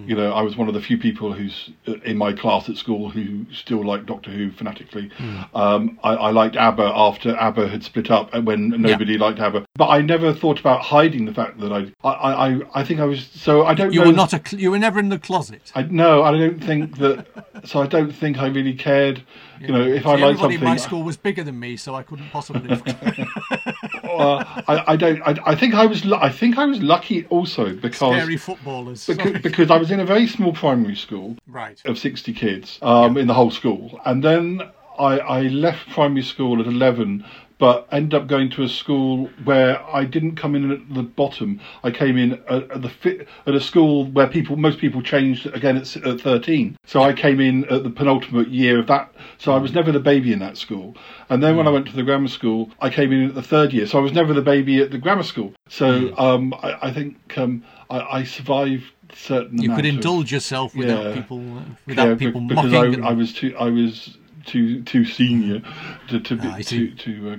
you 0.06 0.16
know, 0.16 0.32
I 0.32 0.42
was 0.42 0.56
one 0.56 0.66
of 0.66 0.74
the 0.74 0.80
few 0.80 0.98
people 0.98 1.32
who's 1.32 1.70
uh, 1.86 1.94
in 2.04 2.16
my 2.16 2.32
class 2.32 2.68
at 2.68 2.76
school 2.76 3.08
who 3.08 3.46
still 3.52 3.84
liked 3.84 4.06
Doctor 4.06 4.30
Who 4.30 4.50
fanatically. 4.50 5.12
Um, 5.54 5.98
I, 6.02 6.14
I 6.14 6.30
liked 6.30 6.56
ABBA 6.56 6.82
after 6.82 7.36
ABBA 7.36 7.68
had 7.68 7.84
split 7.84 8.10
up, 8.10 8.34
and 8.34 8.46
when 8.46 8.70
nobody 8.70 9.16
liked 9.16 9.38
ABBA. 9.38 9.66
But 9.74 9.88
I 9.88 10.00
never 10.00 10.32
thought 10.32 10.58
about 10.58 10.82
hiding 10.82 11.24
the 11.24 11.34
fact 11.34 11.60
that 11.60 11.72
I, 11.72 11.92
I, 12.02 12.48
I, 12.48 12.60
I 12.74 12.84
think 12.84 13.00
I 13.00 13.04
was. 13.04 13.28
So 13.34 13.64
I 13.64 13.74
don't. 13.74 13.92
You 13.92 14.00
know, 14.00 14.06
were 14.06 14.12
not 14.12 14.32
a 14.32 14.42
cl- 14.44 14.60
you 14.60 14.70
were 14.70 14.78
never 14.78 14.98
in 14.98 15.08
the 15.08 15.18
closet. 15.18 15.70
I 15.74 15.82
no, 15.82 16.22
I 16.22 16.32
don't 16.32 16.62
think 16.62 16.98
that. 16.98 17.26
so 17.64 17.80
I 17.80 17.86
don't 17.86 18.12
think 18.12 18.38
I 18.38 18.46
really 18.46 18.74
cared. 18.74 19.22
You 19.60 19.68
know, 19.68 19.82
if 19.82 20.06
I 20.06 20.16
See, 20.16 20.22
liked 20.22 20.34
everybody 20.34 20.38
something, 20.38 20.58
in 20.58 20.64
my 20.64 20.76
school 20.76 21.02
was 21.02 21.16
bigger 21.16 21.42
than 21.42 21.58
me, 21.58 21.76
so 21.76 21.94
I 21.94 22.02
couldn't 22.02 22.28
possibly. 22.30 22.68
uh, 24.20 24.62
I, 24.68 24.92
I 24.92 24.96
don't. 24.96 25.20
I, 25.22 25.38
I 25.46 25.54
think 25.54 25.74
I 25.74 25.86
was. 25.86 26.10
I 26.12 26.30
think 26.30 26.58
I 26.58 26.66
was 26.66 26.82
lucky 26.82 27.26
also 27.26 27.74
because 27.74 27.96
Scary 27.96 28.36
footballers. 28.36 29.06
because, 29.06 29.42
because 29.42 29.70
I 29.70 29.76
was 29.76 29.90
in 29.90 30.00
a 30.00 30.04
very 30.04 30.26
small 30.26 30.52
primary 30.52 30.96
school 30.96 31.36
Right. 31.46 31.80
of 31.84 31.98
60 31.98 32.32
kids 32.32 32.78
um, 32.82 33.16
in 33.16 33.26
the 33.26 33.34
whole 33.34 33.50
school. 33.50 34.00
And 34.04 34.22
then 34.22 34.62
I, 34.98 35.18
I 35.18 35.40
left 35.42 35.88
primary 35.90 36.22
school 36.22 36.60
at 36.60 36.66
11 36.66 37.24
but 37.58 37.88
ended 37.90 38.14
up 38.14 38.26
going 38.26 38.50
to 38.50 38.62
a 38.62 38.68
school 38.68 39.30
where 39.44 39.82
I 39.88 40.04
didn't 40.04 40.36
come 40.36 40.54
in 40.54 40.70
at 40.70 40.94
the 40.94 41.02
bottom. 41.02 41.60
I 41.82 41.90
came 41.90 42.18
in 42.18 42.34
at, 42.50 42.70
at 42.70 42.82
the 42.82 42.88
fi- 42.90 43.26
at 43.46 43.54
a 43.54 43.60
school 43.60 44.04
where 44.06 44.26
people 44.26 44.56
most 44.56 44.78
people 44.78 45.00
changed 45.02 45.46
again 45.46 45.76
at, 45.76 45.96
at 45.96 46.20
13. 46.20 46.76
So 46.84 47.02
I 47.02 47.12
came 47.14 47.40
in 47.40 47.64
at 47.66 47.82
the 47.82 47.90
penultimate 47.90 48.48
year 48.48 48.78
of 48.78 48.86
that. 48.88 49.10
So 49.38 49.52
I 49.54 49.58
was 49.58 49.72
never 49.72 49.90
the 49.90 50.00
baby 50.00 50.32
in 50.32 50.38
that 50.40 50.58
school. 50.58 50.96
And 51.30 51.42
then 51.42 51.56
when 51.56 51.66
I 51.66 51.70
went 51.70 51.86
to 51.88 51.96
the 51.96 52.02
grammar 52.02 52.28
school, 52.28 52.70
I 52.80 52.90
came 52.90 53.10
in 53.12 53.28
at 53.28 53.34
the 53.34 53.42
third 53.42 53.72
year. 53.72 53.86
So 53.86 53.98
I 53.98 54.02
was 54.02 54.12
never 54.12 54.34
the 54.34 54.42
baby 54.42 54.82
at 54.82 54.90
the 54.90 54.98
grammar 54.98 55.22
school. 55.22 55.54
So 55.68 56.14
um, 56.18 56.52
I, 56.62 56.88
I 56.88 56.92
think 56.92 57.16
um, 57.38 57.64
I, 57.88 58.00
I 58.00 58.24
survived 58.24 58.84
certain. 59.14 59.62
You 59.62 59.70
could 59.74 59.86
of- 59.86 59.94
indulge 59.94 60.30
yourself 60.30 60.74
without 60.74 61.04
Yeah. 61.06 61.14
people 61.14 61.56
uh, 61.58 61.62
without 61.86 62.08
yeah, 62.08 62.14
people 62.16 62.40
be- 62.42 62.48
because 62.48 62.70
mocking. 62.72 63.02
I, 63.02 63.08
I 63.08 63.12
was 63.12 63.32
too 63.32 63.56
I 63.58 63.70
was 63.70 64.18
too 64.46 64.82
too 64.82 65.04
senior 65.04 65.60
to 66.08 66.20
to 66.20 66.36
be, 66.36 66.48
Ah, 66.48 66.58
to 66.58 66.90
to. 66.90 67.30
Uh, 67.30 67.36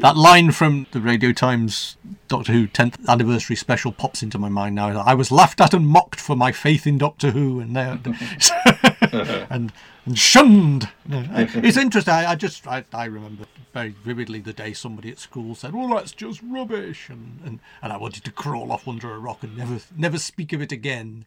That 0.00 0.16
line 0.18 0.52
from 0.52 0.86
the 0.90 1.00
Radio 1.00 1.32
Times 1.32 1.96
Doctor 2.28 2.52
Who 2.52 2.66
10th 2.68 3.08
anniversary 3.08 3.56
special 3.56 3.90
pops 3.90 4.22
into 4.22 4.38
my 4.38 4.50
mind 4.50 4.74
now. 4.74 5.00
I 5.00 5.14
was 5.14 5.30
laughed 5.32 5.62
at 5.62 5.72
and 5.72 5.86
mocked 5.86 6.20
for 6.20 6.36
my 6.36 6.52
faith 6.52 6.86
in 6.86 6.98
Doctor 6.98 7.30
Who, 7.30 7.60
and 7.60 7.74
and 9.50 9.72
and 10.04 10.18
shunned. 10.18 10.88
No, 11.06 11.24
It's 11.30 11.76
interesting. 11.76 12.12
I, 12.12 12.32
I 12.32 12.34
just 12.34 12.66
I, 12.66 12.84
I 12.92 13.06
remember 13.06 13.44
very 13.72 13.94
vividly 14.04 14.40
the 14.40 14.52
day 14.52 14.72
somebody 14.72 15.10
at 15.10 15.18
school 15.18 15.54
said, 15.54 15.74
"Well, 15.74 15.88
that's 15.88 16.12
just 16.12 16.40
rubbish," 16.42 17.08
and, 17.08 17.40
and 17.44 17.60
and 17.82 17.92
I 17.92 17.96
wanted 17.96 18.24
to 18.24 18.32
crawl 18.32 18.72
off 18.72 18.86
under 18.88 19.10
a 19.12 19.18
rock 19.18 19.42
and 19.42 19.56
never 19.56 19.78
never 19.96 20.18
speak 20.18 20.52
of 20.52 20.60
it 20.60 20.72
again. 20.72 21.24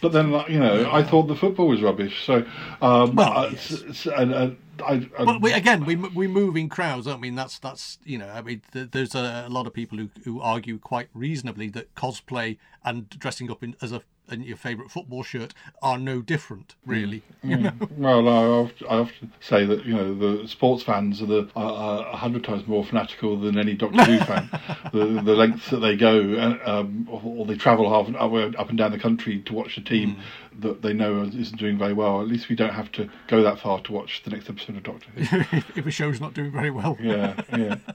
But 0.00 0.12
then, 0.12 0.30
you 0.48 0.58
know, 0.60 0.90
I 0.92 1.02
thought 1.02 1.24
the 1.24 1.36
football 1.36 1.68
was 1.68 1.80
rubbish. 1.82 2.24
So, 2.26 2.44
um, 2.82 3.14
Well, 3.16 3.32
uh, 3.38 3.48
yes. 3.52 3.82
s- 3.88 4.06
and, 4.06 4.34
uh, 4.34 4.50
I, 4.82 5.08
I, 5.18 5.24
But 5.24 5.40
we, 5.40 5.52
again, 5.52 5.84
we 5.84 5.96
we 5.96 6.26
move 6.26 6.56
in 6.56 6.68
crowds, 6.68 7.06
don't 7.06 7.20
we? 7.20 7.28
And 7.28 7.38
that's 7.38 7.58
that's 7.58 7.98
you 8.04 8.18
know, 8.18 8.28
I 8.28 8.42
mean, 8.42 8.62
th- 8.72 8.90
there's 8.90 9.14
a, 9.14 9.44
a 9.46 9.50
lot 9.50 9.66
of 9.66 9.72
people 9.72 9.98
who, 9.98 10.10
who 10.24 10.40
argue 10.40 10.78
quite 10.78 11.08
reasonably 11.14 11.68
that 11.70 11.94
cosplay 11.94 12.58
and 12.84 13.08
dressing 13.08 13.50
up 13.50 13.62
in 13.62 13.76
as 13.80 13.92
a 13.92 14.02
in 14.30 14.42
your 14.42 14.56
favourite 14.56 14.90
football 14.90 15.22
shirt 15.22 15.52
are 15.82 15.98
no 15.98 16.22
different, 16.22 16.74
really. 16.86 17.22
You 17.42 17.56
know, 17.58 17.72
well, 17.96 18.28
I 18.28 18.44
often, 18.44 18.86
I 18.88 18.96
often 18.96 19.32
say 19.40 19.66
that 19.66 19.84
you 19.84 19.94
know 19.94 20.14
the 20.14 20.48
sports 20.48 20.82
fans 20.82 21.20
are 21.20 21.26
the 21.26 21.48
are, 21.54 22.06
a 22.06 22.16
hundred 22.16 22.44
times 22.44 22.66
more 22.66 22.84
fanatical 22.84 23.38
than 23.38 23.58
any 23.58 23.74
Doctor 23.74 24.04
Who 24.04 24.18
fan. 24.18 24.50
The 24.92 25.06
the 25.22 25.34
lengths 25.34 25.70
that 25.70 25.78
they 25.78 25.96
go, 25.96 26.34
uh, 26.34 26.70
um, 26.70 27.08
or, 27.10 27.44
they 27.46 27.56
travel 27.56 27.90
half 27.90 28.06
an 28.08 28.16
up 28.56 28.68
and 28.68 28.78
down 28.78 28.92
the 28.92 28.98
country 28.98 29.40
to 29.40 29.52
watch 29.52 29.74
the 29.74 29.80
team 29.82 30.18
that 30.60 30.82
they 30.82 30.92
know 30.92 31.22
isn't 31.22 31.58
doing 31.58 31.78
very 31.78 31.92
well. 31.92 32.20
At 32.20 32.28
least 32.28 32.48
we 32.48 32.56
don't 32.56 32.74
have 32.74 32.92
to 32.92 33.08
go 33.26 33.42
that 33.42 33.58
far 33.58 33.80
to 33.80 33.92
watch 33.92 34.22
the 34.24 34.30
next 34.30 34.48
episode 34.48 34.76
of 34.76 34.82
Doctor 34.82 35.10
Who. 35.10 35.38
if, 35.56 35.78
if 35.78 35.86
a 35.86 35.90
show's 35.90 36.20
not 36.20 36.34
doing 36.34 36.52
very 36.52 36.70
well. 36.70 36.96
yeah, 37.00 37.40
yeah. 37.56 37.76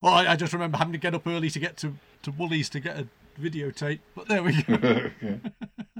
Well, 0.00 0.12
I, 0.12 0.32
I 0.32 0.36
just 0.36 0.52
remember 0.52 0.76
having 0.76 0.92
to 0.92 0.98
get 0.98 1.14
up 1.14 1.26
early 1.26 1.48
to 1.48 1.58
get 1.58 1.78
to 1.78 1.94
to 2.24 2.30
Woolies 2.30 2.68
to 2.70 2.80
get 2.80 2.98
a 2.98 3.08
videotape. 3.40 4.00
But 4.14 4.28
there 4.28 4.42
we 4.42 4.62
go. 4.62 5.10
yeah. 5.22 5.36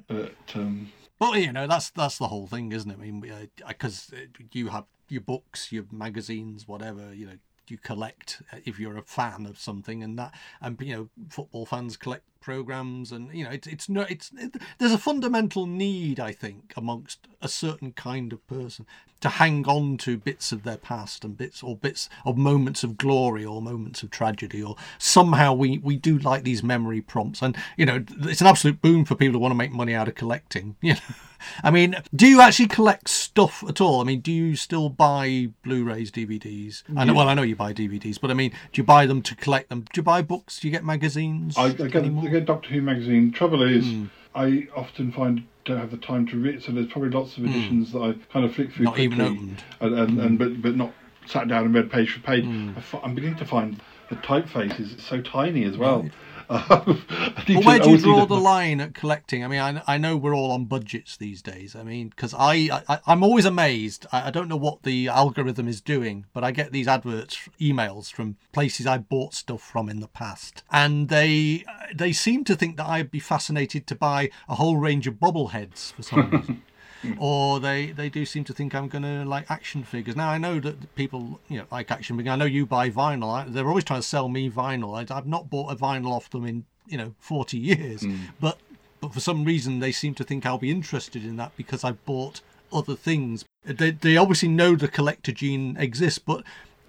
But 0.06 0.34
um, 0.54 0.92
Well, 1.18 1.38
you 1.38 1.52
know, 1.52 1.66
that's 1.66 1.88
that's 1.88 2.18
the 2.18 2.28
whole 2.28 2.46
thing, 2.46 2.70
isn't 2.72 2.90
it? 2.90 2.98
I 2.98 3.00
mean, 3.00 3.50
because 3.66 4.12
uh, 4.12 4.26
you 4.52 4.68
have 4.68 4.84
your 5.08 5.22
books, 5.22 5.72
your 5.72 5.84
magazines, 5.90 6.68
whatever. 6.68 7.14
You 7.14 7.26
know, 7.26 7.38
you 7.68 7.78
collect 7.78 8.42
if 8.66 8.78
you're 8.78 8.98
a 8.98 9.02
fan 9.02 9.46
of 9.46 9.58
something, 9.58 10.02
and 10.02 10.18
that, 10.18 10.34
and 10.60 10.78
you 10.82 10.94
know, 10.94 11.08
football 11.30 11.64
fans 11.64 11.96
collect 11.96 12.24
programs, 12.44 13.10
and 13.10 13.34
you 13.34 13.42
know, 13.42 13.50
it's 13.50 13.66
it's 13.66 13.88
no, 13.88 14.02
it's 14.02 14.30
it, 14.36 14.56
there's 14.78 14.92
a 14.92 14.98
fundamental 14.98 15.66
need, 15.66 16.20
I 16.20 16.32
think, 16.32 16.74
amongst 16.76 17.26
a 17.40 17.48
certain 17.48 17.92
kind 17.92 18.32
of 18.32 18.46
person 18.46 18.86
to 19.20 19.30
hang 19.30 19.66
on 19.66 19.96
to 19.96 20.18
bits 20.18 20.52
of 20.52 20.64
their 20.64 20.76
past 20.76 21.24
and 21.24 21.34
bits 21.34 21.62
or 21.62 21.74
bits 21.74 22.10
of 22.26 22.36
moments 22.36 22.84
of 22.84 22.98
glory 22.98 23.42
or 23.42 23.62
moments 23.62 24.02
of 24.02 24.10
tragedy, 24.10 24.62
or 24.62 24.76
somehow 24.98 25.54
we 25.54 25.78
we 25.78 25.96
do 25.96 26.18
like 26.18 26.44
these 26.44 26.62
memory 26.62 27.00
prompts, 27.00 27.40
and 27.40 27.56
you 27.76 27.86
know, 27.86 28.04
it's 28.20 28.42
an 28.42 28.46
absolute 28.46 28.82
boon 28.82 29.06
for 29.06 29.14
people 29.14 29.32
who 29.32 29.38
want 29.38 29.52
to 29.52 29.56
make 29.56 29.72
money 29.72 29.94
out 29.94 30.08
of 30.08 30.14
collecting. 30.14 30.76
You 30.84 30.94
know. 30.94 31.14
I 31.62 31.70
mean, 31.70 31.96
do 32.14 32.26
you 32.26 32.40
actually 32.40 32.68
collect 32.68 33.08
stuff 33.08 33.64
at 33.68 33.80
all? 33.80 34.00
I 34.00 34.04
mean, 34.04 34.20
do 34.20 34.32
you 34.32 34.56
still 34.56 34.88
buy 34.88 35.50
Blu-rays, 35.62 36.10
DVDs? 36.10 36.82
I 36.96 37.04
know, 37.04 37.14
well, 37.14 37.28
I 37.28 37.34
know 37.34 37.42
you 37.42 37.56
buy 37.56 37.72
DVDs, 37.72 38.20
but 38.20 38.30
I 38.30 38.34
mean, 38.34 38.50
do 38.50 38.80
you 38.80 38.84
buy 38.84 39.06
them 39.06 39.22
to 39.22 39.34
collect 39.34 39.68
them? 39.68 39.82
Do 39.92 39.98
you 39.98 40.02
buy 40.02 40.22
books? 40.22 40.60
Do 40.60 40.68
you 40.68 40.72
get 40.72 40.84
magazines? 40.84 41.56
I, 41.56 41.64
I, 41.64 41.72
get, 41.72 42.04
I 42.04 42.08
get 42.34 42.46
Doctor 42.46 42.68
Who 42.70 42.82
magazine. 42.82 43.32
Trouble 43.32 43.62
is, 43.62 43.84
mm. 43.86 44.10
I 44.34 44.68
often 44.74 45.12
find 45.12 45.46
don't 45.64 45.78
have 45.78 45.90
the 45.90 45.96
time 45.96 46.26
to 46.28 46.36
read. 46.36 46.62
So 46.62 46.72
there's 46.72 46.88
probably 46.88 47.10
lots 47.10 47.36
of 47.36 47.44
mm. 47.44 47.50
editions 47.50 47.92
that 47.92 48.00
I 48.00 48.14
kind 48.32 48.44
of 48.44 48.54
flick 48.54 48.72
through 48.72 48.86
Not 48.86 48.98
even 48.98 49.20
opened. 49.20 49.64
and, 49.80 49.98
and, 49.98 50.20
and 50.20 50.38
mm. 50.38 50.38
but 50.38 50.62
but 50.62 50.76
not 50.76 50.92
sat 51.26 51.48
down 51.48 51.64
and 51.64 51.74
read 51.74 51.90
page 51.90 52.12
for 52.12 52.20
page. 52.20 52.44
I 52.44 52.80
fi- 52.80 53.00
I'm 53.02 53.14
beginning 53.14 53.38
to 53.38 53.46
find 53.46 53.80
the 54.10 54.16
typeface 54.16 54.78
is 54.78 55.02
so 55.02 55.20
tiny 55.22 55.64
as 55.64 55.76
well. 55.78 56.08
Um, 56.54 57.02
But 57.46 57.64
where 57.64 57.78
do 57.78 57.90
you 57.90 57.98
draw 57.98 58.24
the 58.26 58.36
line 58.36 58.80
at 58.80 58.94
collecting? 58.94 59.44
I 59.44 59.48
mean, 59.48 59.60
I, 59.60 59.82
I 59.86 59.98
know 59.98 60.16
we're 60.16 60.34
all 60.34 60.50
on 60.50 60.64
budgets 60.64 61.16
these 61.16 61.42
days. 61.42 61.76
I 61.76 61.82
mean, 61.82 62.08
because 62.08 62.34
I, 62.36 62.82
I 62.88 63.00
I'm 63.06 63.22
always 63.22 63.44
amazed. 63.44 64.06
I, 64.12 64.28
I 64.28 64.30
don't 64.30 64.48
know 64.48 64.56
what 64.56 64.82
the 64.82 65.08
algorithm 65.08 65.68
is 65.68 65.80
doing, 65.80 66.26
but 66.32 66.42
I 66.42 66.52
get 66.52 66.72
these 66.72 66.88
adverts, 66.88 67.38
emails 67.60 68.10
from 68.12 68.36
places 68.52 68.86
I 68.86 68.98
bought 68.98 69.34
stuff 69.34 69.62
from 69.62 69.88
in 69.88 70.00
the 70.00 70.08
past, 70.08 70.62
and 70.70 71.08
they 71.08 71.64
they 71.94 72.12
seem 72.12 72.44
to 72.44 72.56
think 72.56 72.76
that 72.78 72.86
I'd 72.86 73.10
be 73.10 73.20
fascinated 73.20 73.86
to 73.88 73.94
buy 73.94 74.30
a 74.48 74.54
whole 74.54 74.76
range 74.78 75.06
of 75.06 75.14
bobbleheads 75.14 75.92
for 75.92 76.02
some 76.02 76.30
reason. 76.30 76.62
Hmm. 77.04 77.14
or 77.18 77.60
they, 77.60 77.86
they 77.86 78.08
do 78.08 78.24
seem 78.24 78.44
to 78.44 78.54
think 78.54 78.74
I'm 78.74 78.88
going 78.88 79.02
to 79.02 79.24
like 79.24 79.50
action 79.50 79.84
figures. 79.84 80.16
Now 80.16 80.30
I 80.30 80.38
know 80.38 80.58
that 80.60 80.94
people 80.94 81.40
you 81.48 81.58
know 81.58 81.66
like 81.70 81.90
action 81.90 82.16
figures. 82.16 82.32
I 82.32 82.36
know 82.36 82.46
you 82.46 82.64
buy 82.64 82.88
vinyl. 82.88 83.32
I, 83.32 83.44
they're 83.44 83.68
always 83.68 83.84
trying 83.84 84.00
to 84.00 84.06
sell 84.06 84.28
me 84.28 84.50
vinyl. 84.50 84.96
I, 84.96 85.14
I've 85.14 85.26
not 85.26 85.50
bought 85.50 85.70
a 85.70 85.76
vinyl 85.76 86.12
off 86.12 86.30
them 86.30 86.46
in 86.46 86.64
you 86.86 86.96
know 86.96 87.14
40 87.18 87.58
years, 87.58 88.02
hmm. 88.02 88.16
but 88.40 88.58
but 89.00 89.12
for 89.12 89.20
some 89.20 89.44
reason 89.44 89.80
they 89.80 89.92
seem 89.92 90.14
to 90.14 90.24
think 90.24 90.46
I'll 90.46 90.58
be 90.58 90.70
interested 90.70 91.24
in 91.24 91.36
that 91.36 91.54
because 91.56 91.84
I've 91.84 92.02
bought 92.04 92.40
other 92.72 92.96
things. 92.96 93.44
They 93.64 93.90
they 93.90 94.16
obviously 94.16 94.48
know 94.48 94.76
the 94.76 94.88
collector 94.88 95.32
gene 95.32 95.76
exists, 95.78 96.18
but 96.18 96.42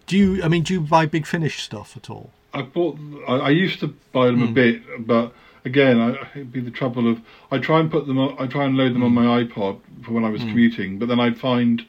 do 0.08 0.18
you? 0.18 0.44
I 0.44 0.48
mean, 0.48 0.64
do 0.64 0.74
you 0.74 0.82
buy 0.82 1.06
big 1.06 1.26
finish 1.26 1.62
stuff 1.62 1.98
at 1.98 2.10
all? 2.10 2.32
I 2.54 2.62
bought. 2.62 2.98
I, 3.28 3.34
I 3.36 3.50
used 3.50 3.80
to 3.82 3.88
buy 4.12 4.28
them 4.28 4.44
a 4.44 4.48
hmm. 4.48 4.54
bit, 4.54 5.08
but 5.08 5.34
again, 5.66 6.00
I, 6.00 6.12
it'd 6.36 6.52
be 6.52 6.62
the 6.62 6.72
trouble 6.72 7.12
of 7.12 7.20
I 7.52 7.58
try 7.58 7.80
and 7.80 7.92
put 7.92 8.08
them. 8.08 8.18
On, 8.18 8.36
I 8.40 8.48
try 8.48 8.66
and 8.66 8.78
load 8.78 8.94
them 8.94 9.04
on 9.04 9.14
my 9.14 9.26
mm. 9.26 9.52
iPod 9.52 9.82
for 10.06 10.14
when 10.14 10.24
I 10.24 10.30
was 10.30 10.42
mm. 10.42 10.50
commuting, 10.50 11.00
but 11.00 11.10
then 11.10 11.20
I'd 11.20 11.38
find 11.38 11.86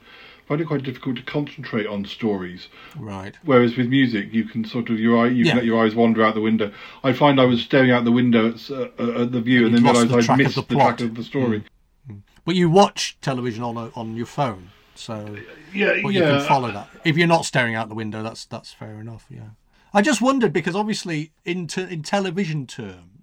find 0.46 0.60
it 0.60 0.66
quite 0.66 0.82
difficult 0.82 1.16
to 1.16 1.22
concentrate 1.22 1.86
on 1.86 2.04
stories. 2.04 2.68
Right. 2.96 3.34
Whereas 3.44 3.76
with 3.76 3.88
music, 3.88 4.32
you 4.32 4.44
can 4.44 4.64
sort 4.64 4.90
of 4.90 4.98
your 4.98 5.18
eye, 5.18 5.28
you 5.28 5.44
Yeah. 5.44 5.52
can 5.52 5.56
let 5.58 5.64
your 5.64 5.84
eyes 5.84 5.94
wander 5.94 6.24
out 6.24 6.34
the 6.34 6.40
window. 6.40 6.72
I 7.02 7.12
find 7.12 7.40
I 7.40 7.44
was 7.44 7.62
staring 7.62 7.90
out 7.90 8.04
the 8.04 8.12
window 8.12 8.50
at, 8.50 8.70
uh, 8.70 8.88
uh, 8.98 9.22
at 9.22 9.32
the 9.32 9.40
view, 9.40 9.66
and 9.66 9.74
you'd 9.74 9.84
then 9.84 9.92
realised 9.92 10.10
the 10.10 10.18
I'd 10.18 10.24
track 10.24 10.38
of 10.40 10.44
missed 10.44 10.54
the 10.54 10.62
the, 10.62 10.74
track 10.74 10.98
plot. 10.98 11.00
of 11.00 11.14
the 11.16 11.24
story. 11.24 11.64
Mm. 12.08 12.22
But 12.44 12.54
you 12.54 12.70
watch 12.70 13.18
television 13.20 13.64
on 13.64 13.76
a, 13.76 13.90
on 13.96 14.16
your 14.16 14.26
phone, 14.26 14.70
so 14.94 15.14
uh, 15.14 15.40
Yeah, 15.74 15.98
but 16.02 16.14
you 16.14 16.20
yeah. 16.20 16.38
can 16.38 16.46
follow 16.46 16.70
that. 16.70 16.88
If 17.04 17.16
you're 17.16 17.26
not 17.26 17.44
staring 17.44 17.74
out 17.74 17.88
the 17.88 17.96
window, 17.96 18.22
that's 18.22 18.46
that's 18.46 18.72
fair 18.72 19.00
enough. 19.00 19.26
Yeah. 19.28 19.50
I 19.92 20.02
just 20.02 20.20
wondered 20.20 20.52
because 20.52 20.76
obviously 20.76 21.32
in 21.44 21.66
te- 21.66 21.90
in 21.90 22.02
television 22.02 22.66
terms, 22.66 23.15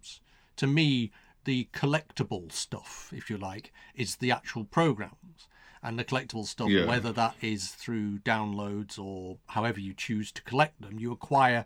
to 0.57 0.67
me 0.67 1.11
the 1.45 1.67
collectible 1.73 2.51
stuff, 2.51 3.11
if 3.13 3.29
you 3.29 3.37
like, 3.37 3.73
is 3.95 4.15
the 4.17 4.31
actual 4.31 4.63
programs. 4.63 5.47
And 5.85 5.99
the 5.99 6.05
collectible 6.05 6.45
stuff, 6.45 6.69
Yeah. 6.69 6.85
whether 6.85 7.11
that 7.11 7.35
is 7.41 7.71
through 7.71 8.19
downloads 8.19 8.97
or 8.97 9.39
however 9.47 9.81
you 9.81 9.93
choose 9.93 10.31
to 10.31 10.41
collect 10.43 10.81
them, 10.81 10.97
you 10.97 11.11
acquire 11.11 11.65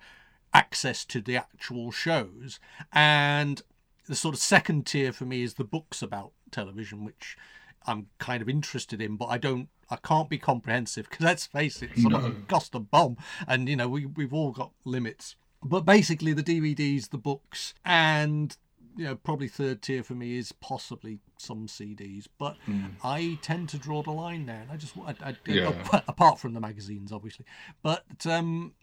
access 0.53 1.05
to 1.05 1.21
the 1.21 1.37
actual 1.37 1.91
shows. 1.91 2.59
And 2.91 3.61
the 4.07 4.15
sort 4.15 4.33
of 4.33 4.41
second 4.41 4.87
tier 4.87 5.13
for 5.13 5.25
me 5.25 5.43
is 5.43 5.53
the 5.55 5.63
books 5.63 6.01
about 6.01 6.31
television, 6.49 7.05
which 7.05 7.37
I'm 7.85 8.07
kind 8.17 8.41
of 8.41 8.49
interested 8.49 8.99
in, 9.01 9.17
but 9.17 9.25
I 9.27 9.37
don't, 9.37 9.69
I 9.91 9.97
can't 9.97 10.29
be 10.29 10.39
comprehensive 10.39 11.07
because 11.09 11.23
let's 11.23 11.45
face 11.45 11.83
it, 11.83 11.91
some 11.97 12.15
of 12.15 12.23
them 12.23 12.45
cost 12.47 12.73
a 12.73 12.79
bomb, 12.79 13.17
and 13.47 13.69
you 13.69 13.75
know 13.75 13.87
we 13.87 14.05
we've 14.07 14.33
all 14.33 14.51
got 14.51 14.71
limits. 14.83 15.35
But 15.63 15.81
basically, 15.85 16.33
the 16.33 16.43
DVDs, 16.43 17.09
the 17.09 17.17
books, 17.17 17.73
and 17.85 18.57
you 18.97 19.05
know 19.05 19.15
probably 19.15 19.47
third 19.47 19.81
tier 19.81 20.03
for 20.03 20.15
me 20.15 20.37
is 20.37 20.51
possibly 20.51 21.19
some 21.37 21.67
CDs. 21.67 22.27
But 22.37 22.57
I 23.03 23.37
tend 23.41 23.69
to 23.69 23.77
draw 23.77 24.01
the 24.03 24.11
line 24.11 24.45
there, 24.45 24.61
and 24.61 24.71
I 24.71 24.77
just, 24.77 24.95
I, 24.97 25.15
I, 25.23 25.35
Yeah. 25.45 25.73
apart 26.07 26.39
from 26.39 26.53
the 26.53 26.59
magazines, 26.59 27.11
obviously, 27.11 27.45
but 27.83 28.25
um, 28.25 28.73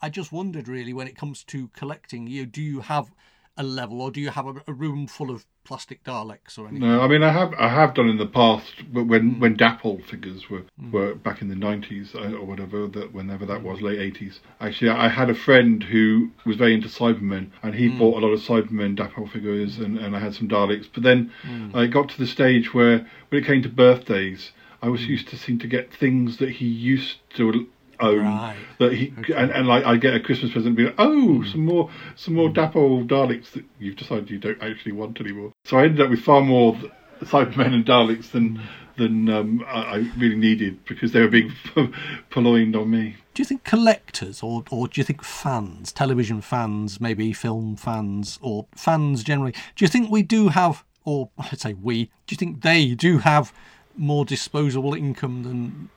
I 0.00 0.08
just 0.08 0.32
wondered 0.32 0.68
really 0.68 0.92
when 0.92 1.06
it 1.06 1.16
comes 1.16 1.44
to 1.44 1.68
collecting, 1.68 2.26
you 2.26 2.42
know, 2.42 2.50
do 2.50 2.62
you 2.62 2.80
have 2.80 3.12
a 3.58 3.62
level 3.62 4.00
or 4.00 4.10
do 4.10 4.20
you 4.20 4.30
have 4.30 4.46
a, 4.46 4.54
a 4.66 4.72
room 4.72 5.06
full 5.06 5.30
of 5.30 5.44
plastic 5.64 6.02
Daleks 6.04 6.56
or 6.58 6.68
anything? 6.68 6.88
No, 6.88 7.02
I 7.02 7.08
mean 7.08 7.22
I 7.22 7.32
have 7.32 7.52
I 7.58 7.68
have 7.68 7.92
done 7.92 8.08
in 8.08 8.16
the 8.16 8.26
past 8.26 8.72
but 8.92 9.04
when 9.04 9.32
Hmm. 9.34 9.40
when 9.40 9.56
Dapol 9.56 10.02
figures 10.04 10.48
were 10.48 10.62
were 10.92 11.14
back 11.14 11.42
in 11.42 11.48
the 11.48 11.56
nineties 11.56 12.14
or 12.14 12.44
whatever 12.44 12.86
that 12.86 13.12
whenever 13.12 13.44
that 13.46 13.62
was 13.62 13.82
late 13.82 13.98
eighties. 13.98 14.40
Actually, 14.60 14.90
I 14.90 15.08
had 15.08 15.28
a 15.28 15.34
friend 15.34 15.82
who 15.82 16.30
was 16.46 16.56
very 16.56 16.72
into 16.72 16.88
Cybermen 16.88 17.50
and 17.62 17.74
he 17.74 17.88
Hmm. 17.88 17.98
bought 17.98 18.22
a 18.22 18.26
lot 18.26 18.32
of 18.32 18.40
Cybermen 18.40 18.96
Dapol 18.96 19.28
figures 19.28 19.78
and, 19.78 19.98
and 19.98 20.16
I 20.16 20.20
had 20.20 20.34
some 20.34 20.48
Daleks. 20.48 20.86
But 20.94 21.02
then 21.02 21.30
Hmm. 21.42 21.70
I 21.74 21.86
got 21.86 22.08
to 22.10 22.18
the 22.18 22.26
stage 22.26 22.72
where 22.72 23.06
when 23.28 23.42
it 23.42 23.46
came 23.46 23.62
to 23.62 23.68
birthdays, 23.68 24.52
I 24.80 24.86
Hmm. 24.86 24.92
was 24.92 25.06
used 25.08 25.28
to 25.28 25.36
seem 25.36 25.58
to 25.58 25.66
get 25.66 25.92
things 25.92 26.36
that 26.38 26.50
he 26.60 26.66
used 26.66 27.16
to 27.34 27.66
own. 28.00 28.24
Right. 28.24 28.56
That 28.78 28.92
he 28.92 29.12
and, 29.34 29.50
and 29.50 29.66
like 29.66 29.84
I 29.84 29.96
get 29.96 30.14
a 30.14 30.20
Christmas 30.20 30.52
present, 30.52 30.68
and 30.68 30.76
be 30.76 30.84
like, 30.84 30.94
oh, 30.98 31.38
hmm. 31.38 31.50
some 31.50 31.64
more, 31.64 31.90
some 32.16 32.34
more 32.34 32.48
hmm. 32.48 32.58
Dapol 32.58 33.06
Daleks 33.08 33.52
that 33.52 33.64
you've 33.78 33.96
decided 33.96 34.30
you 34.30 34.38
don't 34.38 34.62
actually 34.62 34.92
want 34.92 35.20
anymore. 35.20 35.52
So 35.64 35.78
I 35.78 35.84
ended 35.84 36.00
up 36.00 36.10
with 36.10 36.20
far 36.20 36.40
more 36.40 36.76
Cybermen 37.20 37.74
and 37.74 37.84
Daleks 37.84 38.30
than 38.30 38.56
hmm. 38.56 38.62
than 38.96 39.28
um, 39.28 39.64
I, 39.66 39.80
I 39.80 39.96
really 40.18 40.36
needed 40.36 40.84
because 40.84 41.12
they 41.12 41.20
were 41.20 41.28
being 41.28 41.52
purloined 42.30 42.76
on 42.76 42.90
me. 42.90 43.16
Do 43.34 43.42
you 43.42 43.46
think 43.46 43.64
collectors, 43.64 44.42
or 44.42 44.64
or 44.70 44.88
do 44.88 45.00
you 45.00 45.04
think 45.04 45.22
fans, 45.22 45.92
television 45.92 46.40
fans, 46.40 47.00
maybe 47.00 47.32
film 47.32 47.76
fans, 47.76 48.38
or 48.42 48.66
fans 48.74 49.22
generally? 49.22 49.52
Do 49.76 49.84
you 49.84 49.88
think 49.88 50.10
we 50.10 50.22
do 50.22 50.48
have, 50.48 50.84
or 51.04 51.30
I'd 51.38 51.60
say 51.60 51.74
we? 51.74 52.06
Do 52.26 52.34
you 52.34 52.36
think 52.36 52.62
they 52.62 52.94
do 52.94 53.18
have 53.18 53.52
more 53.98 54.24
disposable 54.24 54.94
income 54.94 55.42
than 55.42 55.90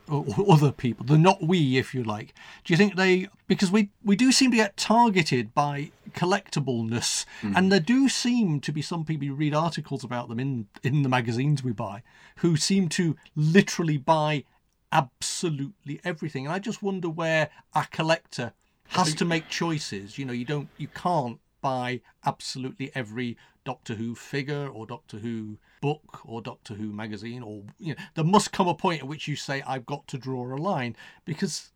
other 0.49 0.71
people? 0.71 1.05
Than 1.05 1.21
not 1.21 1.41
we, 1.41 1.77
if 1.77 1.93
you 1.93 2.03
like. 2.03 2.33
Do 2.63 2.73
you 2.73 2.77
think 2.77 2.95
they? 2.95 3.27
Because 3.47 3.71
we 3.71 3.89
we 4.03 4.15
do 4.15 4.31
seem 4.31 4.51
to 4.51 4.57
get 4.57 4.77
targeted 4.77 5.53
by 5.53 5.91
collectibleness, 6.11 7.25
hmm. 7.41 7.53
and 7.55 7.71
there 7.71 7.79
do 7.79 8.09
seem 8.09 8.59
to 8.61 8.71
be 8.71 8.81
some 8.81 9.05
people 9.05 9.25
you 9.25 9.33
read 9.33 9.53
articles 9.53 10.03
about 10.03 10.29
them 10.29 10.39
in 10.39 10.67
in 10.83 11.03
the 11.03 11.09
magazines 11.09 11.63
we 11.63 11.71
buy, 11.71 12.03
who 12.37 12.57
seem 12.57 12.89
to 12.89 13.15
literally 13.35 13.97
buy 13.97 14.43
absolutely 14.91 15.99
everything. 16.03 16.45
And 16.45 16.53
I 16.53 16.59
just 16.59 16.83
wonder 16.83 17.09
where 17.09 17.49
a 17.73 17.85
collector 17.91 18.53
has 18.89 19.15
to 19.15 19.25
make 19.25 19.47
choices. 19.47 20.17
You 20.17 20.25
know, 20.25 20.33
you 20.33 20.45
don't, 20.45 20.67
you 20.77 20.87
can't 20.87 21.39
buy 21.61 22.01
absolutely 22.25 22.91
every 22.93 23.37
Doctor 23.63 23.95
Who 23.95 24.15
figure 24.15 24.67
or 24.67 24.85
Doctor 24.85 25.17
Who 25.17 25.57
book 25.81 26.21
or 26.25 26.41
Doctor 26.41 26.73
Who 26.73 26.91
magazine, 26.91 27.43
or 27.43 27.63
you 27.79 27.93
know, 27.95 28.03
there 28.15 28.25
must 28.25 28.51
come 28.51 28.67
a 28.67 28.73
point 28.73 29.01
at 29.01 29.07
which 29.07 29.27
you 29.27 29.35
say, 29.35 29.61
"I've 29.67 29.85
got 29.85 30.07
to 30.07 30.17
draw 30.17 30.55
a 30.55 30.57
line," 30.57 30.95
because 31.25 31.69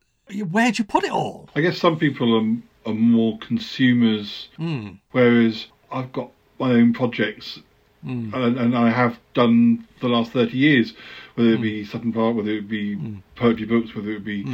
where 0.49 0.71
do 0.71 0.81
you 0.81 0.85
put 0.85 1.03
it 1.03 1.11
all? 1.11 1.49
I 1.55 1.61
guess 1.61 1.77
some 1.77 1.97
people 1.97 2.35
are, 2.35 2.91
are 2.91 2.95
more 2.95 3.37
consumers, 3.39 4.49
hmm. 4.57 4.91
whereas 5.11 5.67
I've 5.91 6.11
got 6.11 6.31
my 6.59 6.71
own 6.71 6.93
projects, 6.93 7.59
hmm. 8.03 8.33
and, 8.33 8.57
and 8.57 8.77
I 8.77 8.89
have 8.89 9.19
done 9.33 9.87
for 9.99 10.07
the 10.07 10.13
last 10.13 10.31
thirty 10.31 10.57
years, 10.57 10.93
whether 11.35 11.51
it 11.51 11.61
be 11.61 11.83
hmm. 11.83 11.91
Sutton 11.91 12.13
Park, 12.13 12.35
whether 12.35 12.51
it 12.51 12.67
be 12.67 13.21
poetry 13.35 13.65
books, 13.65 13.95
whether 13.95 14.11
it 14.11 14.23
be 14.23 14.45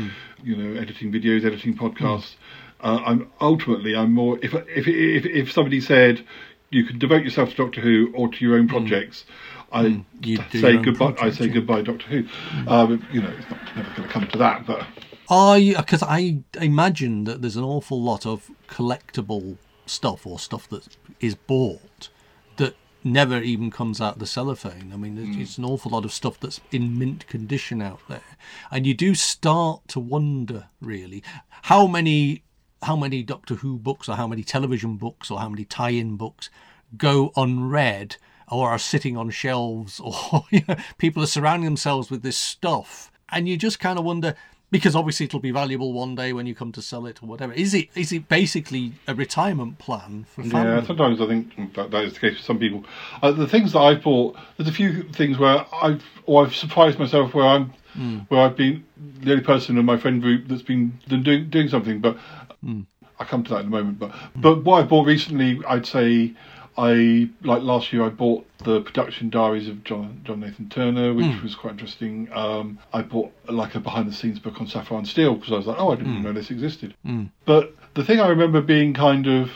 you 0.44 0.56
know 0.56 0.80
editing 0.80 1.12
videos, 1.12 1.46
editing 1.46 1.76
podcasts. 1.78 2.36
Uh, 2.84 3.00
I'm 3.06 3.32
ultimately 3.40 3.96
I'm 3.96 4.12
more 4.12 4.40
if 4.42 4.54
if 4.54 4.88
if 4.88 5.26
if 5.26 5.52
somebody 5.52 5.82
said 5.82 6.26
you 6.72 6.86
can 6.86 6.98
devote 6.98 7.24
yourself 7.24 7.52
to 7.52 7.56
Doctor 7.56 7.82
Who 7.82 8.12
or 8.16 8.30
to 8.30 8.46
your 8.46 8.58
own 8.58 8.68
mm. 8.68 8.72
projects. 8.72 9.26
Mm. 9.26 9.28
I 9.74 10.06
You'd 10.22 10.46
say 10.52 10.78
goodbye. 10.78 11.16
I 11.22 11.30
say 11.30 11.46
yeah. 11.46 11.54
goodbye, 11.54 11.82
Doctor 11.82 12.08
Who. 12.08 12.26
Um, 12.68 13.06
you 13.12 13.22
know, 13.22 13.30
it's 13.38 13.50
not 13.50 13.60
never 13.76 13.90
going 13.96 14.08
to 14.08 14.10
come 14.10 14.28
to 14.28 14.38
that, 14.40 14.66
but 14.66 14.86
I 15.30 15.76
uh, 15.78 15.82
because 15.82 16.04
I 16.04 16.40
imagine 16.60 17.26
that 17.26 17.42
there's 17.42 17.56
an 17.56 17.64
awful 17.64 18.02
lot 18.02 18.26
of 18.26 18.50
collectible 18.68 19.58
stuff 19.86 20.28
or 20.28 20.40
stuff 20.40 20.68
that 20.70 20.98
is 21.20 21.36
bought 21.36 22.10
that 22.58 22.76
never 23.04 23.40
even 23.40 23.72
comes 23.72 24.02
out 24.02 24.20
the 24.20 24.26
cellophane. 24.26 24.92
I 24.94 24.98
mean, 24.98 25.16
there's 25.16 25.30
mm. 25.30 25.42
it's 25.42 25.58
an 25.58 25.64
awful 25.64 25.92
lot 25.92 26.04
of 26.04 26.12
stuff 26.12 26.38
that's 26.40 26.60
in 26.72 27.00
mint 27.00 27.28
condition 27.28 27.82
out 27.82 28.02
there, 28.10 28.38
and 28.72 28.86
you 28.86 28.94
do 28.94 29.16
start 29.16 29.88
to 29.90 30.02
wonder 30.02 30.68
really 30.82 31.24
how 31.64 31.88
many 31.88 32.44
how 32.84 32.96
many 32.96 33.24
Doctor 33.24 33.56
Who 33.56 33.78
books 33.78 34.10
or 34.10 34.16
how 34.16 34.28
many 34.28 34.44
television 34.44 34.98
books 34.98 35.30
or 35.30 35.40
how 35.40 35.50
many 35.50 35.66
tie-in 35.66 36.18
books 36.18 36.50
go 36.98 37.32
unread 37.36 38.18
or 38.50 38.70
are 38.70 38.80
sitting 38.80 39.16
on 39.16 39.30
shelves 39.30 40.00
or 40.00 40.46
you 40.52 40.62
know, 40.68 40.76
people 40.98 41.24
are 41.24 41.28
surrounding 41.28 41.66
themselves 41.66 42.10
with 42.10 42.22
this 42.24 42.38
stuff 42.38 43.12
and 43.32 43.48
you 43.48 43.58
just 43.58 43.80
kind 43.80 43.98
of 43.98 44.06
wonder 44.06 44.36
because 44.72 44.96
obviously 44.96 45.26
it'll 45.26 45.40
be 45.40 45.52
valuable 45.52 45.92
one 45.94 46.16
day 46.16 46.32
when 46.34 46.46
you 46.46 46.56
come 46.56 46.72
to 46.72 46.82
sell 46.82 47.06
it 47.06 47.22
or 47.22 47.28
whatever 47.28 47.54
is 47.54 47.74
it 47.74 47.90
is 47.96 48.12
it 48.12 48.28
basically 48.28 48.94
a 49.08 49.14
retirement 49.14 49.78
plan 49.78 50.26
for 50.30 50.42
Yeah, 50.42 50.84
sometimes 50.84 51.22
I 51.22 51.28
think 51.28 51.76
that, 51.76 51.92
that 51.92 52.06
is 52.06 52.14
the 52.14 52.20
case 52.20 52.38
for 52.38 52.44
some 52.44 52.60
people. 52.60 52.86
Uh, 53.22 53.32
the 53.32 53.48
things 53.48 53.74
that 53.74 53.80
I've 53.80 54.02
bought, 54.02 54.38
there's 54.58 54.70
a 54.70 54.74
few 54.74 55.04
things 55.04 55.38
where 55.38 55.66
I've 55.74 56.04
or 56.26 56.46
I've 56.46 56.56
surprised 56.56 57.00
myself 57.00 57.34
where 57.34 57.46
I'm 57.46 57.74
where 58.30 58.42
I've 58.42 58.56
been 58.56 58.86
the 59.20 59.32
only 59.32 59.44
person 59.44 59.78
in 59.78 59.86
my 59.86 59.98
friend 59.98 60.22
group 60.22 60.48
that's 60.48 60.62
been 60.62 60.98
doing 61.08 61.50
doing 61.50 61.68
something. 61.68 62.00
But 62.00 62.18
Mm. 62.64 62.86
I'll 63.20 63.28
come 63.28 63.44
to 63.44 63.50
that 63.52 63.62
in 63.62 63.68
a 63.68 63.70
moment. 63.70 64.00
But 64.00 64.14
but 64.36 64.64
what 64.64 64.84
I 64.84 64.84
bought 64.84 65.06
recently, 65.06 65.62
I'd 65.68 65.86
say. 65.86 66.34
I 66.78 67.30
like 67.44 67.64
last 67.64 67.92
year. 67.92 68.06
I 68.06 68.10
bought 68.10 68.48
the 68.60 68.80
production 68.80 69.30
diaries 69.30 69.68
of 69.68 69.84
John 69.84 70.22
John 70.24 70.40
Nathan 70.40 70.70
Turner, 70.70 71.14
which 71.14 71.26
mm. 71.26 71.44
was 71.44 71.54
quite 71.54 71.72
interesting. 71.72 72.30
Um, 72.32 72.80
I 72.94 73.02
bought 73.02 73.34
like 73.50 73.76
a 73.76 73.82
behind 73.82 74.08
the 74.08 74.14
scenes 74.14 74.40
book 74.40 74.60
on 74.62 74.68
Sapphire 74.68 74.98
and 74.98 75.08
Steel 75.08 75.36
because 75.36 75.52
I 75.52 75.58
was 75.58 75.68
like, 75.68 75.78
oh, 75.78 75.92
I 75.92 75.96
didn't 75.96 76.12
even 76.12 76.22
mm. 76.22 76.26
know 76.28 76.34
this 76.34 76.50
existed. 76.50 76.96
But 77.46 77.76
the 77.94 78.06
thing 78.06 78.22
I 78.22 78.30
remember 78.30 78.62
being 78.62 78.94
kind 78.94 79.28
of 79.28 79.52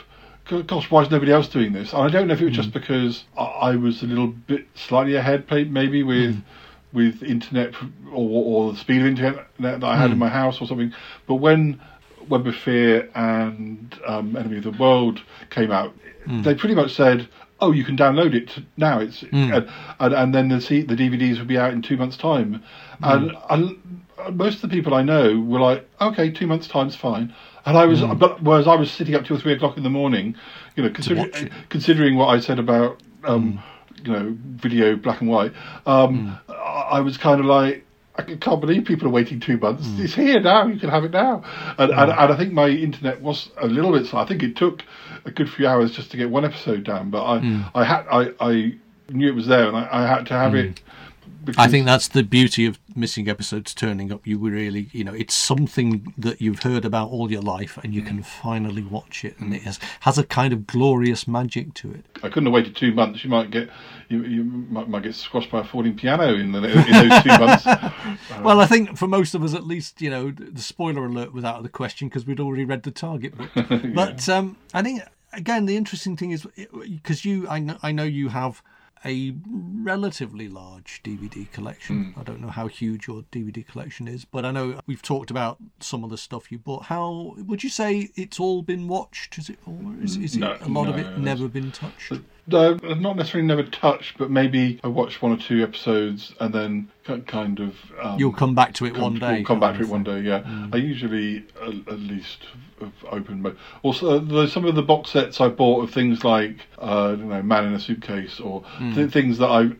gosh, 0.66 0.90
why 0.90 1.02
is 1.02 1.10
nobody 1.10 1.32
else 1.32 1.48
doing 1.48 1.72
this? 1.72 1.92
And 1.92 2.02
I 2.02 2.08
don't 2.08 2.28
know 2.28 2.34
if 2.34 2.40
it 2.40 2.44
was 2.44 2.54
just 2.54 2.72
because 2.72 3.24
I, 3.36 3.44
I 3.44 3.76
was 3.76 4.02
a 4.02 4.06
little 4.06 4.28
bit 4.28 4.66
slightly 4.74 5.16
ahead, 5.16 5.50
maybe 5.50 6.02
with 6.02 6.40
with 6.92 7.22
internet 7.22 7.74
or, 8.12 8.68
or 8.68 8.72
the 8.72 8.78
speed 8.78 9.00
of 9.00 9.06
internet 9.06 9.46
that 9.60 9.84
I 9.84 9.96
had 9.96 10.10
in 10.10 10.18
my 10.18 10.28
house 10.28 10.60
or 10.60 10.66
something. 10.66 10.92
But 11.26 11.36
when 11.36 11.80
Web 12.28 12.46
of 12.46 12.56
Fear 12.56 13.08
and 13.14 13.98
um, 14.06 14.36
Enemy 14.36 14.58
of 14.58 14.64
the 14.64 14.70
World 14.72 15.20
came 15.50 15.70
out, 15.70 15.94
they 16.42 16.54
pretty 16.54 16.74
much 16.74 16.94
said. 16.94 17.28
Oh, 17.58 17.72
you 17.72 17.84
can 17.84 17.96
download 17.96 18.34
it 18.34 18.50
now. 18.76 18.98
It's 19.00 19.22
and, 19.52 19.70
and 19.98 20.12
and 20.14 20.34
then 20.34 20.48
the 20.48 20.56
the 20.82 20.94
DVDs 20.94 21.38
will 21.38 21.46
be 21.46 21.56
out 21.56 21.72
in 21.72 21.80
two 21.80 21.96
months' 21.96 22.18
time, 22.18 22.62
and, 23.02 23.30
and 23.48 24.02
most 24.34 24.56
of 24.56 24.62
the 24.62 24.68
people 24.76 24.92
I 24.92 25.02
know 25.02 25.40
were 25.40 25.60
like, 25.60 25.88
okay, 26.00 26.30
two 26.30 26.46
months' 26.46 26.68
time's 26.68 26.96
fine. 26.96 27.34
And 27.64 27.78
I 27.78 27.86
was, 27.86 28.02
but 28.18 28.42
whereas 28.42 28.66
I 28.66 28.74
was 28.76 28.90
sitting 28.90 29.14
up 29.14 29.24
till 29.24 29.38
three 29.38 29.54
o'clock 29.54 29.78
in 29.78 29.84
the 29.84 29.90
morning, 29.90 30.36
you 30.76 30.82
know, 30.82 30.90
considering 30.90 31.30
considering 31.70 32.16
what 32.16 32.26
I 32.28 32.40
said 32.40 32.58
about, 32.58 33.00
um, 33.24 33.62
you 34.04 34.12
know, 34.12 34.36
video 34.56 34.94
black 34.96 35.20
and 35.22 35.30
white, 35.30 35.52
um, 35.86 36.38
I, 36.48 36.52
I 36.98 37.00
was 37.00 37.16
kind 37.16 37.40
of 37.40 37.46
like, 37.46 37.85
I 38.18 38.36
can't 38.36 38.60
believe 38.60 38.84
people 38.84 39.08
are 39.08 39.10
waiting 39.10 39.40
two 39.40 39.58
months. 39.58 39.86
Hmm. 39.86 40.02
It's 40.02 40.14
here 40.14 40.40
now. 40.40 40.66
You 40.66 40.78
can 40.78 40.90
have 40.90 41.04
it 41.04 41.12
now. 41.12 41.44
And, 41.78 41.90
and, 41.90 42.12
hmm. 42.12 42.18
and 42.18 42.32
I 42.32 42.36
think 42.36 42.52
my 42.52 42.68
internet 42.68 43.20
was 43.20 43.50
a 43.56 43.66
little 43.66 43.92
bit 43.92 44.06
slow. 44.06 44.20
I 44.20 44.26
think 44.26 44.42
it 44.42 44.56
took 44.56 44.82
a 45.24 45.30
good 45.30 45.48
few 45.48 45.66
hours 45.66 45.92
just 45.92 46.10
to 46.12 46.16
get 46.16 46.30
one 46.30 46.44
episode 46.44 46.84
down, 46.84 47.10
but 47.10 47.24
I, 47.24 47.38
hmm. 47.40 47.62
I 47.74 47.84
had, 47.84 48.06
I, 48.10 48.26
I 48.40 48.74
knew 49.10 49.28
it 49.28 49.34
was 49.34 49.46
there, 49.46 49.68
and 49.68 49.76
I, 49.76 49.88
I 49.90 50.06
had 50.06 50.26
to 50.26 50.34
have 50.34 50.54
it. 50.54 50.80
I 51.56 51.68
think 51.68 51.86
that's 51.86 52.08
the 52.08 52.22
beauty 52.22 52.66
of 52.66 52.78
missing 52.94 53.28
episodes 53.28 53.74
turning 53.74 54.12
up. 54.12 54.26
You 54.26 54.38
really, 54.38 54.88
you 54.92 55.04
know, 55.04 55.14
it's 55.14 55.34
something 55.34 56.12
that 56.16 56.40
you've 56.40 56.62
heard 56.62 56.84
about 56.84 57.10
all 57.10 57.30
your 57.30 57.42
life, 57.42 57.78
and 57.82 57.94
you 57.94 58.02
can 58.02 58.22
finally 58.22 58.82
watch 58.82 59.24
it, 59.24 59.38
and 59.38 59.54
it 59.54 59.62
has, 59.62 59.78
has 60.00 60.18
a 60.18 60.24
kind 60.24 60.52
of 60.52 60.66
glorious 60.66 61.28
magic 61.28 61.74
to 61.74 61.92
it. 61.92 62.04
I 62.22 62.28
couldn't 62.28 62.46
have 62.46 62.52
waited 62.52 62.76
two 62.76 62.92
months. 62.92 63.24
You 63.24 63.30
might 63.30 63.50
get 63.50 63.68
you, 64.08 64.22
you 64.24 64.44
might, 64.44 64.88
might 64.88 65.02
get 65.02 65.14
squashed 65.14 65.50
by 65.50 65.60
a 65.60 65.64
falling 65.64 65.96
piano 65.96 66.34
in, 66.34 66.52
the, 66.52 66.58
in 66.58 67.08
those 67.08 67.22
two 67.22 67.28
months. 67.38 67.66
Well, 68.42 68.60
I 68.60 68.66
think 68.66 68.96
for 68.96 69.08
most 69.08 69.34
of 69.34 69.42
us, 69.42 69.54
at 69.54 69.66
least, 69.66 70.00
you 70.00 70.10
know, 70.10 70.30
the 70.30 70.62
spoiler 70.62 71.06
alert 71.06 71.32
was 71.32 71.44
out 71.44 71.56
of 71.56 71.62
the 71.62 71.68
question 71.68 72.08
because 72.08 72.26
we'd 72.26 72.40
already 72.40 72.64
read 72.64 72.82
the 72.82 72.90
target 72.90 73.36
book. 73.36 73.50
But 73.94 74.28
um, 74.28 74.56
I 74.74 74.82
think 74.82 75.02
again, 75.32 75.66
the 75.66 75.76
interesting 75.76 76.16
thing 76.16 76.30
is 76.30 76.46
because 76.72 77.24
you, 77.24 77.48
I 77.48 77.58
know, 77.58 77.78
I 77.82 77.92
know 77.92 78.04
you 78.04 78.28
have 78.28 78.62
a 79.06 79.34
relatively 79.44 80.48
large 80.48 81.00
DVD 81.04 81.50
collection. 81.52 82.12
Hmm. 82.12 82.20
I 82.20 82.22
don't 82.24 82.40
know 82.40 82.48
how 82.48 82.66
huge 82.66 83.06
your 83.06 83.22
DVD 83.32 83.66
collection 83.66 84.08
is, 84.08 84.24
but 84.24 84.44
I 84.44 84.50
know 84.50 84.80
we've 84.86 85.02
talked 85.02 85.30
about 85.30 85.58
some 85.80 86.04
of 86.04 86.10
the 86.10 86.18
stuff 86.18 86.50
you 86.50 86.58
bought. 86.58 86.84
How 86.84 87.34
would 87.38 87.62
you 87.62 87.70
say 87.70 88.10
it's 88.16 88.40
all 88.40 88.62
been 88.62 88.88
watched? 88.88 89.38
Is 89.38 89.48
it, 89.48 89.58
or 89.66 89.78
is, 90.02 90.16
is 90.16 90.36
it 90.36 90.42
a 90.42 90.68
lot 90.68 90.88
of 90.88 90.98
it 90.98 91.18
never 91.18 91.48
been 91.48 91.70
touched? 91.70 92.12
No, 92.48 92.74
I've 92.84 93.00
not 93.00 93.16
necessarily 93.16 93.46
never 93.46 93.64
touched, 93.64 94.18
but 94.18 94.30
maybe 94.30 94.78
I 94.84 94.88
watched 94.88 95.20
one 95.20 95.32
or 95.32 95.36
two 95.36 95.62
episodes 95.62 96.32
and 96.38 96.54
then 96.54 96.88
kind 97.26 97.58
of. 97.58 97.74
Um, 98.00 98.18
You'll 98.18 98.32
come 98.32 98.54
back 98.54 98.72
to 98.74 98.84
it 98.86 98.94
come, 98.94 99.02
one 99.02 99.14
day. 99.18 99.36
We'll 99.36 99.44
come 99.44 99.60
back 99.60 99.76
to 99.76 99.82
it 99.82 99.88
one 99.88 100.04
day. 100.04 100.20
Yeah, 100.20 100.68
I 100.72 100.76
usually 100.76 101.44
at, 101.60 101.74
at 101.88 101.98
least 101.98 102.38
have 102.80 102.92
opened. 103.10 103.42
But 103.42 103.56
also, 103.82 104.16
uh, 104.16 104.18
there's 104.18 104.52
some 104.52 104.64
of 104.64 104.74
the 104.76 104.82
box 104.82 105.10
sets 105.10 105.40
I 105.40 105.48
bought 105.48 105.82
of 105.82 105.90
things 105.90 106.22
like 106.24 106.56
uh, 106.80 106.84
I 106.84 107.16
don't 107.16 107.28
know, 107.28 107.42
Man 107.42 107.64
in 107.64 107.74
a 107.74 107.80
Suitcase, 107.80 108.38
or 108.38 108.62
th- 108.94 109.10
things 109.10 109.38
that 109.38 109.48
I. 109.48 109.70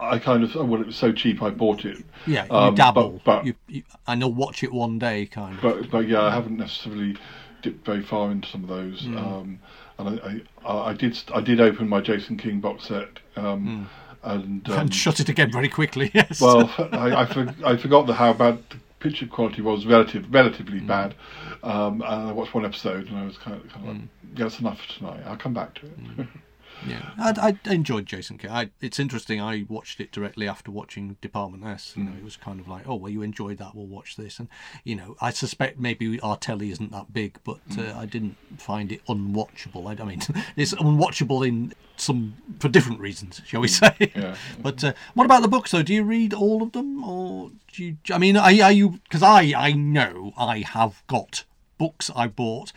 I 0.00 0.20
kind 0.20 0.44
of 0.44 0.54
well, 0.54 0.80
it 0.80 0.86
was 0.86 0.94
so 0.94 1.10
cheap 1.10 1.42
I 1.42 1.50
bought 1.50 1.84
it. 1.84 1.98
Yeah, 2.24 2.44
you 2.44 2.52
Um, 2.52 2.74
dabble. 2.76 3.20
but 3.24 3.38
but, 3.38 3.46
you, 3.46 3.54
you, 3.66 3.82
I'll 4.06 4.32
watch 4.32 4.62
it 4.62 4.72
one 4.72 4.96
day, 5.00 5.26
kind 5.26 5.56
of. 5.56 5.60
but 5.60 5.90
but 5.90 6.06
yeah, 6.06 6.22
I 6.22 6.30
haven't 6.30 6.56
necessarily 6.56 7.16
dipped 7.62 7.84
very 7.84 8.02
far 8.02 8.30
into 8.30 8.48
some 8.48 8.62
of 8.62 8.68
those. 8.68 9.04
Um, 9.06 9.58
and 9.98 10.20
I, 10.20 10.40
I 10.64 10.90
I 10.90 10.92
did 10.92 11.18
I 11.34 11.40
did 11.40 11.60
open 11.60 11.88
my 11.88 12.00
Jason 12.00 12.36
King 12.36 12.60
box 12.60 12.84
set. 12.88 13.08
Um, 13.36 13.88
And, 14.22 14.68
um, 14.68 14.78
and 14.80 14.94
shut 14.94 15.20
it 15.20 15.28
again 15.28 15.50
very 15.52 15.68
quickly. 15.68 16.10
Yes. 16.14 16.40
well, 16.40 16.68
I 16.92 17.22
I, 17.22 17.24
for, 17.26 17.54
I 17.64 17.76
forgot 17.76 18.06
the, 18.08 18.14
how 18.14 18.32
bad 18.32 18.58
the 18.70 18.76
picture 18.98 19.26
quality 19.26 19.62
was. 19.62 19.86
Relative, 19.86 20.26
relatively 20.34 20.80
bad. 20.80 21.14
Um, 21.62 22.02
and 22.02 22.28
I 22.28 22.32
watched 22.32 22.52
one 22.52 22.64
episode, 22.64 23.06
and 23.08 23.16
I 23.16 23.24
was 23.24 23.38
kind 23.38 23.56
of, 23.56 23.68
kind 23.70 23.88
of 23.88 23.94
like, 23.94 24.02
"Yeah, 24.36 24.44
that's 24.44 24.58
enough 24.58 24.80
for 24.80 24.92
tonight. 24.92 25.20
I'll 25.24 25.36
come 25.36 25.54
back 25.54 25.74
to 25.76 25.86
it." 25.86 26.26
Yeah, 26.86 27.10
I, 27.18 27.58
I 27.64 27.72
enjoyed 27.72 28.06
Jason 28.06 28.38
K. 28.38 28.48
I, 28.48 28.70
it's 28.80 28.98
interesting. 28.98 29.40
I 29.40 29.64
watched 29.68 30.00
it 30.00 30.12
directly 30.12 30.48
after 30.48 30.70
watching 30.70 31.16
Department 31.20 31.64
S. 31.64 31.94
You 31.96 32.04
know, 32.04 32.12
it 32.16 32.24
was 32.24 32.36
kind 32.36 32.60
of 32.60 32.68
like, 32.68 32.86
oh 32.86 32.94
well, 32.94 33.10
you 33.10 33.22
enjoyed 33.22 33.58
that. 33.58 33.74
We'll 33.74 33.86
watch 33.86 34.16
this, 34.16 34.38
and 34.38 34.48
you 34.84 34.96
know, 34.96 35.16
I 35.20 35.30
suspect 35.30 35.78
maybe 35.78 36.20
our 36.20 36.36
telly 36.36 36.70
isn't 36.70 36.92
that 36.92 37.12
big, 37.12 37.38
but 37.44 37.60
uh, 37.78 37.94
I 37.96 38.06
didn't 38.06 38.36
find 38.58 38.92
it 38.92 39.04
unwatchable. 39.06 39.86
I, 39.86 40.02
I 40.02 40.06
mean, 40.06 40.20
it's 40.56 40.74
unwatchable 40.74 41.46
in 41.46 41.72
some 41.96 42.36
for 42.60 42.68
different 42.68 43.00
reasons, 43.00 43.42
shall 43.44 43.60
we 43.60 43.68
say? 43.68 43.94
Yeah. 44.14 44.36
But 44.62 44.82
uh, 44.82 44.92
what 45.14 45.24
about 45.24 45.42
the 45.42 45.48
books 45.48 45.70
though? 45.70 45.82
Do 45.82 45.94
you 45.94 46.04
read 46.04 46.34
all 46.34 46.62
of 46.62 46.72
them, 46.72 47.04
or 47.04 47.50
do 47.72 47.84
you? 47.84 47.96
I 48.12 48.18
mean, 48.18 48.36
are, 48.36 48.50
are 48.50 48.72
you? 48.72 48.90
Because 48.90 49.22
I 49.22 49.52
I 49.56 49.72
know 49.72 50.32
I 50.36 50.58
have 50.60 51.02
got 51.06 51.44
books 51.78 52.10
I 52.14 52.26
bought, 52.26 52.72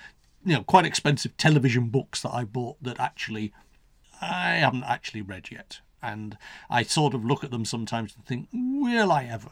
you 0.45 0.53
know, 0.53 0.63
quite 0.63 0.85
expensive 0.85 1.35
television 1.37 1.89
books 1.89 2.21
that 2.21 2.33
I 2.33 2.43
bought 2.43 2.81
that 2.83 2.99
actually 2.99 3.51
I 4.21 4.55
haven't 4.55 4.83
actually 4.83 5.21
read 5.21 5.49
yet, 5.51 5.79
and 6.01 6.37
I 6.69 6.83
sort 6.83 7.13
of 7.13 7.25
look 7.25 7.43
at 7.43 7.51
them 7.51 7.65
sometimes 7.65 8.15
and 8.15 8.25
think, 8.25 8.47
will 8.53 9.11
I 9.11 9.25
ever? 9.25 9.51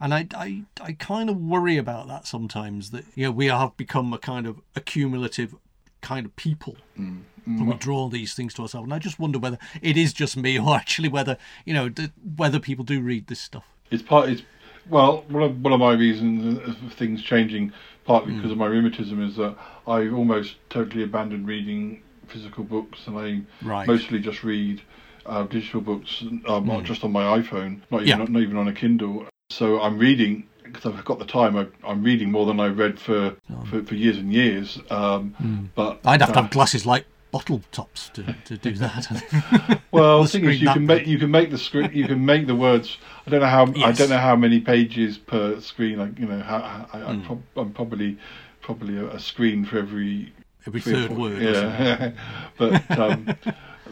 And 0.00 0.14
I, 0.14 0.26
I, 0.34 0.62
I 0.80 0.92
kind 0.92 1.28
of 1.28 1.36
worry 1.36 1.76
about 1.76 2.08
that 2.08 2.26
sometimes. 2.26 2.90
That 2.90 3.04
you 3.14 3.24
know 3.24 3.30
we 3.30 3.46
have 3.46 3.76
become 3.76 4.12
a 4.12 4.18
kind 4.18 4.46
of 4.46 4.60
accumulative 4.76 5.54
kind 6.00 6.26
of 6.26 6.36
people. 6.36 6.76
Mm-hmm. 6.98 7.22
And 7.46 7.66
we 7.66 7.74
draw 7.74 8.10
these 8.10 8.34
things 8.34 8.52
to 8.54 8.62
ourselves, 8.62 8.84
and 8.84 8.92
I 8.92 8.98
just 8.98 9.18
wonder 9.18 9.38
whether 9.38 9.58
it 9.80 9.96
is 9.96 10.12
just 10.12 10.36
me, 10.36 10.58
or 10.60 10.76
actually 10.76 11.08
whether 11.08 11.38
you 11.64 11.74
know 11.74 11.88
d- 11.88 12.12
whether 12.36 12.60
people 12.60 12.84
do 12.84 13.00
read 13.00 13.26
this 13.26 13.40
stuff. 13.40 13.64
It's 13.90 14.02
part. 14.02 14.28
It's 14.28 14.42
well, 14.88 15.24
one 15.28 15.42
of, 15.42 15.62
one 15.62 15.72
of 15.72 15.80
my 15.80 15.92
reasons 15.92 16.58
of 16.66 16.92
things 16.94 17.22
changing, 17.22 17.72
partly 18.04 18.32
mm. 18.32 18.36
because 18.36 18.52
of 18.52 18.58
my 18.58 18.66
rheumatism, 18.66 19.22
is 19.22 19.36
that 19.36 19.56
I've 19.86 20.14
almost 20.14 20.56
totally 20.70 21.02
abandoned 21.02 21.46
reading 21.46 22.02
physical 22.28 22.64
books, 22.64 23.06
and 23.06 23.18
I 23.18 23.40
Right. 23.66 23.86
mostly 23.86 24.20
just 24.20 24.42
read 24.44 24.80
uh, 25.26 25.42
digital 25.44 25.80
books, 25.80 26.22
um, 26.46 26.66
not 26.66 26.84
just 26.84 27.04
on 27.04 27.12
my 27.12 27.24
iPhone, 27.38 27.80
not 27.90 28.02
even 28.02 28.06
Yeah. 28.06 28.16
not, 28.16 28.40
even 28.42 28.56
on 28.56 28.68
a 28.68 28.72
Kindle. 28.72 29.26
So 29.50 29.80
I'm 29.80 29.98
reading 29.98 30.46
because 30.62 30.86
I've 30.86 31.04
got 31.04 31.18
the 31.18 31.24
time. 31.24 31.56
I, 31.56 31.66
I'm 31.86 32.02
reading 32.02 32.30
more 32.30 32.46
than 32.46 32.60
I've 32.60 32.78
read 32.78 32.98
for 33.00 33.34
for, 33.70 33.82
for 33.82 33.94
years 33.94 34.18
and 34.18 34.32
years. 34.32 34.78
Um, 34.90 35.70
But 35.74 36.00
I'd 36.04 36.20
have 36.20 36.32
to 36.32 36.38
uh, 36.38 36.42
have 36.42 36.50
glasses 36.50 36.84
like 36.86 37.06
bottle 37.30 37.60
tops 37.72 38.08
to, 38.14 38.34
to 38.46 38.56
do 38.56 38.72
that. 38.76 39.80
Well, 39.90 40.22
the 40.22 40.28
thing 40.28 40.44
is, 40.44 40.60
you 40.62 40.68
can 40.70 40.86
big. 40.86 40.98
make 40.98 41.06
you 41.06 41.18
can 41.18 41.30
make 41.30 41.50
the 41.50 41.58
screen 41.58 41.90
you 41.94 42.06
can 42.06 42.24
make 42.24 42.46
the 42.46 42.54
words. 42.54 42.98
I 43.26 43.30
don't 43.30 43.40
know 43.40 43.46
how 43.46 43.62
I 43.84 43.92
don't 43.92 44.10
know 44.10 44.18
how 44.18 44.36
many 44.36 44.60
pages 44.60 45.18
per 45.18 45.60
screen. 45.60 45.98
Like 45.98 46.18
you 46.18 46.26
know, 46.26 46.40
how, 46.40 46.86
I, 46.92 46.98
Hmm. 46.98 47.08
I'm, 47.10 47.22
prob- 47.22 47.42
I'm 47.56 47.72
probably 47.72 48.18
probably 48.60 48.98
a, 48.98 49.06
a 49.08 49.18
screen 49.20 49.64
for 49.64 49.78
every 49.78 50.32
Every 50.68 50.80
three 50.80 50.94
or 51.04 51.08
third 51.08 51.18
word. 51.18 51.42
Yeah, 51.42 52.12
but 52.58 52.98
um, 52.98 53.34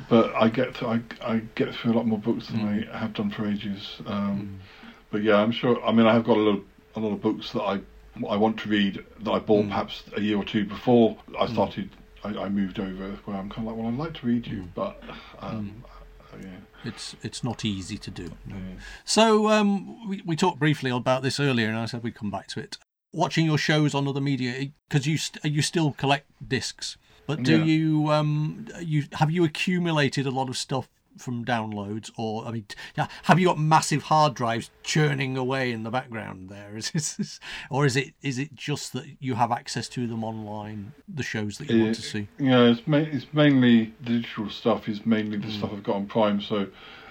but 0.09 0.35
I 0.35 0.49
get 0.49 0.75
th- 0.75 0.85
I 0.85 1.01
I 1.33 1.43
get 1.55 1.75
through 1.75 1.93
a 1.93 1.97
lot 1.97 2.07
more 2.07 2.19
books 2.19 2.47
than 2.49 2.61
Hmm. 2.61 2.95
I 2.95 2.99
have 2.99 3.13
done 3.15 3.31
for 3.31 3.47
ages. 3.47 4.01
Um, 4.07 4.61
But 5.11 5.23
yeah, 5.23 5.37
I'm 5.37 5.53
sure. 5.53 5.83
I 5.85 5.93
mean, 5.93 6.07
I 6.07 6.13
have 6.13 6.25
got 6.25 6.37
a 6.37 6.41
lot 6.41 6.57
of, 6.59 6.65
a 6.97 7.01
lot 7.01 7.13
of 7.13 7.21
books 7.23 7.53
that 7.53 7.63
I 7.63 7.81
I 8.29 8.37
want 8.37 8.59
to 8.61 8.69
read 8.69 9.05
that 9.25 9.31
I 9.31 9.39
Hmm. 9.39 9.47
bought 9.47 9.69
perhaps 9.69 10.05
a 10.17 10.21
year 10.21 10.37
or 10.37 10.45
two 10.45 10.65
before 10.65 11.17
I 11.39 11.47
started. 11.47 11.91
I, 12.25 12.29
I 12.47 12.49
moved 12.49 12.79
over 12.81 13.07
where 13.25 13.37
I'm 13.37 13.49
kind 13.49 13.67
of 13.69 13.75
like, 13.75 13.77
well, 13.77 13.89
I'd 13.93 13.99
like 14.07 14.15
to 14.21 14.27
read 14.27 14.47
Hmm. 14.47 14.55
you, 14.55 14.69
but 14.75 15.01
um, 15.41 15.85
uh, 16.33 16.37
yeah. 16.43 16.61
It's 16.85 17.17
it's 17.23 17.43
not 17.43 17.65
easy 17.65 17.99
to 17.99 18.11
do. 18.11 18.27
no. 18.47 18.57
So 19.05 19.49
um, 19.49 20.09
we 20.09 20.23
we 20.31 20.37
talked 20.37 20.59
briefly 20.59 20.91
about 20.91 21.23
this 21.23 21.41
earlier, 21.41 21.69
and 21.69 21.79
I 21.79 21.87
said 21.87 22.03
we'd 22.03 22.15
come 22.15 22.31
back 22.31 22.47
to 22.49 22.61
it. 22.61 22.77
Watching 23.17 23.47
your 23.47 23.59
shows 23.59 23.95
on 23.95 24.07
other 24.07 24.21
media 24.21 24.53
because 24.89 25.07
you 25.07 25.17
st- 25.17 25.45
you 25.57 25.63
still 25.63 25.93
collect 25.93 26.27
discs, 26.47 26.97
but 27.27 27.43
do 27.43 27.57
Yeah. 27.59 27.65
you 27.65 28.11
um 28.13 28.67
you 28.81 29.05
have 29.21 29.31
you 29.31 29.43
accumulated 29.45 30.27
a 30.27 30.31
lot 30.31 30.49
of 30.51 30.57
stuff 30.57 30.87
from 31.17 31.47
downloads, 31.47 32.11
or 32.19 32.45
I 32.47 32.51
mean, 32.53 32.67
yeah, 32.95 33.07
have 33.23 33.39
you 33.41 33.47
got 33.47 33.59
massive 33.59 34.03
hard 34.03 34.35
drives 34.35 34.71
churning 34.83 35.39
away 35.39 35.73
in 35.73 35.83
the 35.83 35.91
background 35.91 36.51
there? 36.51 36.77
Is 36.81 36.91
this, 36.93 37.41
or 37.71 37.87
is 37.87 37.97
it 37.97 38.13
is 38.21 38.39
it 38.39 38.55
just 38.55 38.93
that 38.93 39.07
you 39.19 39.35
have 39.37 39.51
access 39.51 39.89
to 39.97 40.07
them 40.07 40.23
online, 40.23 40.93
the 41.09 41.23
shows 41.23 41.57
that 41.57 41.71
you 41.71 41.85
want 41.85 41.95
to 41.95 42.03
see? 42.03 42.29
Yeah, 42.39 42.65
it's, 42.73 42.87
ma- 42.87 42.99
it's 43.17 43.25
mainly 43.33 43.95
digital 44.05 44.51
stuff. 44.51 44.91
Is 44.91 45.07
mainly 45.07 45.39
the 45.39 45.51
stuff 45.51 45.71
I've 45.73 45.83
got 45.83 45.97
on 45.97 46.07
Prime. 46.07 46.39
So, 46.43 46.67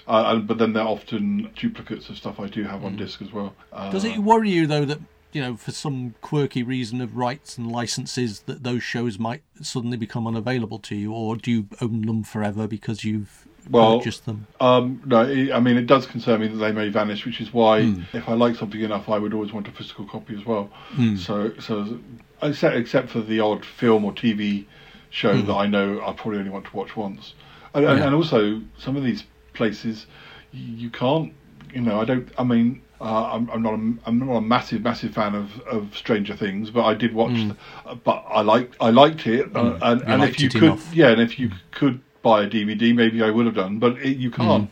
uh, 0.08 0.36
but 0.38 0.60
then 0.60 0.74
they're 0.74 0.84
often 0.98 1.50
duplicates 1.56 2.10
of 2.10 2.18
stuff 2.18 2.40
I 2.40 2.46
do 2.48 2.62
have 2.64 2.84
on 2.86 2.96
disc 2.96 3.24
as 3.24 3.32
well. 3.34 3.56
Uh. 3.74 3.90
Does 3.90 4.04
it 4.04 4.20
worry 4.20 4.52
you 4.52 4.68
though 4.68 4.86
that 4.86 5.00
you 5.36 5.42
know 5.42 5.56
for 5.58 5.72
some 5.72 6.16
quirky 6.22 6.64
reason 6.64 7.02
of 7.02 7.18
rights 7.18 7.58
and 7.58 7.70
licenses 7.70 8.40
that 8.46 8.64
those 8.64 8.82
shows 8.82 9.20
might 9.20 9.44
suddenly 9.62 9.98
become 9.98 10.26
unavailable 10.26 10.80
to 10.80 10.96
you, 10.96 11.12
or 11.12 11.36
do 11.36 11.52
you 11.52 11.68
own 11.82 12.02
them 12.04 12.24
forever 12.24 12.68
because 12.68 13.04
you've 13.04 13.46
Well, 13.70 13.98
purchased 13.98 14.26
them? 14.26 14.48
Um, 14.62 15.02
no, 15.06 15.22
it, 15.24 15.52
I 15.52 15.60
mean 15.60 15.76
it 15.78 15.88
does 15.88 16.06
concern 16.06 16.40
me 16.40 16.48
that 16.48 16.56
they 16.58 16.72
may 16.72 16.88
vanish, 16.90 17.26
which 17.26 17.42
is 17.42 17.54
why 17.54 17.84
Hmm. 17.84 18.04
if 18.14 18.30
I 18.30 18.34
like 18.34 18.56
something 18.56 18.80
enough, 18.82 19.10
I 19.10 19.18
would 19.18 19.34
always 19.34 19.52
want 19.52 19.68
a 19.68 19.72
physical 19.72 20.06
copy 20.06 20.36
as 20.40 20.46
well. 20.46 20.70
Hmm. 20.92 21.18
So, 21.18 21.52
so 21.60 22.00
except 22.42 22.76
except 22.78 23.10
for 23.10 23.20
the 23.22 23.42
odd 23.42 23.66
film 23.66 24.06
or 24.06 24.14
TV 24.14 24.66
show 25.10 25.42
that 25.42 25.54
I 25.54 25.68
know 25.68 26.00
I 26.06 26.14
probably 26.14 26.40
only 26.40 26.52
want 26.52 26.66
to 26.66 26.76
watch 26.78 26.96
once, 26.96 27.34
and, 27.74 27.86
and. 27.86 28.00
Yeah. 28.00 28.06
and 28.06 28.16
also 28.16 28.62
some 28.78 28.96
of 28.96 29.04
these 29.04 29.24
places 29.54 30.06
you 30.54 30.90
can't, 30.90 31.34
you 31.74 31.82
know, 31.82 32.00
I 32.00 32.06
don't. 32.06 32.30
I 32.38 32.44
mean, 32.44 32.82
uh, 33.06 33.30
I'm, 33.34 33.50
I'm 33.52 33.62
not 33.62 33.74
a, 33.74 33.94
I'm 34.08 34.20
not 34.20 34.36
a 34.36 34.42
massive 34.42 34.82
massive 34.82 35.14
fan 35.14 35.36
of, 35.36 35.60
of 35.62 35.96
Stranger 35.96 36.36
Things, 36.36 36.70
but 36.72 36.84
I 36.84 36.94
did 36.94 37.14
watch, 37.14 37.34
the, 37.34 37.96
but 38.04 38.26
I 38.30 38.42
liked 38.42 38.76
I 38.82 38.90
liked 38.90 39.28
it, 39.28 39.56
uh, 39.56 39.78
and, 39.82 40.02
Hmm. 40.02 40.12
And 40.12 40.22
liked 40.22 40.36
if 40.36 40.42
you 40.42 40.50
could, 40.50 40.64
enough. 40.64 40.94
yeah, 40.94 41.10
and 41.10 41.22
if 41.22 41.40
you 41.40 41.52
could 41.72 42.02
buy 42.24 42.44
a 42.44 42.50
DVD, 42.50 42.94
maybe 42.96 43.22
I 43.22 43.30
would 43.30 43.46
have 43.46 43.56
done, 43.56 43.80
but 43.80 43.98
it, 44.00 44.18
you 44.18 44.32
can't 44.32 44.70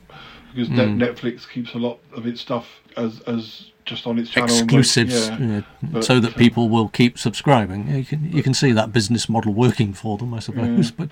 because 0.53 0.69
Net 0.69 0.89
Netflix 0.89 1.49
keeps 1.49 1.73
a 1.73 1.77
lot 1.79 1.99
of 2.15 2.25
its 2.27 2.41
stuff 2.41 2.81
as 2.97 3.21
as 3.21 3.71
just 3.85 4.07
on 4.07 4.17
its 4.19 4.29
channel. 4.29 4.49
Exclusives, 4.55 5.27
yeah. 5.29 5.37
yeah, 5.39 5.61
But, 5.81 6.03
so 6.03 6.19
that 6.19 6.33
uh, 6.33 6.37
people 6.37 6.69
will 6.69 6.87
keep 6.89 7.17
subscribing. 7.17 7.87
You 7.89 8.05
can 8.05 8.31
you 8.31 8.41
can 8.43 8.53
see 8.53 8.71
that 8.71 8.91
business 8.93 9.27
model 9.29 9.53
working 9.53 9.93
for 9.93 10.17
them, 10.17 10.33
I 10.33 10.39
suppose. 10.39 10.89
Yeah, 10.91 11.05
but 11.05 11.09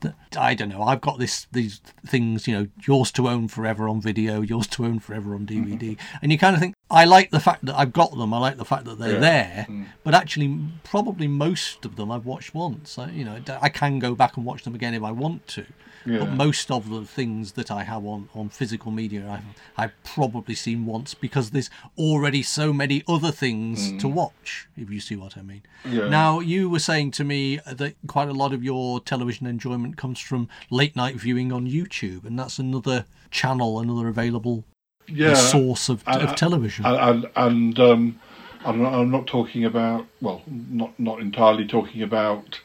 but- 0.00 0.10
uh, 0.10 0.40
I 0.40 0.54
don't 0.54 0.68
know. 0.68 0.82
I've 0.82 1.00
got 1.00 1.18
this 1.18 1.46
these 1.52 1.80
things, 2.06 2.46
you 2.48 2.54
know, 2.54 2.66
yours 2.86 3.10
to 3.12 3.28
own 3.28 3.48
forever 3.48 3.88
on 3.88 4.00
video, 4.00 4.40
yours 4.40 4.66
to 4.68 4.84
own 4.84 4.98
forever 5.00 5.34
on 5.34 5.46
DVD, 5.46 5.60
Mm-hmm. 5.96 6.16
and 6.22 6.32
you 6.32 6.38
kind 6.38 6.54
of 6.54 6.60
think 6.60 6.74
I 6.90 7.04
like 7.04 7.30
the 7.30 7.40
fact 7.40 7.64
that 7.66 7.76
I've 7.78 7.92
got 7.92 8.16
them. 8.16 8.32
I 8.34 8.38
like 8.38 8.56
the 8.56 8.64
fact 8.64 8.84
that 8.86 8.98
they're 8.98 9.14
Yeah. 9.14 9.20
there. 9.20 9.66
Mm. 9.68 9.86
But 10.04 10.14
actually, 10.14 10.58
probably 10.84 11.28
most 11.28 11.84
of 11.84 11.96
them 11.96 12.10
I've 12.10 12.26
watched 12.26 12.54
once. 12.54 12.98
I, 12.98 13.10
you 13.10 13.24
know, 13.24 13.38
I 13.62 13.68
can 13.68 13.98
go 13.98 14.14
back 14.14 14.36
and 14.36 14.44
watch 14.44 14.64
them 14.64 14.74
again 14.74 14.94
if 14.94 15.02
I 15.02 15.12
want 15.12 15.46
to. 15.48 15.64
Yeah. 16.06 16.20
But 16.20 16.30
most 16.30 16.70
of 16.70 16.88
the 16.88 17.04
things 17.04 17.52
that 17.52 17.70
I 17.70 17.84
have 17.84 18.04
on, 18.06 18.28
on 18.34 18.48
physical 18.48 18.90
media, 18.90 19.28
I've, 19.28 19.44
I've 19.76 20.04
probably 20.04 20.54
seen 20.54 20.86
once 20.86 21.12
because 21.14 21.50
there's 21.50 21.68
already 21.98 22.42
so 22.42 22.72
many 22.72 23.02
other 23.06 23.30
things 23.30 23.92
to 24.00 24.08
watch, 24.08 24.68
if 24.76 24.90
you 24.90 25.00
see 25.00 25.16
what 25.16 25.36
I 25.36 25.42
mean. 25.42 25.62
Mm. 25.84 25.92
Yeah. 25.92 26.08
Now, 26.08 26.40
you 26.40 26.70
were 26.70 26.78
saying 26.78 27.10
to 27.12 27.24
me 27.24 27.60
that 27.66 27.94
quite 28.06 28.28
a 28.28 28.32
lot 28.32 28.52
of 28.52 28.64
your 28.64 29.00
television 29.00 29.46
enjoyment 29.46 29.96
comes 29.96 30.18
from 30.20 30.48
late 30.70 30.96
night 30.96 31.16
viewing 31.16 31.52
on 31.52 31.66
YouTube, 31.66 32.24
and 32.24 32.38
that's 32.38 32.58
another 32.58 33.04
channel, 33.30 33.78
another 33.78 34.08
available 34.08 34.64
yeah, 35.06 35.34
source 35.34 35.88
of, 35.88 36.02
and- 36.06 36.22
of 36.22 36.36
television. 36.36 36.86
and 36.86 36.96
and, 36.96 37.30
and 37.36 37.78
um, 37.80 38.20
I'm, 38.64 38.82
not, 38.82 38.92
I'm 38.94 39.10
not 39.10 39.26
talking 39.26 39.64
about 39.64 40.06
well, 40.20 40.42
not 40.46 40.98
not 40.98 41.20
entirely 41.20 41.66
talking 41.66 42.02
about 42.02 42.60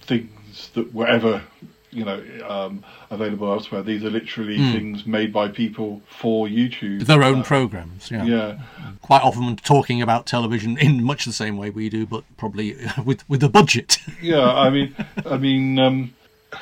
things 0.00 0.70
that 0.74 0.94
were 0.94 1.06
ever 1.06 1.42
you 1.90 2.04
know 2.04 2.22
um, 2.48 2.84
available 3.10 3.50
elsewhere. 3.50 3.82
These 3.82 4.04
are 4.04 4.10
literally 4.10 4.56
things 4.72 5.06
made 5.06 5.32
by 5.32 5.48
people 5.48 6.02
for 6.08 6.46
YouTube. 6.46 7.06
their 7.06 7.22
own 7.22 7.40
Uh, 7.40 7.44
programs, 7.44 8.10
yeah. 8.10 8.24
yeah, 8.24 8.58
Quite 9.02 9.22
often 9.22 9.56
talking 9.56 10.02
about 10.02 10.26
television 10.26 10.76
in 10.78 11.02
much 11.02 11.24
the 11.24 11.32
same 11.32 11.56
way 11.56 11.70
we 11.70 11.88
do, 11.88 12.06
but 12.06 12.24
probably 12.36 12.76
with 13.04 13.28
with 13.28 13.42
a 13.42 13.48
budget. 13.48 13.98
yeah. 14.20 14.50
I 14.52 14.70
mean, 14.70 14.94
I 15.26 15.36
mean, 15.38 15.78
um, 15.78 16.14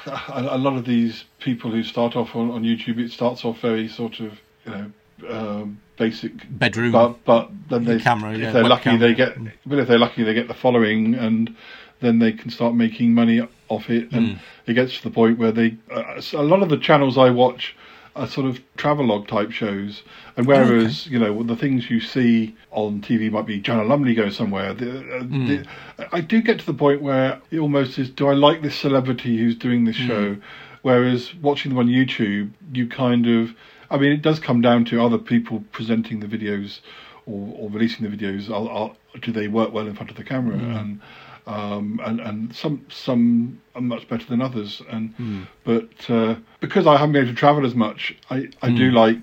a, 0.06 0.48
a 0.50 0.58
lot 0.58 0.76
of 0.76 0.84
these 0.84 1.24
people 1.40 1.70
who 1.70 1.82
start 1.82 2.16
off 2.16 2.34
on, 2.36 2.50
on 2.50 2.62
YouTube, 2.62 2.98
it 2.98 3.10
starts 3.10 3.44
off 3.44 3.60
very 3.60 3.88
sort 3.88 4.20
of 4.20 4.38
you 4.64 4.72
know 4.72 4.90
um, 5.30 5.80
basic 5.96 6.32
Bedroom. 6.58 6.92
but 6.92 7.24
but 7.24 7.50
then 7.70 7.84
they 7.84 7.98
camera, 7.98 8.32
if 8.34 8.40
yeah, 8.40 8.50
they're 8.52 8.64
lucky 8.64 8.90
webcam. 8.90 9.00
they 9.00 9.14
get 9.14 9.36
but 9.64 9.78
if 9.78 9.88
they're 9.88 9.98
lucky 9.98 10.22
they 10.24 10.34
get 10.34 10.46
the 10.46 10.54
following 10.54 11.14
and 11.14 11.56
then 12.00 12.18
they 12.18 12.32
can 12.32 12.50
start 12.50 12.74
making 12.74 13.14
money 13.14 13.46
off 13.68 13.90
it 13.90 14.10
and 14.12 14.28
Hmm. 14.28 14.34
it 14.66 14.74
gets 14.74 14.96
to 14.98 15.02
the 15.02 15.10
point 15.10 15.38
where 15.38 15.52
they 15.52 15.76
uh, 15.90 16.20
a 16.34 16.42
lot 16.42 16.62
of 16.62 16.68
the 16.68 16.76
channels 16.78 17.16
I 17.18 17.30
watch 17.30 17.74
are 18.14 18.26
sort 18.26 18.46
of 18.46 18.60
travelogue 18.76 19.26
type 19.28 19.50
shows 19.50 20.02
and 20.36 20.46
whereas 20.46 21.06
you 21.06 21.18
know 21.18 21.42
the 21.42 21.56
things 21.56 21.90
you 21.90 22.00
see 22.00 22.54
on 22.70 23.00
TV 23.00 23.30
might 23.30 23.44
be 23.46 23.60
Joanna 23.60 23.84
Lumley 23.84 24.14
going 24.14 24.30
somewhere 24.30 24.72
the, 24.72 24.90
uh, 25.16 25.22
Hmm. 25.24 25.46
the, 25.46 25.66
I 26.12 26.20
do 26.20 26.40
get 26.40 26.58
to 26.60 26.66
the 26.66 26.74
point 26.74 27.02
where 27.02 27.40
it 27.50 27.58
almost 27.58 27.98
is 27.98 28.08
do 28.10 28.28
I 28.28 28.34
like 28.34 28.62
this 28.62 28.74
celebrity 28.76 29.36
who's 29.38 29.56
doing 29.56 29.84
this 29.84 29.96
Hmm. 29.96 30.06
show 30.06 30.36
whereas 30.82 31.34
watching 31.36 31.70
them 31.70 31.78
on 31.78 31.88
YouTube 31.88 32.50
you 32.72 32.86
kind 32.86 33.26
of 33.26 33.54
I 33.88 33.98
mean, 33.98 34.10
it 34.10 34.20
does 34.22 34.40
come 34.40 34.60
down 34.62 34.84
to 34.86 35.00
other 35.00 35.16
people 35.18 35.62
presenting 35.70 36.18
the 36.18 36.26
videos 36.26 36.80
or, 37.24 37.54
or 37.56 37.70
releasing 37.70 38.08
the 38.10 38.16
videos. 38.16 38.50
Are, 38.50 38.68
are, 38.68 38.90
do 39.20 39.30
they 39.30 39.46
work 39.46 39.72
well 39.72 39.86
in 39.86 39.94
front 39.94 40.10
of 40.10 40.16
the 40.16 40.24
camera? 40.24 40.56
Mm. 40.58 40.80
And 40.80 41.00
um, 41.46 42.00
and 42.04 42.20
and 42.20 42.54
some 42.54 42.84
some 42.88 43.60
are 43.74 43.80
much 43.80 44.08
better 44.08 44.26
than 44.26 44.40
others. 44.42 44.82
And 44.90 45.14
Hmm. 45.14 45.42
but 45.64 46.10
uh, 46.10 46.36
because 46.60 46.86
I 46.86 46.96
haven't 46.96 47.12
been 47.12 47.22
able 47.24 47.32
to 47.34 47.38
travel 47.38 47.64
as 47.66 47.74
much, 47.74 48.16
I 48.30 48.48
I 48.62 48.70
do 48.70 48.90
like 48.90 49.18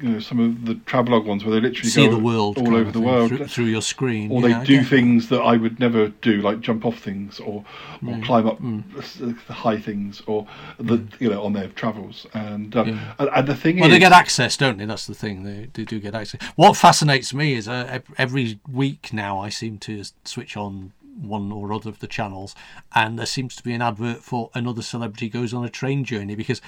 you 0.00 0.08
know 0.08 0.18
some 0.20 0.40
of 0.40 0.64
the 0.64 0.74
travelogue 0.86 1.26
ones 1.26 1.44
where 1.44 1.54
they 1.54 1.60
literally 1.60 1.90
Hmm. 1.90 2.00
See 2.00 2.06
go 2.06 2.10
the 2.10 2.18
world 2.18 2.58
all 2.58 2.74
over 2.74 2.90
the 2.90 3.00
world. 3.00 3.28
through, 3.28 3.46
through 3.46 3.66
your 3.66 3.82
screen. 3.82 4.32
or 4.32 4.40
Yeah, 4.40 4.60
they 4.60 4.64
do 4.64 4.74
get 4.76 4.82
that. 4.84 4.88
things 4.88 5.28
that 5.28 5.40
I 5.40 5.56
would 5.58 5.78
never 5.78 6.08
do, 6.08 6.40
like 6.40 6.60
jump 6.60 6.84
off 6.86 6.98
things 6.98 7.38
or 7.40 7.64
or 8.06 8.14
Mm. 8.14 8.22
climb 8.24 8.46
up 8.46 8.58
the 8.60 9.36
the 9.46 9.52
high 9.52 9.78
things, 9.78 10.22
or 10.26 10.46
the 10.78 11.02
you 11.18 11.28
know 11.28 11.42
on 11.44 11.52
their 11.52 11.68
travels. 11.68 12.26
And 12.32 12.74
um, 12.74 12.88
Yeah. 12.88 13.14
and, 13.18 13.28
and 13.36 13.46
the 13.48 13.54
thing 13.54 13.78
Well, 13.78 13.88
is, 13.90 13.94
they 13.94 13.98
get 13.98 14.12
access, 14.12 14.56
don't 14.56 14.78
they? 14.78 14.86
That's 14.86 15.06
the 15.06 15.14
thing. 15.14 15.42
They, 15.44 15.68
they 15.74 15.84
do 15.84 16.00
get 16.00 16.14
access. 16.14 16.40
What 16.56 16.76
fascinates 16.76 17.34
me 17.34 17.52
is 17.54 17.68
uh, 17.68 17.98
every 18.16 18.58
week 18.70 19.12
now 19.12 19.38
I 19.38 19.50
seem 19.50 19.76
to 19.80 20.02
switch 20.24 20.56
on 20.56 20.92
one 21.16 21.50
or 21.52 21.72
other 21.72 21.88
of 21.88 21.98
the 22.00 22.06
channels, 22.06 22.54
and 22.94 23.18
there 23.18 23.26
seems 23.26 23.56
to 23.56 23.62
be 23.62 23.72
an 23.72 23.82
advert 23.82 24.22
for 24.22 24.50
another 24.54 24.82
celebrity 24.82 25.28
goes 25.28 25.54
on 25.54 25.64
a 25.64 25.68
train 25.70 26.04
journey 26.04 26.34
because 26.34 26.60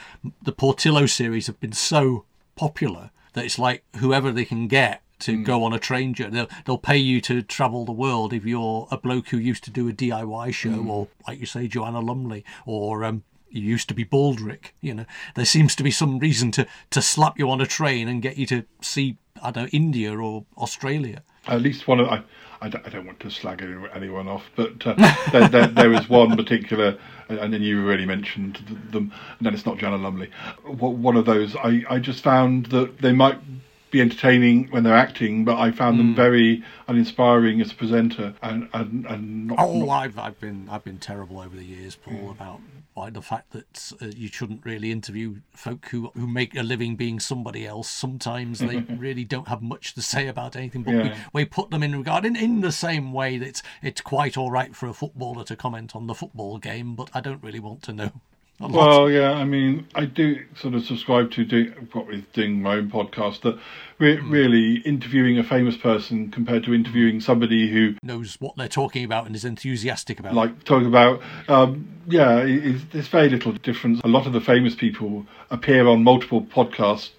the 0.42 0.53
Portillo 0.53 1.07
series 1.07 1.46
have 1.46 1.61
been 1.61 1.72
so 1.72 2.24
popular 2.57 3.11
that 3.34 3.44
it's 3.44 3.59
like 3.59 3.84
whoever 3.96 4.32
they 4.32 4.44
can 4.44 4.66
get 4.68 5.03
to 5.20 5.36
Hmm. 5.36 5.42
go 5.42 5.64
on 5.64 5.72
a 5.72 5.78
train 5.78 6.14
journey. 6.14 6.32
They'll, 6.34 6.49
they'll 6.64 6.78
pay 6.78 6.96
you 6.96 7.20
to 7.22 7.42
travel 7.42 7.84
the 7.84 7.92
world 7.92 8.32
if 8.32 8.44
you're 8.44 8.86
a 8.90 8.96
bloke 8.96 9.28
who 9.28 9.36
used 9.38 9.64
to 9.64 9.70
do 9.70 9.88
a 9.88 9.92
DIY 9.92 10.53
show, 10.55 10.70
Hmm. 10.70 10.90
or 10.90 11.09
like 11.26 11.40
you 11.40 11.46
say, 11.46 11.66
Joanna 11.68 12.01
Lumley, 12.01 12.44
or 12.66 13.05
um, 13.05 13.24
you 13.51 13.62
used 13.62 13.88
to 13.88 13.94
be 13.94 14.05
Baldrick. 14.05 14.72
You 14.80 14.94
know, 14.94 15.05
there 15.34 15.44
seems 15.44 15.74
to 15.76 15.82
be 15.82 15.90
some 15.90 16.18
reason 16.18 16.51
to 16.53 16.66
to 16.90 17.03
slap 17.03 17.38
you 17.38 17.51
on 17.51 17.61
a 17.61 17.66
train 17.66 18.07
and 18.09 18.22
get 18.22 18.36
you 18.38 18.46
to 18.46 18.64
see, 18.80 19.16
I 19.42 19.51
don't 19.51 19.64
know, 19.64 19.70
India 19.72 20.16
or 20.16 20.44
Australia. 20.57 21.22
at 21.49 21.62
least 21.62 21.88
one 21.88 21.99
of 22.01 22.09
I, 22.09 22.22
I, 22.61 22.68
don't, 22.68 22.86
I 22.86 22.90
don't 22.90 23.06
want 23.06 23.20
to 23.20 23.30
slag 23.30 23.62
anyone 23.94 24.28
off, 24.28 24.44
but 24.56 24.86
uh, 24.86 24.94
there, 25.32 25.48
there, 25.48 25.66
there 25.68 25.90
was 25.90 26.09
one 26.09 26.36
particular, 26.36 26.98
and 27.28 27.52
then 27.52 27.62
you 27.62 27.84
already 27.84 28.06
mentioned 28.06 28.56
them, 28.90 29.12
and 29.38 29.46
then 29.46 29.54
it's 29.54 29.66
not 29.66 29.78
Joanna 29.78 29.98
Lumley. 29.98 30.30
One 30.64 31.16
of 31.16 31.24
those, 31.24 31.54
I, 31.56 31.84
I 31.88 31.98
just 31.98 32.22
found 32.22 32.66
that 32.66 32.98
they 33.00 33.12
might 33.12 33.38
be 33.91 34.01
entertaining 34.01 34.68
when 34.70 34.82
they're 34.82 34.95
acting, 34.97 35.45
but 35.45 35.57
I 35.59 35.70
found 35.70 35.97
Hmm. 35.97 36.03
them 36.09 36.14
very 36.14 36.62
uninspiring 36.89 37.61
as 37.61 37.72
a 37.72 37.74
presenter, 37.74 38.34
and 38.43 38.68
and, 38.72 39.07
and 39.07 39.47
not, 39.49 39.59
Oh, 39.61 39.78
not- 39.80 39.89
I've 39.91 40.18
I've 40.18 40.41
been 40.41 40.68
I've 40.70 40.84
been 40.84 40.99
terrible 40.99 41.39
over 41.41 41.57
the 41.57 41.64
years, 41.64 41.97
Paul, 41.97 42.30
about 42.30 42.61
why 42.95 43.11
the 43.11 43.22
fact 43.22 43.53
that 43.53 43.93
uh, 44.03 44.07
you 44.16 44.26
shouldn't 44.28 44.64
really 44.64 44.91
interview 44.91 45.36
folk 45.53 45.86
who 45.91 46.11
who 46.14 46.26
make 46.26 46.57
a 46.57 46.62
living 46.62 46.97
being 46.97 47.20
somebody 47.20 47.66
else. 47.66 47.89
Sometimes 47.89 48.59
they 48.59 48.78
really 48.99 49.24
don't 49.24 49.49
have 49.49 49.62
much 49.62 49.95
to 49.95 50.03
say 50.03 50.26
about 50.26 50.57
anything, 50.57 50.82
but 50.82 50.95
Yeah. 50.95 51.03
we, 51.32 51.43
we 51.43 51.45
put 51.45 51.70
them 51.70 51.82
in 51.82 51.95
regard 51.97 52.24
in, 52.24 52.34
in 52.36 52.61
the 52.61 52.72
same 52.72 53.12
way 53.12 53.39
that 53.39 53.47
it's 53.47 53.62
it's 53.82 54.01
quite 54.01 54.36
all 54.36 54.51
right 54.51 54.74
for 54.74 54.89
a 54.89 54.93
footballer 54.95 55.45
to 55.45 55.57
comment 55.57 55.95
on 55.95 56.07
the 56.09 56.14
football 56.14 56.59
game, 56.59 56.95
but 56.95 57.09
I 57.14 57.20
don't 57.20 57.43
really 57.43 57.61
want 57.61 57.82
to 57.84 57.93
know. 57.93 58.11
Well, 58.61 59.09
yeah, 59.09 59.32
I 59.32 59.44
mean, 59.44 59.86
I 59.94 60.04
do 60.04 60.44
sort 60.56 60.74
of 60.74 60.84
subscribe 60.84 61.30
to 61.32 61.44
doing 61.44 61.72
what 61.92 62.09
with 62.09 62.32
doing 62.32 62.61
my 62.61 62.74
own 62.76 62.90
podcast. 62.90 63.42
That 63.42 63.56
re- 63.98 64.16
Hmm. 64.16 64.30
really 64.30 64.74
interviewing 64.78 65.38
a 65.38 65.44
famous 65.44 65.76
person 65.76 66.30
compared 66.30 66.64
to 66.64 66.74
interviewing 66.74 67.20
somebody 67.20 67.70
who 67.70 67.94
knows 68.02 68.36
what 68.40 68.56
they're 68.56 68.66
talking 68.68 69.04
about 69.04 69.26
and 69.26 69.36
is 69.36 69.44
enthusiastic 69.44 70.18
about. 70.18 70.34
like 70.34 70.64
talking 70.64 70.88
about 70.88 71.20
um, 71.48 71.86
yeah 72.09 72.38
it's, 72.38 72.84
there's 72.92 73.09
very 73.09 73.28
little 73.28 73.52
difference 73.52 74.00
a 74.04 74.09
lot 74.09 74.26
of 74.26 74.32
the 74.32 74.40
famous 74.40 74.74
people 74.74 75.26
appear 75.50 75.86
on 75.86 76.02
multiple 76.02 76.42
podcasts 76.42 77.11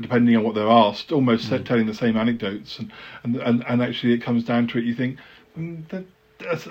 depending 0.00 0.36
on 0.36 0.42
what 0.42 0.54
they're 0.54 0.68
asked 0.68 1.12
almost 1.12 1.48
set 1.48 1.64
telling 1.64 1.86
the 1.86 1.94
same 1.94 2.16
anecdotes 2.16 2.78
and, 2.78 2.92
and 3.24 3.36
and 3.36 3.64
and 3.68 3.82
actually 3.82 4.12
it 4.12 4.18
comes 4.22 4.44
down 4.44 4.66
to 4.68 4.78
it 4.78 4.84
you 4.84 4.94
think 4.94 5.18
mm, 5.58 6.04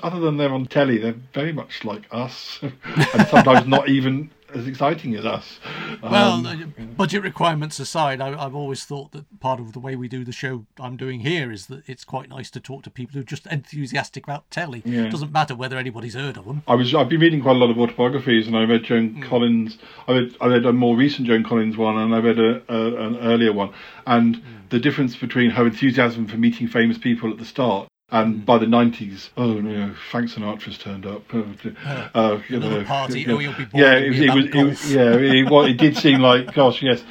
other 0.03 0.19
than 0.19 0.38
they're 0.38 0.53
on 0.53 0.65
telly 0.65 0.97
they're 0.97 1.15
very 1.34 1.51
much 1.53 1.84
like 1.84 2.03
us 2.11 2.59
and 2.84 3.28
sometimes 3.28 3.67
not 3.67 3.89
even 3.89 4.30
as 4.53 4.67
exciting 4.67 5.15
as 5.15 5.26
us 5.26 5.59
Well, 6.01 6.45
Um, 6.45 6.74
budget 6.97 7.24
requirements 7.24 7.80
aside, 7.80 8.19
I, 8.22 8.30
I've 8.38 8.55
always 8.55 8.84
thought 8.84 9.11
that 9.13 9.39
part 9.39 9.59
of 9.59 9.74
the 9.74 9.80
way 9.80 9.95
we 9.95 10.07
do 10.07 10.26
the 10.26 10.32
show 10.32 10.65
I'm 10.80 10.97
doing 10.97 11.22
here 11.22 11.51
is 11.51 11.67
that 11.67 11.88
it's 11.88 12.03
quite 12.03 12.30
nice 12.30 12.49
to 12.51 12.59
talk 12.59 12.84
to 12.84 12.89
people 12.89 13.13
who 13.13 13.22
are 13.22 13.24
just 13.24 13.47
enthusiastic 13.47 14.26
about 14.26 14.49
telly. 14.51 14.82
Yeah. 14.84 15.03
It 15.03 15.11
doesn't 15.11 15.32
matter 15.32 15.55
whether 15.55 15.78
anybody's 15.78 16.15
heard 16.15 16.38
of 16.38 16.45
them. 16.45 16.63
I 16.67 16.76
was 16.76 16.93
I've 16.93 17.09
been 17.09 17.22
reading 17.22 17.41
quite 17.41 17.55
a 17.55 17.59
lot 17.59 17.69
of 17.69 17.78
autobiographies, 17.80 18.47
and 18.47 18.57
I 18.57 18.63
read 18.63 18.84
Joan 18.84 19.22
Collins. 19.22 19.78
I 20.07 20.13
read 20.13 20.36
I 20.41 20.47
read 20.47 20.65
a 20.65 20.74
more 20.74 20.95
recent 20.95 21.28
Joan 21.28 21.43
Collins 21.43 21.78
one, 21.78 21.97
and 21.97 22.13
I 22.13 22.19
read 22.19 22.39
a, 22.39 22.61
a 22.67 23.07
an 23.07 23.17
earlier 23.17 23.53
one. 23.53 23.74
And 24.05 24.41
the 24.69 24.80
difference 24.80 25.15
between 25.15 25.51
her 25.51 25.65
enthusiasm 25.65 26.28
for 26.28 26.38
meeting 26.38 26.67
famous 26.67 26.97
people 26.97 27.32
at 27.32 27.38
the 27.38 27.45
start. 27.45 27.88
And 28.12 28.45
by 28.45 28.57
the 28.57 28.68
nineties, 28.68 29.30
oh 29.38 29.53
no, 29.53 29.93
Frank 30.09 30.30
Sinatra's 30.30 30.78
turned 30.78 31.05
up. 31.05 31.24
Oh, 31.34 31.45
uh, 32.14 32.41
you 32.49 32.59
know, 32.59 32.84
party, 32.84 33.22
you 33.22 33.36
oh, 33.36 33.39
you'll 33.39 33.53
be 33.53 33.64
bored, 33.66 33.82
yeah, 33.82 33.93
it, 33.93 34.09
was, 34.09 34.45
it 34.45 34.53
was, 34.55 34.93
yeah, 34.93 35.14
it, 35.14 35.78
did 35.78 35.95
seem 35.95 36.20
like, 36.30 36.53
gosh, 36.53 36.82
yes, 36.82 37.03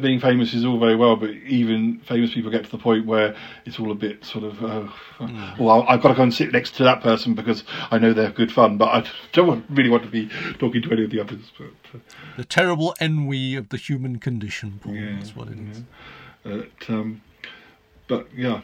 being 0.00 0.18
famous 0.20 0.52
is 0.52 0.64
all 0.64 0.78
very 0.78 0.96
well, 0.96 1.16
but 1.16 1.30
even 1.30 2.00
famous 2.00 2.34
people 2.34 2.50
get 2.50 2.64
to 2.64 2.70
the 2.70 2.78
point 2.78 3.06
where 3.06 3.36
it's 3.64 3.78
all 3.78 3.92
a 3.92 3.94
bit 3.94 4.24
sort 4.24 4.44
of, 4.44 4.62
oh, 4.62 4.92
Hmm. 5.18 5.62
well, 5.62 5.84
I've 5.88 6.02
got 6.02 6.08
to 6.08 6.14
go 6.14 6.22
and 6.24 6.34
sit 6.34 6.52
next 6.52 6.74
to 6.76 6.84
that 6.84 7.00
person 7.00 7.34
because 7.34 7.64
I 7.90 7.98
know 7.98 8.12
they're 8.12 8.30
good 8.30 8.52
fun, 8.52 8.76
but 8.76 8.88
I 8.88 9.08
don't 9.32 9.46
want, 9.46 9.64
really 9.70 9.88
want 9.88 10.02
to 10.02 10.10
be 10.10 10.28
talking 10.58 10.82
to 10.82 10.92
any 10.92 11.04
of 11.04 11.10
the 11.10 11.20
others. 11.20 11.50
But, 11.56 11.68
uh, 11.94 11.98
The 12.36 12.44
terrible 12.44 12.94
ennui 13.00 13.54
of 13.54 13.70
the 13.70 13.78
human 13.78 14.18
condition, 14.18 14.80
Paul. 14.82 14.94
Yeah, 14.94 15.16
That's 15.16 15.34
what 15.34 15.48
it 15.48 15.58
is. 15.58 15.82
but, 16.42 16.90
um, 16.94 17.22
but 18.08 18.28
yeah, 18.36 18.60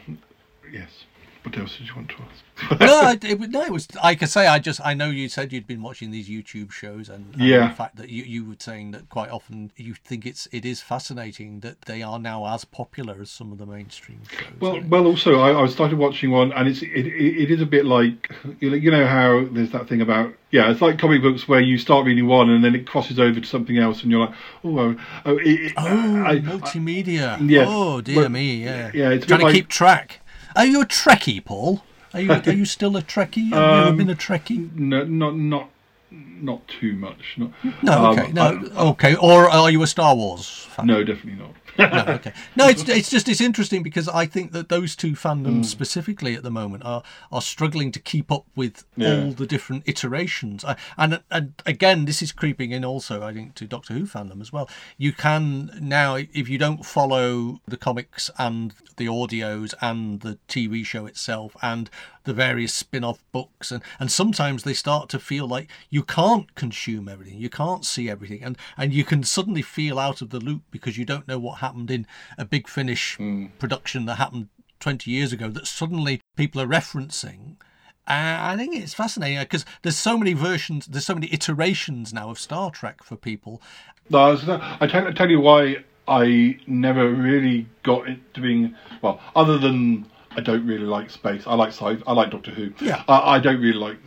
yes. 0.71 1.05
What 1.43 1.57
else 1.57 1.77
did 1.77 1.87
you 1.89 1.95
want 1.95 2.09
to 2.09 2.15
ask? 2.15 2.79
no, 2.79 3.01
I- 3.01 3.17
it, 3.21 3.37
was- 3.39 3.49
no, 3.49 3.61
it 3.63 3.71
was 3.71 3.93
like 3.95 4.23
I 4.23 4.25
say. 4.27 4.47
I 4.47 4.59
just 4.59 4.79
I 4.85 4.93
know 4.93 5.09
you 5.09 5.27
said 5.27 5.51
you'd 5.51 5.67
been 5.67 5.81
watching 5.81 6.11
these 6.11 6.29
YouTube 6.29 6.71
shows, 6.71 7.09
and, 7.09 7.33
and 7.33 7.43
Yeah. 7.43 7.67
the 7.69 7.73
fact 7.75 7.97
that 7.97 8.09
you, 8.09 8.23
you 8.23 8.45
were 8.45 8.55
saying 8.59 8.91
that 8.91 9.09
quite 9.09 9.29
often 9.29 9.71
you 9.75 9.93
think 9.93 10.25
it's 10.25 10.47
it 10.51 10.63
is 10.65 10.79
fascinating 10.81 11.59
that 11.61 11.81
they 11.81 12.01
are 12.01 12.17
now 12.19 12.45
as 12.45 12.63
popular 12.63 13.17
as 13.21 13.29
some 13.29 13.51
of 13.51 13.57
the 13.57 13.65
mainstream 13.65 14.21
shows. 14.29 14.53
Well, 14.61 14.81
well. 14.87 15.05
Also, 15.05 15.39
I, 15.41 15.61
I 15.63 15.67
started 15.67 15.97
watching 15.97 16.31
one, 16.31 16.53
and 16.53 16.67
it's 16.67 16.81
it, 16.81 16.87
it, 16.91 17.41
it 17.43 17.51
is 17.51 17.61
a 17.61 17.65
bit 17.65 17.85
like 17.85 18.31
you 18.59 18.89
know, 18.91 19.05
how 19.05 19.45
there's 19.51 19.71
that 19.71 19.89
thing 19.89 19.99
about 20.01 20.33
yeah, 20.51 20.71
it's 20.71 20.81
like 20.81 20.99
comic 20.99 21.21
books 21.23 21.47
where 21.47 21.59
you 21.59 21.77
start 21.79 22.05
reading 22.05 22.27
one 22.27 22.49
and 22.51 22.63
then 22.63 22.75
it 22.75 22.85
crosses 22.87 23.19
over 23.19 23.39
to 23.39 23.45
something 23.47 23.77
else, 23.79 24.03
and 24.03 24.11
you're 24.11 24.27
like, 24.27 24.35
oh, 24.63 24.79
oh, 24.79 24.95
oh, 25.25 25.37
it, 25.41 25.73
oh, 25.75 25.83
I- 26.23 26.29
I- 26.33 26.39
multimedia. 26.39 27.37
yeah. 27.49 27.65
Oh 27.67 28.01
dear 28.01 28.17
Well, 28.17 28.29
me. 28.29 28.63
Yeah. 28.63 28.91
yeah, 28.93 29.09
it's 29.09 29.25
trying 29.25 29.39
to 29.41 29.45
like- 29.47 29.55
keep 29.55 29.67
track. 29.67 30.19
Are 30.55 30.65
you 30.65 30.81
a 30.81 30.85
Trekkie, 30.85 31.43
Paul? 31.43 31.83
Are 32.13 32.19
you 32.21 32.31
are 32.31 32.51
you 32.51 32.65
still 32.65 32.95
a 32.97 33.01
Trekkie? 33.01 33.49
Have 33.49 33.51
you 33.51 33.55
ever 33.79 33.89
Um, 33.89 33.97
been 33.97 34.09
a 34.09 34.15
Trekkie? 34.15 34.73
no, 34.75 35.03
not 35.03 35.35
not 35.35 35.69
not 36.11 36.67
too 36.67 36.93
much. 36.93 37.35
Not, 37.37 37.51
No. 37.81 38.05
um, 38.05 38.19
Okay. 38.19 38.31
No. 38.31 38.71
okay. 38.91 39.15
Or 39.15 39.49
are 39.49 39.71
you 39.71 39.81
a 39.81 39.87
Star 39.87 40.15
Wars 40.15 40.67
fan? 40.69 40.85
no, 40.85 41.03
definitely 41.03 41.41
not. 41.41 41.51
No, 41.77 42.03
okay. 42.07 42.33
No, 42.55 42.67
it's 42.67 42.87
it's 42.87 43.09
just 43.09 43.27
it's 43.27 43.41
interesting 43.41 43.83
because 43.83 44.07
I 44.07 44.25
think 44.25 44.51
that 44.51 44.69
those 44.69 44.95
two 44.95 45.13
fandoms 45.13 45.53
Hmm. 45.53 45.63
specifically 45.63 46.35
at 46.35 46.43
the 46.43 46.51
moment 46.51 46.83
are 46.85 47.03
are 47.31 47.41
struggling 47.41 47.91
to 47.93 47.99
keep 47.99 48.31
up 48.31 48.45
with 48.55 48.83
Yeah. 48.95 49.15
all 49.23 49.31
the 49.31 49.45
different 49.47 49.83
iterations. 49.87 50.63
I- 50.65 50.75
And 50.97 51.21
and 51.31 51.53
again, 51.65 52.05
this 52.05 52.21
is 52.21 52.31
creeping 52.31 52.71
in 52.71 52.85
also, 52.85 53.23
I 53.23 53.33
think, 53.33 53.55
to 53.55 53.65
Doctor 53.65 53.93
Who 53.93 54.05
fandom 54.05 54.41
as 54.41 54.51
well. 54.53 54.69
You 54.97 55.11
can 55.13 55.71
now, 55.81 56.15
if 56.15 56.47
you 56.49 56.57
don't 56.57 56.85
follow 56.85 57.59
the 57.67 57.77
comics 57.77 58.29
and 58.37 58.73
the 58.97 59.05
audios 59.07 59.73
and 59.81 60.21
the 60.21 60.37
TV 60.47 60.83
show 60.85 61.05
itself 61.07 61.55
and 61.61 61.89
the 62.23 62.33
various 62.33 62.73
spin-off 62.73 63.23
books 63.31 63.71
and 63.71 63.83
and 63.99 64.11
sometimes 64.11 64.63
they 64.63 64.73
start 64.73 65.09
to 65.09 65.19
feel 65.19 65.47
like 65.47 65.69
you 65.89 66.03
can't 66.03 66.55
consume 66.55 67.07
everything 67.07 67.37
you 67.37 67.49
can't 67.49 67.85
see 67.85 68.09
everything 68.09 68.43
and 68.43 68.57
and 68.77 68.93
you 68.93 69.03
can 69.03 69.23
suddenly 69.23 69.61
feel 69.61 69.99
out 69.99 70.21
of 70.21 70.29
the 70.29 70.39
loop 70.39 70.63
because 70.71 70.97
you 70.97 71.05
don't 71.05 71.27
know 71.27 71.39
what 71.39 71.59
happened 71.59 71.91
in 71.91 72.07
a 72.37 72.45
big 72.45 72.67
finish 72.67 73.17
production 73.59 74.05
that 74.05 74.15
happened 74.15 74.47
20 74.79 75.09
years 75.09 75.31
ago 75.31 75.49
that 75.49 75.67
suddenly 75.67 76.21
people 76.35 76.61
are 76.61 76.67
referencing 76.67 77.55
uh, 78.05 78.37
I 78.41 78.57
think 78.57 78.75
it's 78.75 78.93
fascinating 78.93 79.39
because 79.39 79.63
there's 79.81 79.97
so 79.97 80.17
many 80.17 80.33
versions, 80.33 80.87
there's 80.87 81.05
so 81.05 81.13
many 81.13 81.31
iterations 81.31 82.13
now 82.13 82.29
of 82.29 82.37
Star 82.37 82.69
Trek 82.69 83.01
for 83.01 83.15
people. 83.15 83.61
No, 84.09 84.19
I, 84.19 84.31
was 84.31 84.43
gonna, 84.43 84.77
I 84.81 84.87
tell, 84.87 85.07
I 85.07 85.11
tell 85.13 85.29
you 85.29 85.39
why 85.39 85.77
I 86.07 86.59
never 86.67 87.09
really 87.09 87.65
got 87.83 88.07
into 88.07 88.41
being 88.41 88.75
well, 89.01 89.21
other 89.37 89.57
than 89.57 90.05
I 90.35 90.41
don't 90.41 90.65
really 90.65 90.85
like 90.85 91.09
space. 91.09 91.43
I 91.45 91.55
like 91.55 91.69
sci. 91.69 91.97
I 92.07 92.13
like 92.13 92.31
Doctor 92.31 92.51
Who. 92.51 92.73
Yeah. 92.81 93.03
I, 93.07 93.35
I 93.35 93.39
don't 93.39 93.61
really 93.61 93.77
like. 93.77 93.97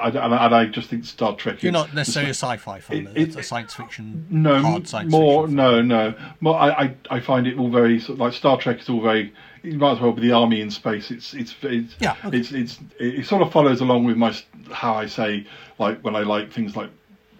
I, 0.00 0.08
and 0.08 0.18
I, 0.34 0.46
and 0.46 0.54
I 0.54 0.66
just 0.66 0.88
think 0.90 1.04
Star 1.04 1.34
Trek. 1.36 1.56
Is, 1.58 1.62
You're 1.62 1.72
not 1.72 1.94
necessarily 1.94 2.30
a 2.30 2.34
sci-fi 2.34 2.80
fan, 2.80 3.06
It- 3.08 3.16
it's 3.16 3.36
a 3.36 3.42
science 3.42 3.74
fiction, 3.74 4.26
No, 4.30 4.60
hard 4.62 4.88
science 4.88 5.10
more. 5.10 5.42
fiction. 5.44 5.56
No, 5.56 5.82
no. 5.82 6.14
More. 6.40 6.56
I, 6.56 6.68
I, 6.70 6.94
I 7.10 7.20
find 7.20 7.46
it 7.46 7.58
all 7.58 7.70
very 7.70 8.00
sort 8.00 8.16
of 8.16 8.20
like 8.20 8.32
Star 8.32 8.58
Trek 8.58 8.80
is 8.80 8.88
all 8.88 9.00
very. 9.00 9.32
You 9.62 9.78
might 9.78 9.92
as 9.92 10.00
well 10.00 10.12
be 10.12 10.22
the 10.22 10.32
army 10.32 10.60
in 10.60 10.70
space. 10.70 11.10
It's 11.10 11.34
it's 11.34 11.54
it's 11.62 11.96
Yeah, 11.98 12.14
okay. 12.24 12.38
it's, 12.38 12.52
it's 12.52 12.78
it, 13.00 13.26
sort 13.26 13.42
of 13.42 13.50
follows 13.52 13.80
along 13.80 14.04
with 14.04 14.16
my 14.16 14.36
how 14.70 14.94
I 14.94 15.06
say 15.06 15.46
like 15.78 16.02
when 16.04 16.14
I 16.14 16.20
like 16.20 16.52
things 16.52 16.76
like 16.76 16.90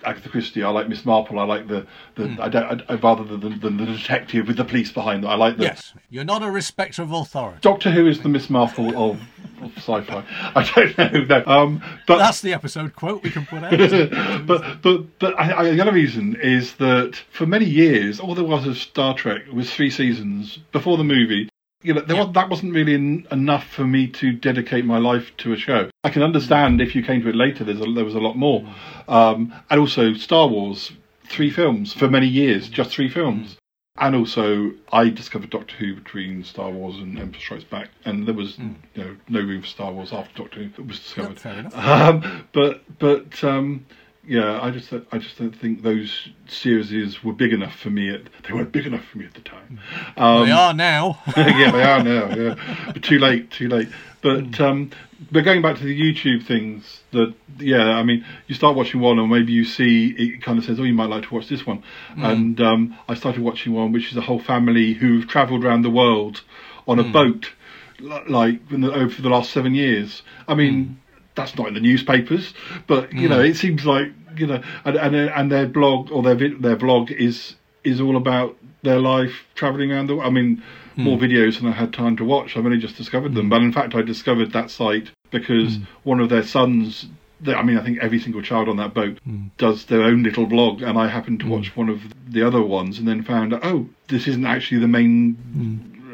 Agatha 0.05 0.29
Christie. 0.29 0.63
I 0.63 0.69
like 0.71 0.89
Miss 0.89 1.05
Marple. 1.05 1.39
I 1.39 1.45
like 1.45 1.69
the 1.69 1.87
the 2.15 2.29
Hmm. 2.29 2.41
I 2.41 2.49
don't 2.49 2.83
I, 2.89 2.95
rather 2.95 3.25
than, 3.25 3.61
than 3.61 3.77
the 3.77 3.87
detective 3.87 4.47
with 4.49 4.57
the 4.57 4.65
police 4.65 4.91
behind. 4.93 5.23
them. 5.25 5.31
I 5.31 5.35
like 5.37 5.57
the 5.57 5.65
Yes, 5.65 5.95
you're 6.11 6.25
not 6.25 6.43
a 6.43 6.51
respecter 6.51 7.03
of 7.03 7.13
authority. 7.13 7.59
Doctor 7.63 7.91
Who 7.91 8.07
is 8.07 8.21
the 8.21 8.29
Miss 8.29 8.49
Marple 8.51 8.89
of, 8.91 9.21
of 9.63 9.77
sci-fi. 9.77 10.25
I 10.55 10.71
don't 10.75 10.99
know. 10.99 11.25
No. 11.25 11.45
Um, 11.47 11.83
but 12.07 12.19
That's 12.19 12.41
the 12.41 12.53
episode 12.53 12.95
quote 12.95 13.23
we 13.23 13.31
can 13.31 13.47
put 13.47 13.65
out. 13.65 13.71
but 14.47 14.83
but 14.83 15.19
but 15.19 15.39
I, 15.41 15.59
I, 15.59 15.71
the 15.71 15.81
other 15.81 15.93
reason 15.93 16.37
is 16.43 16.75
that 16.75 17.17
for 17.33 17.47
many 17.47 17.65
years, 17.67 18.21
all 18.21 18.35
there 18.35 18.45
was 18.45 18.67
of 18.67 18.77
Star 18.77 19.15
Trek 19.15 19.43
was 19.53 19.73
three 19.73 19.91
seasons 19.91 20.59
before 20.73 20.97
the 20.97 21.05
movie. 21.05 21.49
You 21.87 21.95
know, 21.95 22.01
there 22.01 22.17
was, 22.17 22.33
that 22.35 22.51
wasn't 22.51 22.75
really 22.75 22.95
en- 22.95 23.29
enough 23.31 23.65
for 23.69 23.87
me 23.87 24.09
to 24.09 24.33
dedicate 24.33 24.85
my 24.85 24.99
life 24.99 25.31
to 25.39 25.53
a 25.53 25.57
show. 25.57 25.89
I 26.03 26.11
can 26.11 26.25
understand 26.25 26.81
if 26.81 26.97
you 26.97 27.03
came 27.05 27.23
to 27.23 27.29
it 27.29 27.37
later. 27.37 27.63
There's 27.63 27.81
a, 27.81 27.93
there 27.93 28.05
was 28.05 28.17
a 28.17 28.21
lot 28.21 28.37
more, 28.37 28.67
um, 29.07 29.55
and 29.71 29.79
also 29.79 30.13
Star 30.15 30.49
Wars, 30.49 30.91
three 31.29 31.49
films 31.49 31.93
for 31.93 32.09
many 32.09 32.27
years, 32.27 32.69
just 32.69 32.91
three 32.91 33.09
films. 33.09 33.57
And 33.99 34.17
also, 34.17 34.73
I 34.93 35.11
discovered 35.11 35.51
Doctor 35.51 35.77
Who 35.77 35.95
between 35.95 36.43
Star 36.43 36.71
Wars 36.71 36.97
and 36.97 37.17
Empire 37.19 37.41
Strikes 37.41 37.65
Back, 37.65 37.91
and 38.05 38.27
there 38.27 38.35
was 38.35 38.59
you 38.59 38.75
know 38.97 39.17
no 39.29 39.41
room 39.41 39.63
for 39.63 39.69
Star 39.69 39.93
Wars 39.93 40.13
after 40.13 40.43
Doctor 40.43 40.65
Who 40.65 40.83
was 40.83 40.99
discovered. 40.99 41.41
Um, 41.75 42.49
but 42.53 42.83
but 42.99 43.45
um, 43.45 43.87
yeah, 44.27 44.61
I 44.61 44.71
just 44.71 44.93
I 44.93 45.19
just 45.19 45.39
don't 45.39 45.55
think 45.55 45.83
those 45.83 46.29
series 46.49 47.23
were 47.23 47.33
big 47.33 47.53
enough 47.53 47.77
for 47.77 47.91
me. 47.91 48.13
At, 48.13 48.23
they 48.47 48.53
weren't 48.53 48.73
big 48.73 48.87
enough 48.87 49.05
for 49.05 49.19
me 49.19 49.27
at 49.27 49.35
the 49.35 49.41
time. 49.41 49.81
Um, 50.17 50.47
they 50.47 50.53
are 50.53 50.75
now. 50.75 51.21
yeah, 51.37 51.71
they 51.71 51.83
are 51.83 52.03
now. 52.03 52.35
Yeah, 52.35 52.91
but 52.93 53.03
too 53.03 53.19
late, 53.19 53.51
too 53.51 53.69
late. 53.69 53.89
But 54.23 54.61
um, 54.61 54.91
but 55.31 55.43
going 55.43 55.63
back 55.63 55.77
to 55.79 55.85
the 55.85 55.99
YouTube 55.99 56.45
things, 56.45 57.01
that 57.13 57.35
yeah, 57.59 57.91
I 57.91 58.03
mean, 58.03 58.25
you 58.49 58.57
start 58.57 58.75
watching 58.75 59.01
one, 59.01 59.19
and 59.21 59.31
maybe 59.31 59.53
you 59.53 59.65
see 59.65 60.09
it 60.09 60.43
kind 60.43 60.59
of 60.59 60.65
says, 60.65 60.81
"Oh, 60.81 60.83
you 60.83 60.95
might 60.95 61.09
like 61.09 61.29
to 61.29 61.35
watch 61.35 61.49
this 61.49 61.65
one." 61.65 61.85
And 62.17 62.61
um, 62.61 62.99
I 63.09 63.15
started 63.15 63.43
watching 63.43 63.75
one, 63.75 63.93
which 63.93 64.11
is 64.11 64.17
a 64.17 64.23
whole 64.23 64.41
family 64.41 64.95
who've 64.95 65.27
travelled 65.29 65.65
around 65.65 65.83
the 65.83 65.91
world 65.91 66.43
on 66.89 66.99
a 66.99 67.05
boat, 67.05 67.53
like 68.01 68.69
the, 68.69 68.93
over 68.93 69.23
the 69.23 69.29
last 69.29 69.53
seven 69.53 69.75
years. 69.75 70.23
I 70.49 70.55
mean, 70.55 71.01
that's 71.37 71.57
not 71.57 71.69
in 71.69 71.75
the 71.75 71.81
newspapers, 71.81 72.53
but 72.87 73.13
you 73.13 73.29
know, 73.29 73.39
hmm. 73.39 73.51
it 73.51 73.57
seems 73.57 73.87
like 73.87 74.13
you 74.37 74.47
know, 74.47 74.63
and 74.85 74.97
and, 74.97 75.15
and 75.15 75.53
their 75.53 75.67
blog 75.67 76.11
or 76.11 76.23
their 76.23 76.35
their 76.35 76.77
vlog 76.77 77.11
is 77.13 77.55
is 77.85 78.01
all 78.01 78.17
about 78.17 78.57
their 78.83 78.99
life 78.99 79.45
traveling 79.55 79.93
around 79.93 80.09
the. 80.09 80.19
I 80.19 80.31
mean, 80.31 80.63
hmm. 80.95 81.03
more 81.03 81.19
videos 81.19 81.59
than 81.59 81.69
I 81.69 81.73
had 81.73 81.93
time 81.93 82.17
to 82.17 82.25
watch. 82.25 82.57
I've 82.57 82.65
only 82.65 82.79
just 82.79 82.97
discovered 82.97 83.35
them, 83.35 83.45
hmm. 83.45 83.51
but 83.51 83.63
in 83.63 83.73
fact, 83.73 83.95
I 83.95 84.03
discovered 84.03 84.53
that 84.53 84.71
site 84.71 85.11
because 85.31 85.79
one 86.03 86.21
of 86.21 86.29
their 86.29 86.43
sons. 86.43 87.07
I 87.47 87.63
mean, 87.63 87.77
I 87.77 87.85
think 87.85 87.99
every 88.01 88.19
single 88.19 88.41
child 88.41 88.67
on 88.67 88.79
that 88.79 88.95
boat 88.95 89.19
does 89.59 89.85
their 89.85 90.03
own 90.05 90.23
little 90.23 90.47
blog, 90.47 90.81
and 90.81 90.99
I 90.99 91.07
happened 91.07 91.41
to 91.41 91.47
watch 91.47 91.77
one 91.77 91.91
of 91.91 92.01
the 92.27 92.43
other 92.43 92.63
ones, 92.63 92.99
and 92.99 93.07
then 93.07 93.23
found 93.23 93.53
out, 93.53 93.61
oh, 93.63 93.91
this 94.09 94.27
isn't 94.27 94.47
actually 94.47 94.81
the 94.81 94.89
main, 94.89 95.37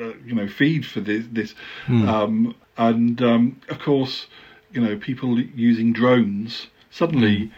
uh, 0.03 0.19
you 0.27 0.35
know, 0.35 0.49
feed 0.49 0.85
for 0.85 1.01
this. 1.01 1.25
This, 1.31 1.55
um, 1.89 2.57
and 2.77 3.23
um, 3.23 3.61
of 3.69 3.79
course, 3.79 4.27
you 4.73 4.81
know, 4.81 4.97
people 4.97 5.39
using 5.41 5.93
drones 5.93 6.67
suddenly. 6.91 7.51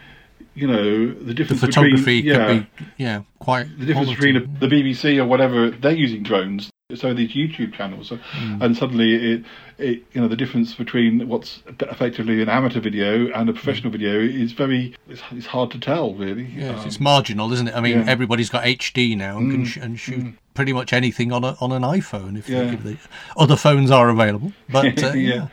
You 0.57 0.67
know 0.67 1.13
the 1.13 1.33
difference 1.33 1.59
the 1.59 1.67
photography 1.67 2.21
between 2.21 2.25
yeah, 2.25 2.47
could 2.47 2.67
be 2.77 2.85
yeah 3.03 3.21
quite 3.39 3.67
the 3.77 3.87
difference 3.87 4.15
quality. 4.15 4.31
between 4.39 4.59
the 4.61 4.67
BBC 4.67 5.17
or 5.17 5.25
whatever 5.25 5.69
they're 5.69 5.91
using 5.91 6.23
drones. 6.23 6.69
So 6.93 7.13
these 7.15 7.31
YouTube 7.31 7.73
channels, 7.73 8.07
so, 8.09 8.17
Hmm. 8.17 8.61
and 8.61 8.77
suddenly 8.77 9.15
it, 9.15 9.43
it, 9.79 10.03
you 10.13 10.21
know, 10.21 10.27
the 10.27 10.35
difference 10.37 10.75
between 10.75 11.27
what's 11.27 11.61
effectively 11.81 12.41
an 12.43 12.47
amateur 12.47 12.79
video 12.79 13.27
and 13.33 13.49
a 13.49 13.53
professional 13.53 13.91
video 13.91 14.19
is 14.19 14.51
very, 14.51 14.95
it's, 15.09 15.21
it's 15.31 15.47
hard 15.47 15.71
to 15.71 15.79
tell, 15.79 16.13
really. 16.13 16.45
Yes, 16.55 16.81
Um, 16.81 16.87
it's 16.87 16.99
marginal, 16.99 17.51
isn't 17.51 17.69
it? 17.69 17.75
I 17.75 17.81
mean, 17.81 17.97
yeah. 18.01 18.05
everybody's 18.07 18.51
got 18.51 18.63
HD 18.65 19.17
now 19.17 19.39
and 19.39 19.51
can 19.51 19.65
sh- 19.65 19.77
and 19.77 19.99
shoot 19.99 20.35
pretty 20.53 20.73
much 20.73 20.93
anything 20.93 21.31
on 21.33 21.43
a 21.43 21.57
on 21.59 21.71
an 21.71 21.81
iPhone 21.81 22.37
if, 22.37 22.47
Yeah. 22.47 22.75
the 22.75 22.97
other 23.35 23.55
phones 23.57 23.89
are 23.89 24.07
available. 24.09 24.53
But 24.69 25.03
uh, 25.03 25.07
Yeah. 25.13 25.33
yeah. 25.35 25.47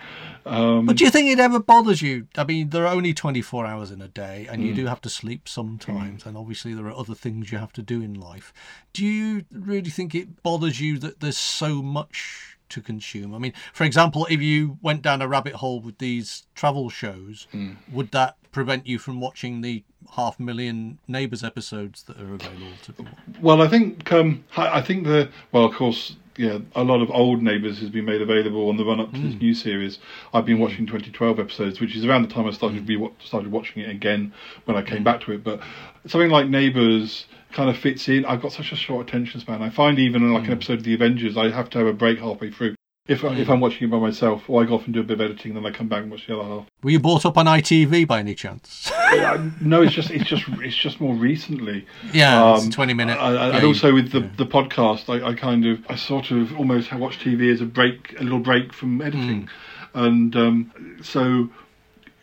Um, 0.44 0.86
but 0.86 0.96
do 0.96 1.04
you 1.04 1.10
think 1.10 1.28
it 1.28 1.38
ever 1.38 1.60
bothers 1.60 2.02
you? 2.02 2.26
I 2.36 2.44
mean, 2.44 2.70
there 2.70 2.86
are 2.86 2.94
only 2.94 3.14
24 3.14 3.66
hours 3.66 3.90
in 3.90 4.02
a 4.02 4.08
day, 4.08 4.46
and 4.50 4.62
you 4.62 4.72
mm. 4.72 4.76
do 4.76 4.86
have 4.86 5.00
to 5.02 5.08
sleep 5.08 5.48
sometimes, 5.48 6.22
mm. 6.22 6.26
and 6.26 6.36
obviously 6.36 6.74
there 6.74 6.86
are 6.86 6.96
other 6.96 7.14
things 7.14 7.52
you 7.52 7.58
have 7.58 7.72
to 7.74 7.82
do 7.82 8.02
in 8.02 8.14
life. 8.14 8.52
Do 8.92 9.06
you 9.06 9.44
really 9.52 9.90
think 9.90 10.14
it 10.14 10.42
bothers 10.42 10.80
you 10.80 10.98
that 10.98 11.20
there's 11.20 11.38
so 11.38 11.82
much 11.82 12.56
to 12.70 12.80
consume? 12.80 13.34
I 13.34 13.38
mean, 13.38 13.52
for 13.72 13.84
example, 13.84 14.26
if 14.30 14.40
you 14.40 14.78
went 14.82 15.02
down 15.02 15.22
a 15.22 15.28
rabbit 15.28 15.54
hole 15.54 15.80
with 15.80 15.98
these 15.98 16.46
travel 16.54 16.90
shows, 16.90 17.46
mm. 17.52 17.76
would 17.92 18.10
that 18.10 18.36
prevent 18.50 18.86
you 18.86 18.98
from 18.98 19.20
watching 19.20 19.60
the 19.60 19.82
half 20.12 20.38
million 20.38 20.98
Neighbours 21.08 21.42
episodes 21.42 22.02
that 22.04 22.20
are 22.20 22.34
available 22.34 22.72
to 22.82 22.92
people? 22.92 23.18
Well, 23.40 23.62
I 23.62 23.68
think 23.68 24.12
um, 24.12 24.44
I 24.56 24.80
think 24.80 25.04
the 25.04 25.30
well, 25.52 25.64
of 25.64 25.74
course, 25.74 26.16
yeah, 26.36 26.58
a 26.74 26.82
lot 26.82 27.02
of 27.02 27.10
old 27.10 27.42
Neighbours 27.42 27.78
has 27.80 27.90
been 27.90 28.04
made 28.04 28.22
available 28.22 28.68
on 28.68 28.76
the 28.76 28.84
run 28.84 29.00
up 29.00 29.12
to 29.12 29.20
this 29.20 29.34
hmm. 29.34 29.38
new 29.38 29.54
series. 29.54 29.98
I've 30.32 30.46
been 30.46 30.58
watching 30.58 30.86
2012 30.86 31.38
episodes, 31.38 31.80
which 31.80 31.94
is 31.94 32.04
around 32.04 32.22
the 32.22 32.28
time 32.28 32.46
I 32.46 32.52
started 32.52 32.80
hmm. 32.80 32.86
be 32.86 33.08
started 33.24 33.50
watching 33.50 33.82
it 33.82 33.90
again 33.90 34.32
when 34.64 34.76
I 34.76 34.82
came 34.82 34.98
hmm. 34.98 35.04
back 35.04 35.20
to 35.22 35.32
it. 35.32 35.44
But 35.44 35.60
something 36.06 36.30
like 36.30 36.48
Neighbours 36.48 37.26
kind 37.52 37.68
of 37.68 37.76
fits 37.76 38.08
in. 38.08 38.24
I've 38.24 38.40
got 38.40 38.52
such 38.52 38.72
a 38.72 38.76
short 38.76 39.08
attention 39.08 39.40
span. 39.40 39.62
I 39.62 39.70
find 39.70 39.98
even 39.98 40.32
like 40.32 40.46
an 40.46 40.52
episode 40.52 40.78
of 40.78 40.84
The 40.84 40.94
Avengers, 40.94 41.36
I 41.36 41.50
have 41.50 41.68
to 41.70 41.78
have 41.78 41.86
a 41.86 41.92
break 41.92 42.18
halfway 42.18 42.50
through. 42.50 42.74
If, 43.08 43.24
I 43.24 43.34
if 43.34 43.50
I'm 43.50 43.58
watching 43.58 43.88
it 43.88 43.90
by 43.90 43.98
myself, 43.98 44.48
or 44.48 44.62
I 44.62 44.64
go 44.66 44.76
off 44.76 44.84
and 44.84 44.94
do 44.94 45.00
a 45.00 45.02
bit 45.02 45.14
of 45.14 45.20
editing, 45.22 45.54
then 45.54 45.66
I 45.66 45.72
come 45.72 45.88
back 45.88 46.02
and 46.02 46.10
watch 46.10 46.28
the 46.28 46.38
other 46.38 46.48
half. 46.48 46.66
Were 46.84 46.90
you 46.90 47.00
brought 47.00 47.26
up 47.26 47.36
on 47.36 47.46
ITV 47.46 48.06
by 48.06 48.20
any 48.20 48.34
chance? 48.36 48.92
Uh, 48.92 49.50
no, 49.60 49.82
it's 49.82 49.92
just 49.92 50.10
it's 50.12 50.24
just 50.24 50.44
it's 50.60 50.76
just 50.76 51.00
more 51.00 51.14
recently. 51.14 51.84
Yeah, 52.12 52.52
Um, 52.54 52.70
20 52.70 52.94
minute. 52.94 53.18
I- 53.18 53.26
I- 53.34 53.48
yeah, 53.48 53.56
and 53.56 53.66
also 53.66 53.92
with 53.92 54.12
the, 54.12 54.20
yeah. 54.20 54.28
the 54.36 54.46
podcast, 54.46 55.08
I, 55.08 55.26
I 55.30 55.34
kind 55.34 55.66
of 55.66 55.84
I 55.88 55.96
sort 55.96 56.30
of 56.30 56.56
almost 56.56 56.92
watch 56.94 57.18
TV 57.18 57.52
as 57.52 57.60
a 57.60 57.66
break, 57.66 58.14
a 58.20 58.22
little 58.22 58.38
break 58.38 58.72
from 58.72 59.00
Mm. 59.00 59.06
editing, 59.06 59.48
and 59.94 60.36
um, 60.36 60.72
so 61.02 61.50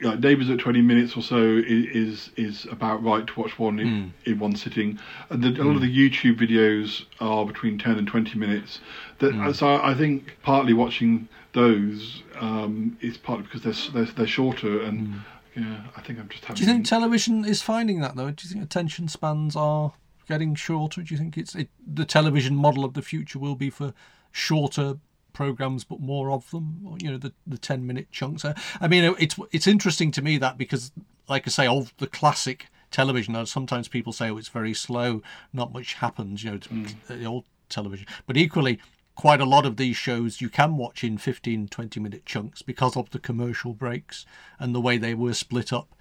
yeah, 0.02 0.16
Neighbours 0.16 0.50
at 0.50 0.60
twenty 0.60 0.82
minutes 0.82 1.16
or 1.18 1.22
so 1.22 1.62
is 1.66 2.30
is 2.38 2.66
about 2.72 3.04
right 3.04 3.26
to 3.28 3.40
watch 3.40 3.60
one 3.60 3.80
in, 3.80 3.88
Mm. 3.88 4.12
in 4.26 4.40
one 4.40 4.56
sitting. 4.56 5.00
And 5.30 5.44
the, 5.44 5.50
a 5.62 5.64
lot 5.64 5.76
of 5.76 5.82
the 5.82 5.94
YouTube 5.94 6.38
videos 6.40 7.06
are 7.20 7.46
between 7.46 7.78
ten 7.78 7.98
and 7.98 8.08
twenty 8.08 8.38
minutes. 8.40 8.80
That 9.20 9.34
Mm. 9.34 9.56
so 9.56 9.76
I 9.76 9.94
think 9.94 10.38
partly 10.44 10.74
watching 10.74 11.28
those 11.54 12.24
um, 12.40 12.98
is 13.02 13.18
partly 13.18 13.44
because 13.52 13.64
they're 13.64 13.92
they're, 14.06 14.14
they're 14.14 14.28
shorter 14.28 14.82
and. 14.82 15.22
Yeah, 15.56 15.82
I 15.98 16.02
think 16.02 16.20
I'm 16.20 16.30
just 16.30 16.46
having. 16.46 16.56
Do 16.58 16.64
you 16.64 16.72
think 16.72 16.86
television 16.86 17.44
is 17.44 17.62
finding 17.62 18.00
that 18.02 18.16
though? 18.16 18.30
Do 18.32 18.48
you 18.48 18.54
think 18.54 18.64
attention 18.64 19.08
spans 19.10 19.56
are 19.56 19.92
getting 20.28 20.54
shorter? 20.56 21.02
Do 21.02 21.14
you 21.14 21.18
think 21.18 21.38
it's 21.38 21.54
it, 21.56 21.70
the 21.86 22.06
television 22.06 22.56
model 22.56 22.86
of 22.86 22.94
the 22.94 23.02
future 23.02 23.40
will 23.40 23.56
be 23.56 23.70
for 23.72 23.94
shorter 24.32 25.00
programs 25.34 25.84
but 25.84 26.00
more 26.00 26.32
of 26.32 26.50
them? 26.52 26.82
Or, 26.86 26.98
you 27.00 27.12
know, 27.12 27.18
the 27.18 27.34
the 27.46 27.58
ten 27.58 27.86
minute 27.86 28.12
chunks. 28.12 28.46
I 28.46 28.88
mean, 28.88 29.16
it's 29.20 29.38
it's 29.52 29.68
interesting 29.68 30.12
to 30.12 30.22
me 30.22 30.38
that 30.38 30.58
because, 30.58 30.92
like 31.28 31.48
I 31.48 31.50
say, 31.50 31.68
of 31.68 31.94
the 31.98 32.08
classic 32.08 32.68
television, 32.92 33.46
sometimes 33.46 33.88
people 33.88 34.14
say, 34.14 34.30
"Oh, 34.30 34.38
it's 34.38 34.50
very 34.50 34.74
slow, 34.74 35.22
not 35.54 35.74
much 35.74 35.96
happens." 35.96 36.44
You 36.44 36.52
know, 36.52 36.58
to, 36.58 36.70
mm. 36.70 37.08
the 37.08 37.26
old 37.26 37.46
television, 37.70 38.08
but 38.28 38.38
equally. 38.38 38.80
Quite 39.16 39.42
a 39.42 39.46
lot 39.46 39.66
of 39.66 39.76
these 39.76 39.98
shows 39.98 40.40
you 40.40 40.48
can 40.48 40.78
watch 40.78 41.04
in 41.04 41.18
15, 41.18 41.68
20 41.68 42.00
minute 42.00 42.26
chunks 42.26 42.62
because 42.62 42.96
of 42.96 43.10
the 43.10 43.20
commercial 43.20 43.74
breaks 43.74 44.26
and 44.60 44.74
the 44.74 44.80
way 44.80 44.98
they 44.98 45.14
were 45.14 45.34
split 45.34 45.74
up 45.74 45.94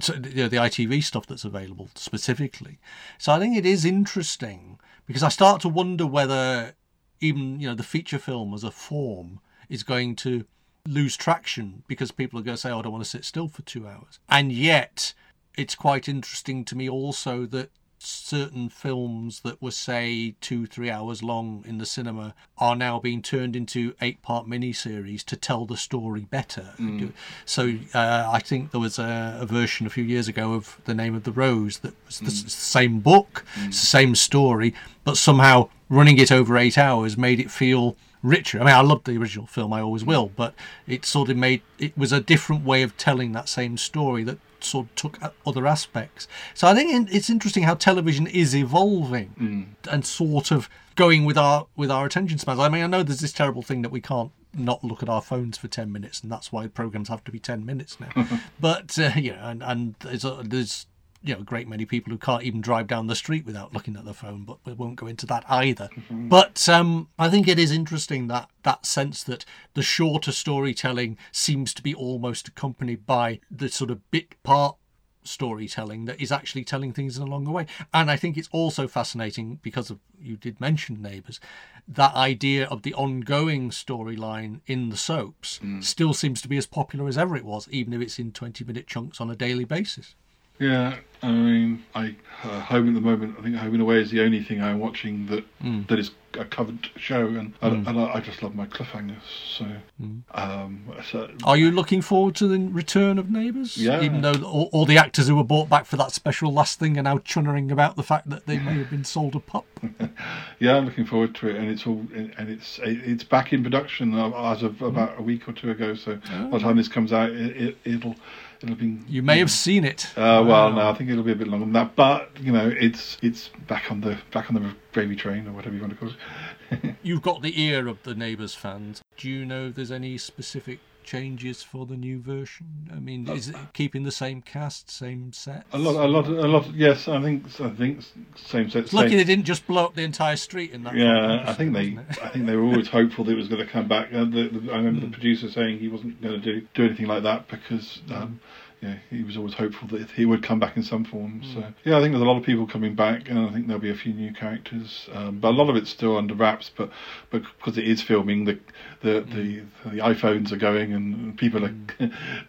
so, 0.00 0.14
you 0.14 0.42
know, 0.42 0.48
the 0.48 0.56
ITV 0.56 1.02
stuff 1.04 1.26
that's 1.26 1.44
available 1.44 1.88
specifically. 1.94 2.78
So 3.18 3.32
I 3.32 3.38
think 3.38 3.56
it 3.56 3.66
is 3.66 3.84
interesting 3.84 4.78
because 5.06 5.22
I 5.22 5.28
start 5.28 5.60
to 5.62 5.68
wonder 5.68 6.06
whether 6.06 6.74
even 7.22 7.60
you 7.60 7.68
know 7.68 7.74
the 7.74 7.82
feature 7.82 8.18
film 8.18 8.52
as 8.52 8.64
a 8.64 8.70
form 8.70 9.40
is 9.68 9.82
going 9.82 10.16
to 10.16 10.44
lose 10.86 11.16
traction 11.16 11.84
because 11.86 12.10
people 12.10 12.38
are 12.38 12.42
going 12.42 12.56
to 12.56 12.60
say, 12.60 12.70
"Oh, 12.70 12.80
I 12.80 12.82
don't 12.82 12.92
want 12.92 13.04
to 13.04 13.10
sit 13.10 13.24
still 13.24 13.48
for 13.48 13.62
two 13.62 13.86
hours," 13.86 14.18
and 14.28 14.52
yet 14.52 15.14
it's 15.56 15.74
quite 15.74 16.08
interesting 16.08 16.64
to 16.64 16.76
me 16.76 16.88
also 16.88 17.46
that 17.46 17.70
certain 18.04 18.68
films 18.68 19.40
that 19.40 19.62
were 19.62 19.70
say 19.70 20.34
two 20.40 20.66
three 20.66 20.90
hours 20.90 21.22
long 21.22 21.64
in 21.68 21.78
the 21.78 21.86
cinema 21.86 22.34
are 22.58 22.74
now 22.74 22.98
being 22.98 23.22
turned 23.22 23.54
into 23.54 23.94
eight 24.00 24.20
part 24.22 24.44
miniseries 24.46 25.22
to 25.22 25.36
tell 25.36 25.66
the 25.66 25.76
story 25.76 26.22
better. 26.22 26.72
Hmm. 26.76 27.08
So 27.44 27.74
uh, 27.94 28.28
i 28.32 28.40
think 28.40 28.72
there 28.72 28.80
was 28.80 28.98
a, 28.98 29.38
a 29.40 29.46
version 29.46 29.86
a 29.86 29.90
few 29.90 30.04
years 30.04 30.26
ago 30.26 30.54
of 30.54 30.80
the 30.84 30.94
name 30.94 31.14
of 31.14 31.22
the 31.22 31.32
rose 31.32 31.78
that 31.78 31.94
was 32.06 32.18
the 32.18 32.24
hmm. 32.24 32.46
s- 32.46 32.52
same 32.52 32.98
book 33.00 33.44
hmm. 33.54 33.66
the 33.66 33.72
same 33.72 34.14
story 34.14 34.74
but 35.04 35.16
somehow 35.16 35.68
running 35.92 36.18
it 36.18 36.32
over 36.32 36.56
eight 36.56 36.78
hours 36.78 37.16
made 37.16 37.38
it 37.38 37.50
feel 37.50 37.96
richer 38.22 38.58
i 38.60 38.64
mean 38.64 38.74
i 38.74 38.80
loved 38.80 39.04
the 39.04 39.16
original 39.16 39.46
film 39.46 39.72
i 39.72 39.80
always 39.80 40.04
will 40.04 40.30
but 40.36 40.54
it 40.86 41.04
sort 41.04 41.28
of 41.28 41.36
made 41.36 41.60
it 41.78 41.96
was 41.98 42.12
a 42.12 42.20
different 42.20 42.64
way 42.64 42.82
of 42.82 42.96
telling 42.96 43.32
that 43.32 43.48
same 43.48 43.76
story 43.76 44.24
that 44.24 44.38
sort 44.64 44.86
of 44.86 44.94
took 44.94 45.18
other 45.46 45.66
aspects. 45.66 46.28
So 46.54 46.68
I 46.68 46.74
think 46.74 47.10
it's 47.12 47.28
interesting 47.28 47.64
how 47.64 47.74
television 47.74 48.26
is 48.26 48.54
evolving 48.54 49.74
and 49.90 50.06
sort 50.06 50.50
of 50.50 50.68
going 50.94 51.24
with 51.24 51.38
our 51.38 51.66
with 51.76 51.90
our 51.90 52.06
attention 52.06 52.38
spans. 52.38 52.60
I 52.60 52.68
mean, 52.68 52.82
I 52.82 52.86
know 52.86 53.02
there's 53.02 53.20
this 53.20 53.32
terrible 53.32 53.62
thing 53.62 53.82
that 53.82 53.90
we 53.90 54.00
can't 54.00 54.30
not 54.54 54.84
look 54.84 55.02
at 55.02 55.08
our 55.08 55.22
phones 55.22 55.56
for 55.56 55.66
10 55.66 55.90
minutes 55.90 56.20
and 56.20 56.30
that's 56.30 56.52
why 56.52 56.66
programs 56.66 57.08
have 57.08 57.24
to 57.24 57.32
be 57.32 57.38
10 57.38 57.64
minutes 57.64 57.98
now 57.98 58.26
but 58.60 58.98
uh, 58.98 59.10
you 59.16 59.32
know 59.32 59.40
and, 59.44 59.62
and 59.62 59.94
there's, 60.00 60.26
a, 60.26 60.42
there's 60.44 60.86
you 61.22 61.34
know 61.34 61.40
a 61.40 61.44
great 61.44 61.68
many 61.68 61.84
people 61.84 62.12
who 62.12 62.18
can't 62.18 62.42
even 62.42 62.60
drive 62.60 62.86
down 62.86 63.06
the 63.06 63.14
street 63.14 63.46
without 63.46 63.72
looking 63.72 63.96
at 63.96 64.04
their 64.04 64.14
phone. 64.14 64.44
But 64.44 64.58
we 64.64 64.72
won't 64.72 64.96
go 64.96 65.06
into 65.06 65.26
that 65.26 65.44
either. 65.48 65.88
But 66.10 66.68
um, 66.68 67.08
I 67.18 67.28
think 67.28 67.48
it 67.48 67.58
is 67.58 67.70
interesting 67.70 68.28
that 68.28 68.48
that 68.62 68.86
sense 68.86 69.22
that 69.24 69.44
the 69.74 69.82
shorter 69.82 70.32
storytelling 70.32 71.18
seems 71.30 71.74
to 71.74 71.82
be 71.82 71.94
almost 71.94 72.48
accompanied 72.48 73.06
by 73.06 73.40
the 73.50 73.68
sort 73.68 73.90
of 73.90 74.10
bit 74.10 74.42
part 74.42 74.76
storytelling 75.24 76.06
that 76.06 76.20
is 76.20 76.32
actually 76.32 76.64
telling 76.64 76.92
things 76.92 77.16
in 77.16 77.22
a 77.22 77.26
longer 77.26 77.50
way. 77.50 77.66
And 77.94 78.10
I 78.10 78.16
think 78.16 78.36
it's 78.36 78.48
also 78.50 78.88
fascinating 78.88 79.60
because 79.62 79.90
of 79.90 80.00
you 80.20 80.36
did 80.36 80.60
mention 80.60 81.00
neighbours, 81.00 81.40
that 81.86 82.14
idea 82.14 82.66
of 82.66 82.82
the 82.82 82.94
ongoing 82.94 83.70
storyline 83.70 84.60
in 84.66 84.88
the 84.90 84.96
soaps 84.96 85.60
still 85.80 86.14
seems 86.14 86.42
to 86.42 86.48
be 86.48 86.56
as 86.56 86.66
popular 86.66 87.08
as 87.08 87.18
ever 87.18 87.36
it 87.36 87.44
was, 87.44 87.68
even 87.70 87.92
if 87.92 88.00
it's 88.00 88.18
in 88.18 88.32
twenty 88.32 88.64
minute 88.64 88.86
chunks 88.86 89.20
on 89.20 89.30
a 89.30 89.36
daily 89.36 89.64
basis. 89.64 90.14
Yeah, 90.62 90.96
I 91.22 91.30
mean, 91.30 91.84
I 91.94 92.14
uh, 92.44 92.60
Home 92.60 92.88
at 92.88 92.94
the 92.94 93.00
moment. 93.00 93.36
I 93.38 93.42
think 93.42 93.56
Home 93.56 93.72
and 93.74 93.82
Away 93.82 94.00
is 94.00 94.10
the 94.10 94.20
only 94.22 94.42
thing 94.42 94.60
I'm 94.62 94.78
watching 94.80 95.26
that 95.26 95.44
Mm. 95.62 95.86
that 95.88 95.98
is 95.98 96.10
a 96.34 96.44
covered 96.44 96.88
show, 96.96 97.26
and 97.26 97.52
and, 97.62 97.86
and 97.86 98.00
I, 98.00 98.14
I 98.14 98.20
just 98.20 98.42
love 98.42 98.54
my 98.56 98.66
cliffhangers. 98.66 99.22
So, 99.58 99.66
Mm. 100.02 100.22
um, 100.34 100.84
so 101.08 101.30
Are 101.44 101.56
you 101.56 101.70
looking 101.70 102.00
forward 102.02 102.34
to 102.36 102.48
the 102.48 102.58
return 102.58 103.18
of 103.18 103.30
Neighbours? 103.30 103.76
Yeah. 103.76 104.02
Even 104.02 104.22
though 104.22 104.32
all, 104.44 104.68
all 104.72 104.86
the 104.86 104.98
actors 104.98 105.28
who 105.28 105.36
were 105.36 105.44
brought 105.44 105.68
back 105.68 105.84
for 105.86 105.96
that 105.98 106.10
special 106.10 106.52
last 106.52 106.78
thing 106.80 106.98
are 106.98 107.02
now 107.02 107.18
chunnering 107.18 107.70
about 107.70 107.94
the 107.96 108.02
fact 108.02 108.28
that 108.30 108.46
they 108.46 108.58
may 108.58 108.74
have 108.78 108.90
been 108.90 109.04
sold 109.04 109.36
a 109.36 109.40
pup. 109.40 109.66
yeah, 110.58 110.76
I'm 110.76 110.86
looking 110.86 111.04
forward 111.04 111.34
to 111.36 111.48
it, 111.48 111.56
and 111.56 111.68
it's 111.70 111.86
all 111.86 112.04
and 112.14 112.48
it's 112.48 112.80
it's 112.82 113.24
back 113.24 113.52
in 113.52 113.62
production 113.62 114.14
as 114.14 114.62
of 114.64 114.82
about 114.82 115.18
a 115.18 115.22
week 115.22 115.48
or 115.48 115.52
two 115.52 115.70
ago. 115.70 115.94
So 115.94 116.16
by 116.50 116.58
the 116.58 116.58
time 116.58 116.76
this 116.76 116.88
comes 116.88 117.12
out, 117.12 117.30
it, 117.30 117.56
it, 117.56 117.76
it'll 117.84 118.16
it'll 118.62 118.76
be. 118.76 118.98
You 119.08 119.22
may 119.22 119.38
have 119.38 119.50
seen 119.50 119.84
it. 119.84 120.06
Uh, 120.16 120.44
well, 120.46 120.72
no, 120.72 120.88
I 120.88 120.94
think 120.94 121.10
it'll 121.10 121.22
be 121.22 121.32
a 121.32 121.36
bit 121.36 121.48
longer 121.48 121.64
than 121.64 121.72
that, 121.74 121.96
but 121.96 122.30
you 122.40 122.52
know, 122.52 122.68
it's 122.68 123.16
it's 123.22 123.50
back 123.66 123.90
on 123.90 124.00
the 124.00 124.18
back 124.32 124.50
on 124.50 124.54
the 124.54 124.74
gravy 124.92 125.16
train 125.16 125.46
or 125.48 125.52
whatever 125.52 125.74
you 125.74 125.80
want 125.80 125.92
to 125.92 125.98
call 125.98 126.10
it. 126.10 126.94
You've 127.02 127.22
got 127.22 127.42
the 127.42 127.60
ear 127.60 127.88
of 127.88 128.02
the 128.02 128.14
Neighbours 128.14 128.54
fans. 128.54 129.02
Do 129.16 129.28
you 129.28 129.44
know 129.44 129.66
if 129.68 129.74
there's 129.74 129.92
any 129.92 130.18
specific 130.18 130.80
changes 131.04 131.62
for 131.62 131.86
the 131.86 131.96
new 131.96 132.20
version? 132.20 132.66
I 132.94 132.98
mean, 132.98 133.28
is 133.28 133.48
it 133.48 133.56
keeping 133.72 134.02
the 134.04 134.12
same 134.12 134.42
cast, 134.42 134.90
same 134.90 135.32
set? 135.32 135.66
A 135.72 135.78
lot, 135.78 135.96
a 135.96 136.08
lot, 136.08 136.26
a 136.26 136.48
lot. 136.48 136.72
Yes, 136.74 137.08
I 137.08 137.20
think 137.22 137.44
I 137.60 137.70
think 137.70 138.00
same 138.36 138.70
set. 138.70 138.84
It's 138.84 138.92
lucky 138.92 139.10
same- 139.10 139.18
they 139.18 139.24
didn't 139.24 139.44
just 139.44 139.66
blow 139.66 139.84
up 139.86 139.94
the 139.94 140.02
entire 140.02 140.36
street 140.36 140.72
in 140.72 140.84
that. 140.84 140.94
Yeah, 140.94 141.44
I 141.46 141.54
think 141.54 141.72
they, 141.72 141.88
episode, 141.88 141.96
wasn't 141.96 142.10
it? 142.18 142.24
I 142.24 142.28
think 142.30 142.46
they 142.46 142.56
were 142.56 142.64
always 142.64 142.88
hopeful 142.98 143.24
that 143.24 143.32
it 143.32 143.36
was 143.36 143.48
going 143.48 143.64
to 143.64 143.70
come 143.70 143.88
back. 143.88 144.08
Uh, 144.12 144.24
the, 144.24 144.48
the, 144.52 144.72
I 144.72 144.76
remember 144.76 145.00
the 145.06 145.12
producer 145.12 145.50
saying 145.50 145.78
he 145.78 145.88
wasn't 145.88 146.20
going 146.22 146.40
to 146.40 146.60
do 146.60 146.66
do 146.74 146.84
anything 146.84 147.06
like 147.06 147.22
that 147.24 147.48
because, 147.48 148.00
um, 148.10 148.40
yeah, 148.82 148.96
he 149.10 149.22
was 149.22 149.36
always 149.36 149.54
hopeful 149.54 149.86
that 149.88 150.10
he 150.10 150.26
would 150.26 150.42
come 150.42 150.58
back 150.58 150.76
in 150.76 150.82
some 150.82 151.04
form. 151.04 151.40
So 151.54 151.60
yeah, 151.84 151.96
I 151.96 152.00
think 152.00 152.12
there's 152.12 152.22
a 152.22 152.26
lot 152.26 152.36
of 152.36 152.42
people 152.42 152.66
coming 152.66 152.96
back, 152.96 153.28
and 153.28 153.38
I 153.38 153.52
think 153.52 153.68
there'll 153.68 153.80
be 153.80 153.90
a 153.90 153.94
few 153.94 154.12
new 154.12 154.32
characters. 154.32 155.08
Um, 155.12 155.38
but 155.38 155.50
a 155.50 155.56
lot 155.56 155.70
of 155.70 155.76
it's 155.76 155.88
still 155.88 156.16
under 156.16 156.34
wraps. 156.34 156.68
But 156.76 156.90
but 157.30 157.42
because 157.58 157.78
it 157.78 157.86
is 157.86 158.02
filming, 158.02 158.44
the 158.44 158.58
the 159.00 159.20
the, 159.20 159.62
the 159.84 159.98
iPhones 159.98 160.50
are 160.50 160.56
going, 160.56 160.92
and 160.92 161.38
people 161.38 161.64
are 161.64 161.74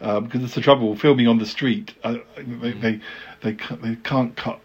um, 0.00 0.24
because 0.24 0.42
it's 0.42 0.56
the 0.56 0.60
trouble 0.60 0.96
filming 0.96 1.28
on 1.28 1.38
the 1.38 1.46
street. 1.46 1.94
Uh, 2.02 2.16
they, 2.36 2.72
they 2.72 3.00
they 3.42 3.52
they 3.52 3.96
can't 4.02 4.36
cut. 4.36 4.58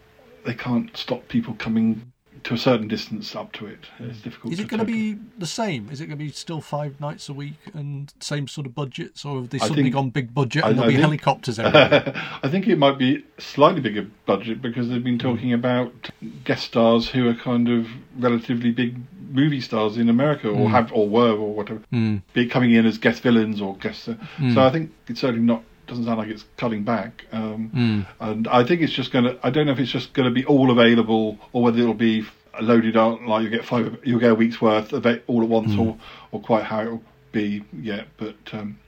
They 0.44 0.54
can't 0.54 0.96
stop 0.96 1.28
people 1.28 1.54
coming 1.54 2.10
to 2.44 2.54
a 2.54 2.58
certain 2.58 2.88
distance 2.88 3.34
up 3.36 3.52
to 3.52 3.66
it. 3.66 3.86
It's 3.98 4.18
mm. 4.18 4.22
difficult. 4.22 4.52
Is 4.52 4.60
it 4.60 4.68
going 4.68 4.80
to 4.80 4.86
be 4.86 5.18
the 5.38 5.46
same? 5.46 5.90
Is 5.90 6.00
it 6.00 6.06
going 6.06 6.18
to 6.18 6.24
be 6.24 6.30
still 6.30 6.60
five 6.60 7.00
nights 7.00 7.28
a 7.28 7.32
week 7.32 7.58
and 7.74 8.12
same 8.20 8.48
sort 8.48 8.66
of 8.66 8.74
budgets, 8.74 9.24
or 9.24 9.40
have 9.40 9.50
they 9.50 9.58
suddenly 9.58 9.84
think- 9.84 9.94
gone 9.94 10.10
big 10.10 10.34
budget 10.34 10.64
I- 10.64 10.70
and 10.70 10.78
there'll 10.78 10.90
I 10.90 10.92
be 10.92 10.96
think- 10.96 11.04
helicopters 11.04 11.58
everywhere? 11.58 12.12
I 12.42 12.48
think 12.48 12.66
it 12.66 12.76
might 12.76 12.98
be 12.98 13.24
slightly 13.38 13.80
bigger 13.80 14.06
budget 14.26 14.62
because 14.62 14.88
they've 14.88 15.04
been 15.04 15.18
mm. 15.18 15.22
talking 15.22 15.52
about 15.52 16.10
guest 16.44 16.64
stars 16.64 17.08
who 17.08 17.28
are 17.28 17.34
kind 17.34 17.68
of 17.68 17.86
relatively 18.18 18.70
big 18.70 18.96
movie 19.30 19.60
stars 19.60 19.96
in 19.96 20.08
America 20.08 20.48
or 20.48 20.66
mm. 20.66 20.70
have 20.70 20.92
or 20.92 21.08
were 21.08 21.32
or 21.32 21.54
whatever, 21.54 21.80
Mm. 21.92 22.22
be 22.32 22.46
coming 22.46 22.72
in 22.72 22.86
as 22.86 22.98
guest 22.98 23.22
villains 23.22 23.60
or 23.60 23.76
guest. 23.76 24.04
So 24.04 24.16
I 24.38 24.70
think 24.70 24.92
it's 25.08 25.20
certainly 25.20 25.44
not. 25.44 25.62
Doesn't 25.90 26.04
sound 26.04 26.18
like 26.18 26.28
it's 26.28 26.44
cutting 26.56 26.84
back, 26.84 27.26
um, 27.32 27.70
Mm. 27.74 28.06
and 28.20 28.46
I 28.48 28.62
think 28.64 28.80
it's 28.80 28.92
just 28.92 29.10
going 29.12 29.24
to. 29.24 29.36
I 29.42 29.50
don't 29.50 29.66
know 29.66 29.72
if 29.72 29.78
it's 29.80 29.90
just 29.90 30.12
going 30.14 30.28
to 30.28 30.32
be 30.34 30.44
all 30.44 30.70
available 30.70 31.36
or 31.52 31.64
whether 31.64 31.80
it'll 31.80 31.94
be 31.94 32.24
loaded 32.60 32.96
on 32.96 33.26
like 33.26 33.42
you 33.42 33.50
get 33.50 33.64
five, 33.64 33.98
you'll 34.04 34.20
get 34.20 34.30
a 34.30 34.34
week's 34.36 34.60
worth 34.62 34.92
of 34.92 35.04
it 35.06 35.24
all 35.26 35.42
at 35.42 35.48
once, 35.48 35.72
or 35.76 35.96
or 36.30 36.40
quite 36.40 36.62
how 36.64 36.82
it'll 36.82 37.02
be 37.32 37.64
yet. 37.82 38.06
But 38.18 38.36
um, 38.52 38.78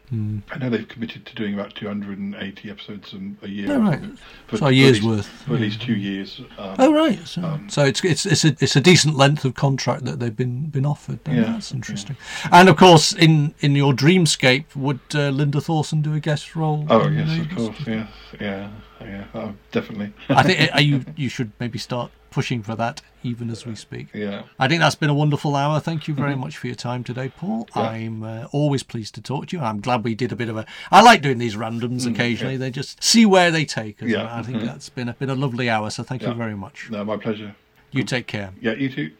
I 0.50 0.58
know 0.58 0.68
they've 0.68 0.86
committed 0.86 1.24
to 1.26 1.34
doing 1.34 1.54
about 1.54 1.74
280 1.74 2.70
episodes 2.70 3.14
a, 3.14 3.46
a 3.46 3.48
year. 3.48 3.72
Oh, 3.72 3.78
right. 3.80 4.00
For, 4.46 4.58
So 4.58 4.66
a 4.66 4.70
year's 4.72 4.96
least- 5.02 5.06
worth. 5.06 5.26
for 5.26 5.54
at 5.54 5.60
least 5.60 5.80
two 5.80 5.94
years. 5.96 6.40
Um, 6.58 6.76
Oh 6.78 6.92
right, 6.92 7.18
so, 7.26 7.42
Um, 7.42 7.68
so 7.70 7.84
it's 7.84 8.04
it's 8.04 8.26
it's 8.26 8.44
a 8.44 8.48
it's 8.60 8.76
a 8.76 8.80
decent 8.80 9.16
length 9.16 9.44
of 9.44 9.54
contract 9.54 10.04
that 10.04 10.20
they've 10.20 10.36
been 10.36 10.66
been 10.66 10.84
offered. 10.86 11.20
Yeah, 11.26 11.52
that's 11.52 11.72
interesting. 11.72 12.16
And 12.50 12.68
of 12.68 12.76
course, 12.76 13.12
in 13.14 13.54
in 13.60 13.74
your 13.74 13.92
dreamscape, 13.94 14.76
would 14.76 15.00
uh, 15.14 15.30
Linda 15.30 15.60
Thorson 15.60 16.02
do 16.02 16.12
a 16.14 16.20
guest 16.20 16.54
role? 16.54 16.86
Oh 16.90 17.08
yes, 17.08 17.38
of 17.40 17.56
course, 17.56 17.76
yes, 17.86 18.08
yeah, 18.40 18.68
yeah, 19.00 19.24
oh, 19.34 19.54
definitely. 19.70 20.12
I 20.28 20.42
think 20.42 20.70
you 20.80 21.04
you 21.16 21.28
should 21.30 21.52
maybe 21.58 21.78
start 21.78 22.10
pushing 22.32 22.62
for 22.62 22.74
that 22.76 23.00
even 23.22 23.50
as 23.50 23.64
we 23.64 23.74
speak. 23.76 24.08
yeah, 24.12 24.42
I 24.58 24.66
think 24.66 24.80
that's 24.80 24.96
been 24.96 25.10
a 25.10 25.14
wonderful 25.14 25.54
hour. 25.54 25.78
Thank 25.78 26.08
you 26.08 26.14
very 26.14 26.32
mm-hmm. 26.32 26.40
much 26.40 26.56
for 26.56 26.66
your 26.66 26.76
time 26.76 27.04
today, 27.04 27.28
Paul. 27.28 27.68
Yeah. 27.76 27.82
I'm 27.82 28.22
uh, 28.22 28.46
always 28.50 28.82
pleased 28.82 29.14
to 29.14 29.22
talk 29.22 29.46
to 29.48 29.56
you. 29.56 29.62
I'm 29.62 29.80
glad 29.80 30.02
we 30.02 30.14
did 30.14 30.32
a 30.32 30.36
bit 30.36 30.48
of 30.48 30.56
a. 30.56 30.66
I 30.90 31.02
like 31.02 31.22
doing 31.22 31.38
these 31.38 31.54
randoms 31.54 32.02
mm-hmm. 32.02 32.14
occasionally. 32.14 32.56
They 32.56 32.70
just 32.70 33.02
see 33.02 33.24
where 33.24 33.50
they 33.50 33.64
take 33.64 34.02
us. 34.02 34.08
Yeah. 34.08 34.34
I 34.36 34.42
think 34.42 34.58
mm-hmm. 34.58 34.66
that's 34.66 34.88
been 34.88 35.08
a 35.08 35.14
been 35.14 35.30
a 35.30 35.34
lovely 35.34 35.70
hour. 35.70 35.90
So 35.90 36.02
thank 36.02 36.22
you 36.22 36.34
very 36.34 36.56
much. 36.56 36.88
no, 36.90 37.04
my 37.04 37.16
pleasure. 37.16 37.54
You 37.92 38.04
take 38.04 38.26
care. 38.26 38.52
Yeah, 38.60 38.72
you 38.72 38.88
too. 38.88 39.12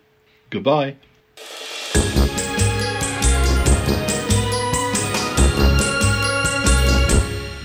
Goodbye. 0.51 0.97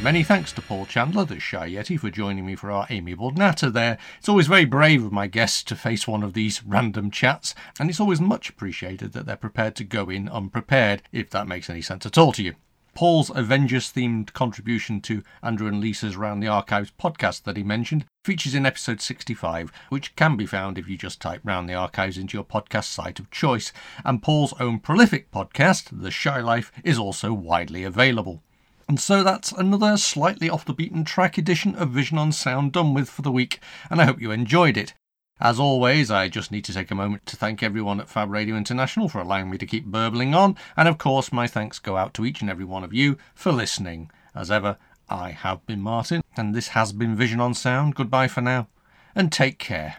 Many 0.07 0.23
thanks 0.23 0.53
to 0.53 0.61
Paul 0.61 0.85
Chandler, 0.85 1.25
the 1.25 1.37
Shy 1.37 1.71
Yeti, 1.71 1.99
for 1.99 2.09
joining 2.09 2.45
me 2.45 2.55
for 2.55 2.71
our 2.71 2.87
amiable 2.89 3.31
natter 3.31 3.69
there. 3.69 3.97
It's 4.19 4.29
always 4.29 4.47
very 4.47 4.63
brave 4.63 5.03
of 5.03 5.11
my 5.11 5.27
guests 5.27 5.61
to 5.63 5.75
face 5.75 6.07
one 6.07 6.23
of 6.23 6.31
these 6.31 6.63
random 6.63 7.11
chats, 7.11 7.53
and 7.77 7.89
it's 7.89 7.99
always 7.99 8.21
much 8.21 8.47
appreciated 8.49 9.11
that 9.11 9.25
they're 9.25 9.35
prepared 9.35 9.75
to 9.75 9.83
go 9.83 10.09
in 10.09 10.29
unprepared, 10.29 11.01
if 11.11 11.29
that 11.31 11.45
makes 11.45 11.69
any 11.69 11.81
sense 11.81 12.05
at 12.05 12.17
all 12.17 12.31
to 12.31 12.41
you. 12.41 12.53
Paul's 12.95 13.29
Avengers 13.35 13.91
themed 13.91 14.31
contribution 14.31 15.01
to 15.01 15.23
Andrew 15.43 15.67
and 15.67 15.81
Lisa's 15.81 16.15
Round 16.15 16.41
the 16.41 16.47
Archives 16.47 16.93
podcast 16.97 17.43
that 17.43 17.57
he 17.57 17.63
mentioned 17.63 18.05
features 18.23 18.55
in 18.55 18.65
episode 18.65 19.01
65, 19.01 19.73
which 19.89 20.15
can 20.15 20.37
be 20.37 20.45
found 20.45 20.77
if 20.77 20.87
you 20.87 20.97
just 20.97 21.19
type 21.19 21.41
Round 21.43 21.67
the 21.67 21.73
Archives 21.73 22.17
into 22.17 22.37
your 22.37 22.45
podcast 22.45 22.85
site 22.85 23.19
of 23.19 23.29
choice. 23.29 23.73
And 24.05 24.23
Paul's 24.23 24.53
own 24.57 24.79
prolific 24.79 25.31
podcast, 25.31 26.01
The 26.01 26.11
Shy 26.11 26.39
Life, 26.39 26.71
is 26.85 26.97
also 26.97 27.33
widely 27.33 27.83
available. 27.83 28.41
And 28.87 28.99
so 28.99 29.21
that's 29.21 29.51
another 29.51 29.97
slightly 29.97 30.49
off 30.49 30.63
the 30.63 30.73
beaten 30.73 31.03
track 31.03 31.37
edition 31.37 31.75
of 31.75 31.89
Vision 31.89 32.17
on 32.17 32.31
Sound 32.31 32.71
done 32.71 32.93
with 32.93 33.09
for 33.09 33.21
the 33.21 33.31
week, 33.31 33.59
and 33.89 33.99
I 33.99 34.05
hope 34.05 34.21
you 34.21 34.31
enjoyed 34.31 34.77
it. 34.77 34.93
As 35.39 35.59
always, 35.59 36.09
I 36.09 36.29
just 36.29 36.51
need 36.51 36.63
to 36.65 36.73
take 36.73 36.89
a 36.89 36.95
moment 36.95 37.25
to 37.27 37.35
thank 37.35 37.61
everyone 37.61 37.99
at 37.99 38.09
Fab 38.09 38.31
Radio 38.31 38.55
International 38.55 39.09
for 39.09 39.19
allowing 39.19 39.49
me 39.49 39.57
to 39.57 39.65
keep 39.65 39.85
burbling 39.85 40.33
on, 40.33 40.55
and 40.77 40.87
of 40.87 40.97
course, 40.97 41.33
my 41.33 41.47
thanks 41.47 41.79
go 41.79 41.97
out 41.97 42.13
to 42.15 42.25
each 42.25 42.41
and 42.41 42.49
every 42.49 42.65
one 42.65 42.83
of 42.83 42.93
you 42.93 43.17
for 43.35 43.51
listening. 43.51 44.09
As 44.33 44.49
ever, 44.49 44.77
I 45.09 45.31
have 45.31 45.65
been 45.65 45.81
Martin, 45.81 46.23
and 46.35 46.55
this 46.55 46.69
has 46.69 46.93
been 46.93 47.15
Vision 47.15 47.41
on 47.41 47.53
Sound. 47.53 47.93
Goodbye 47.93 48.29
for 48.29 48.41
now, 48.41 48.67
and 49.13 49.31
take 49.31 49.59
care. 49.59 49.97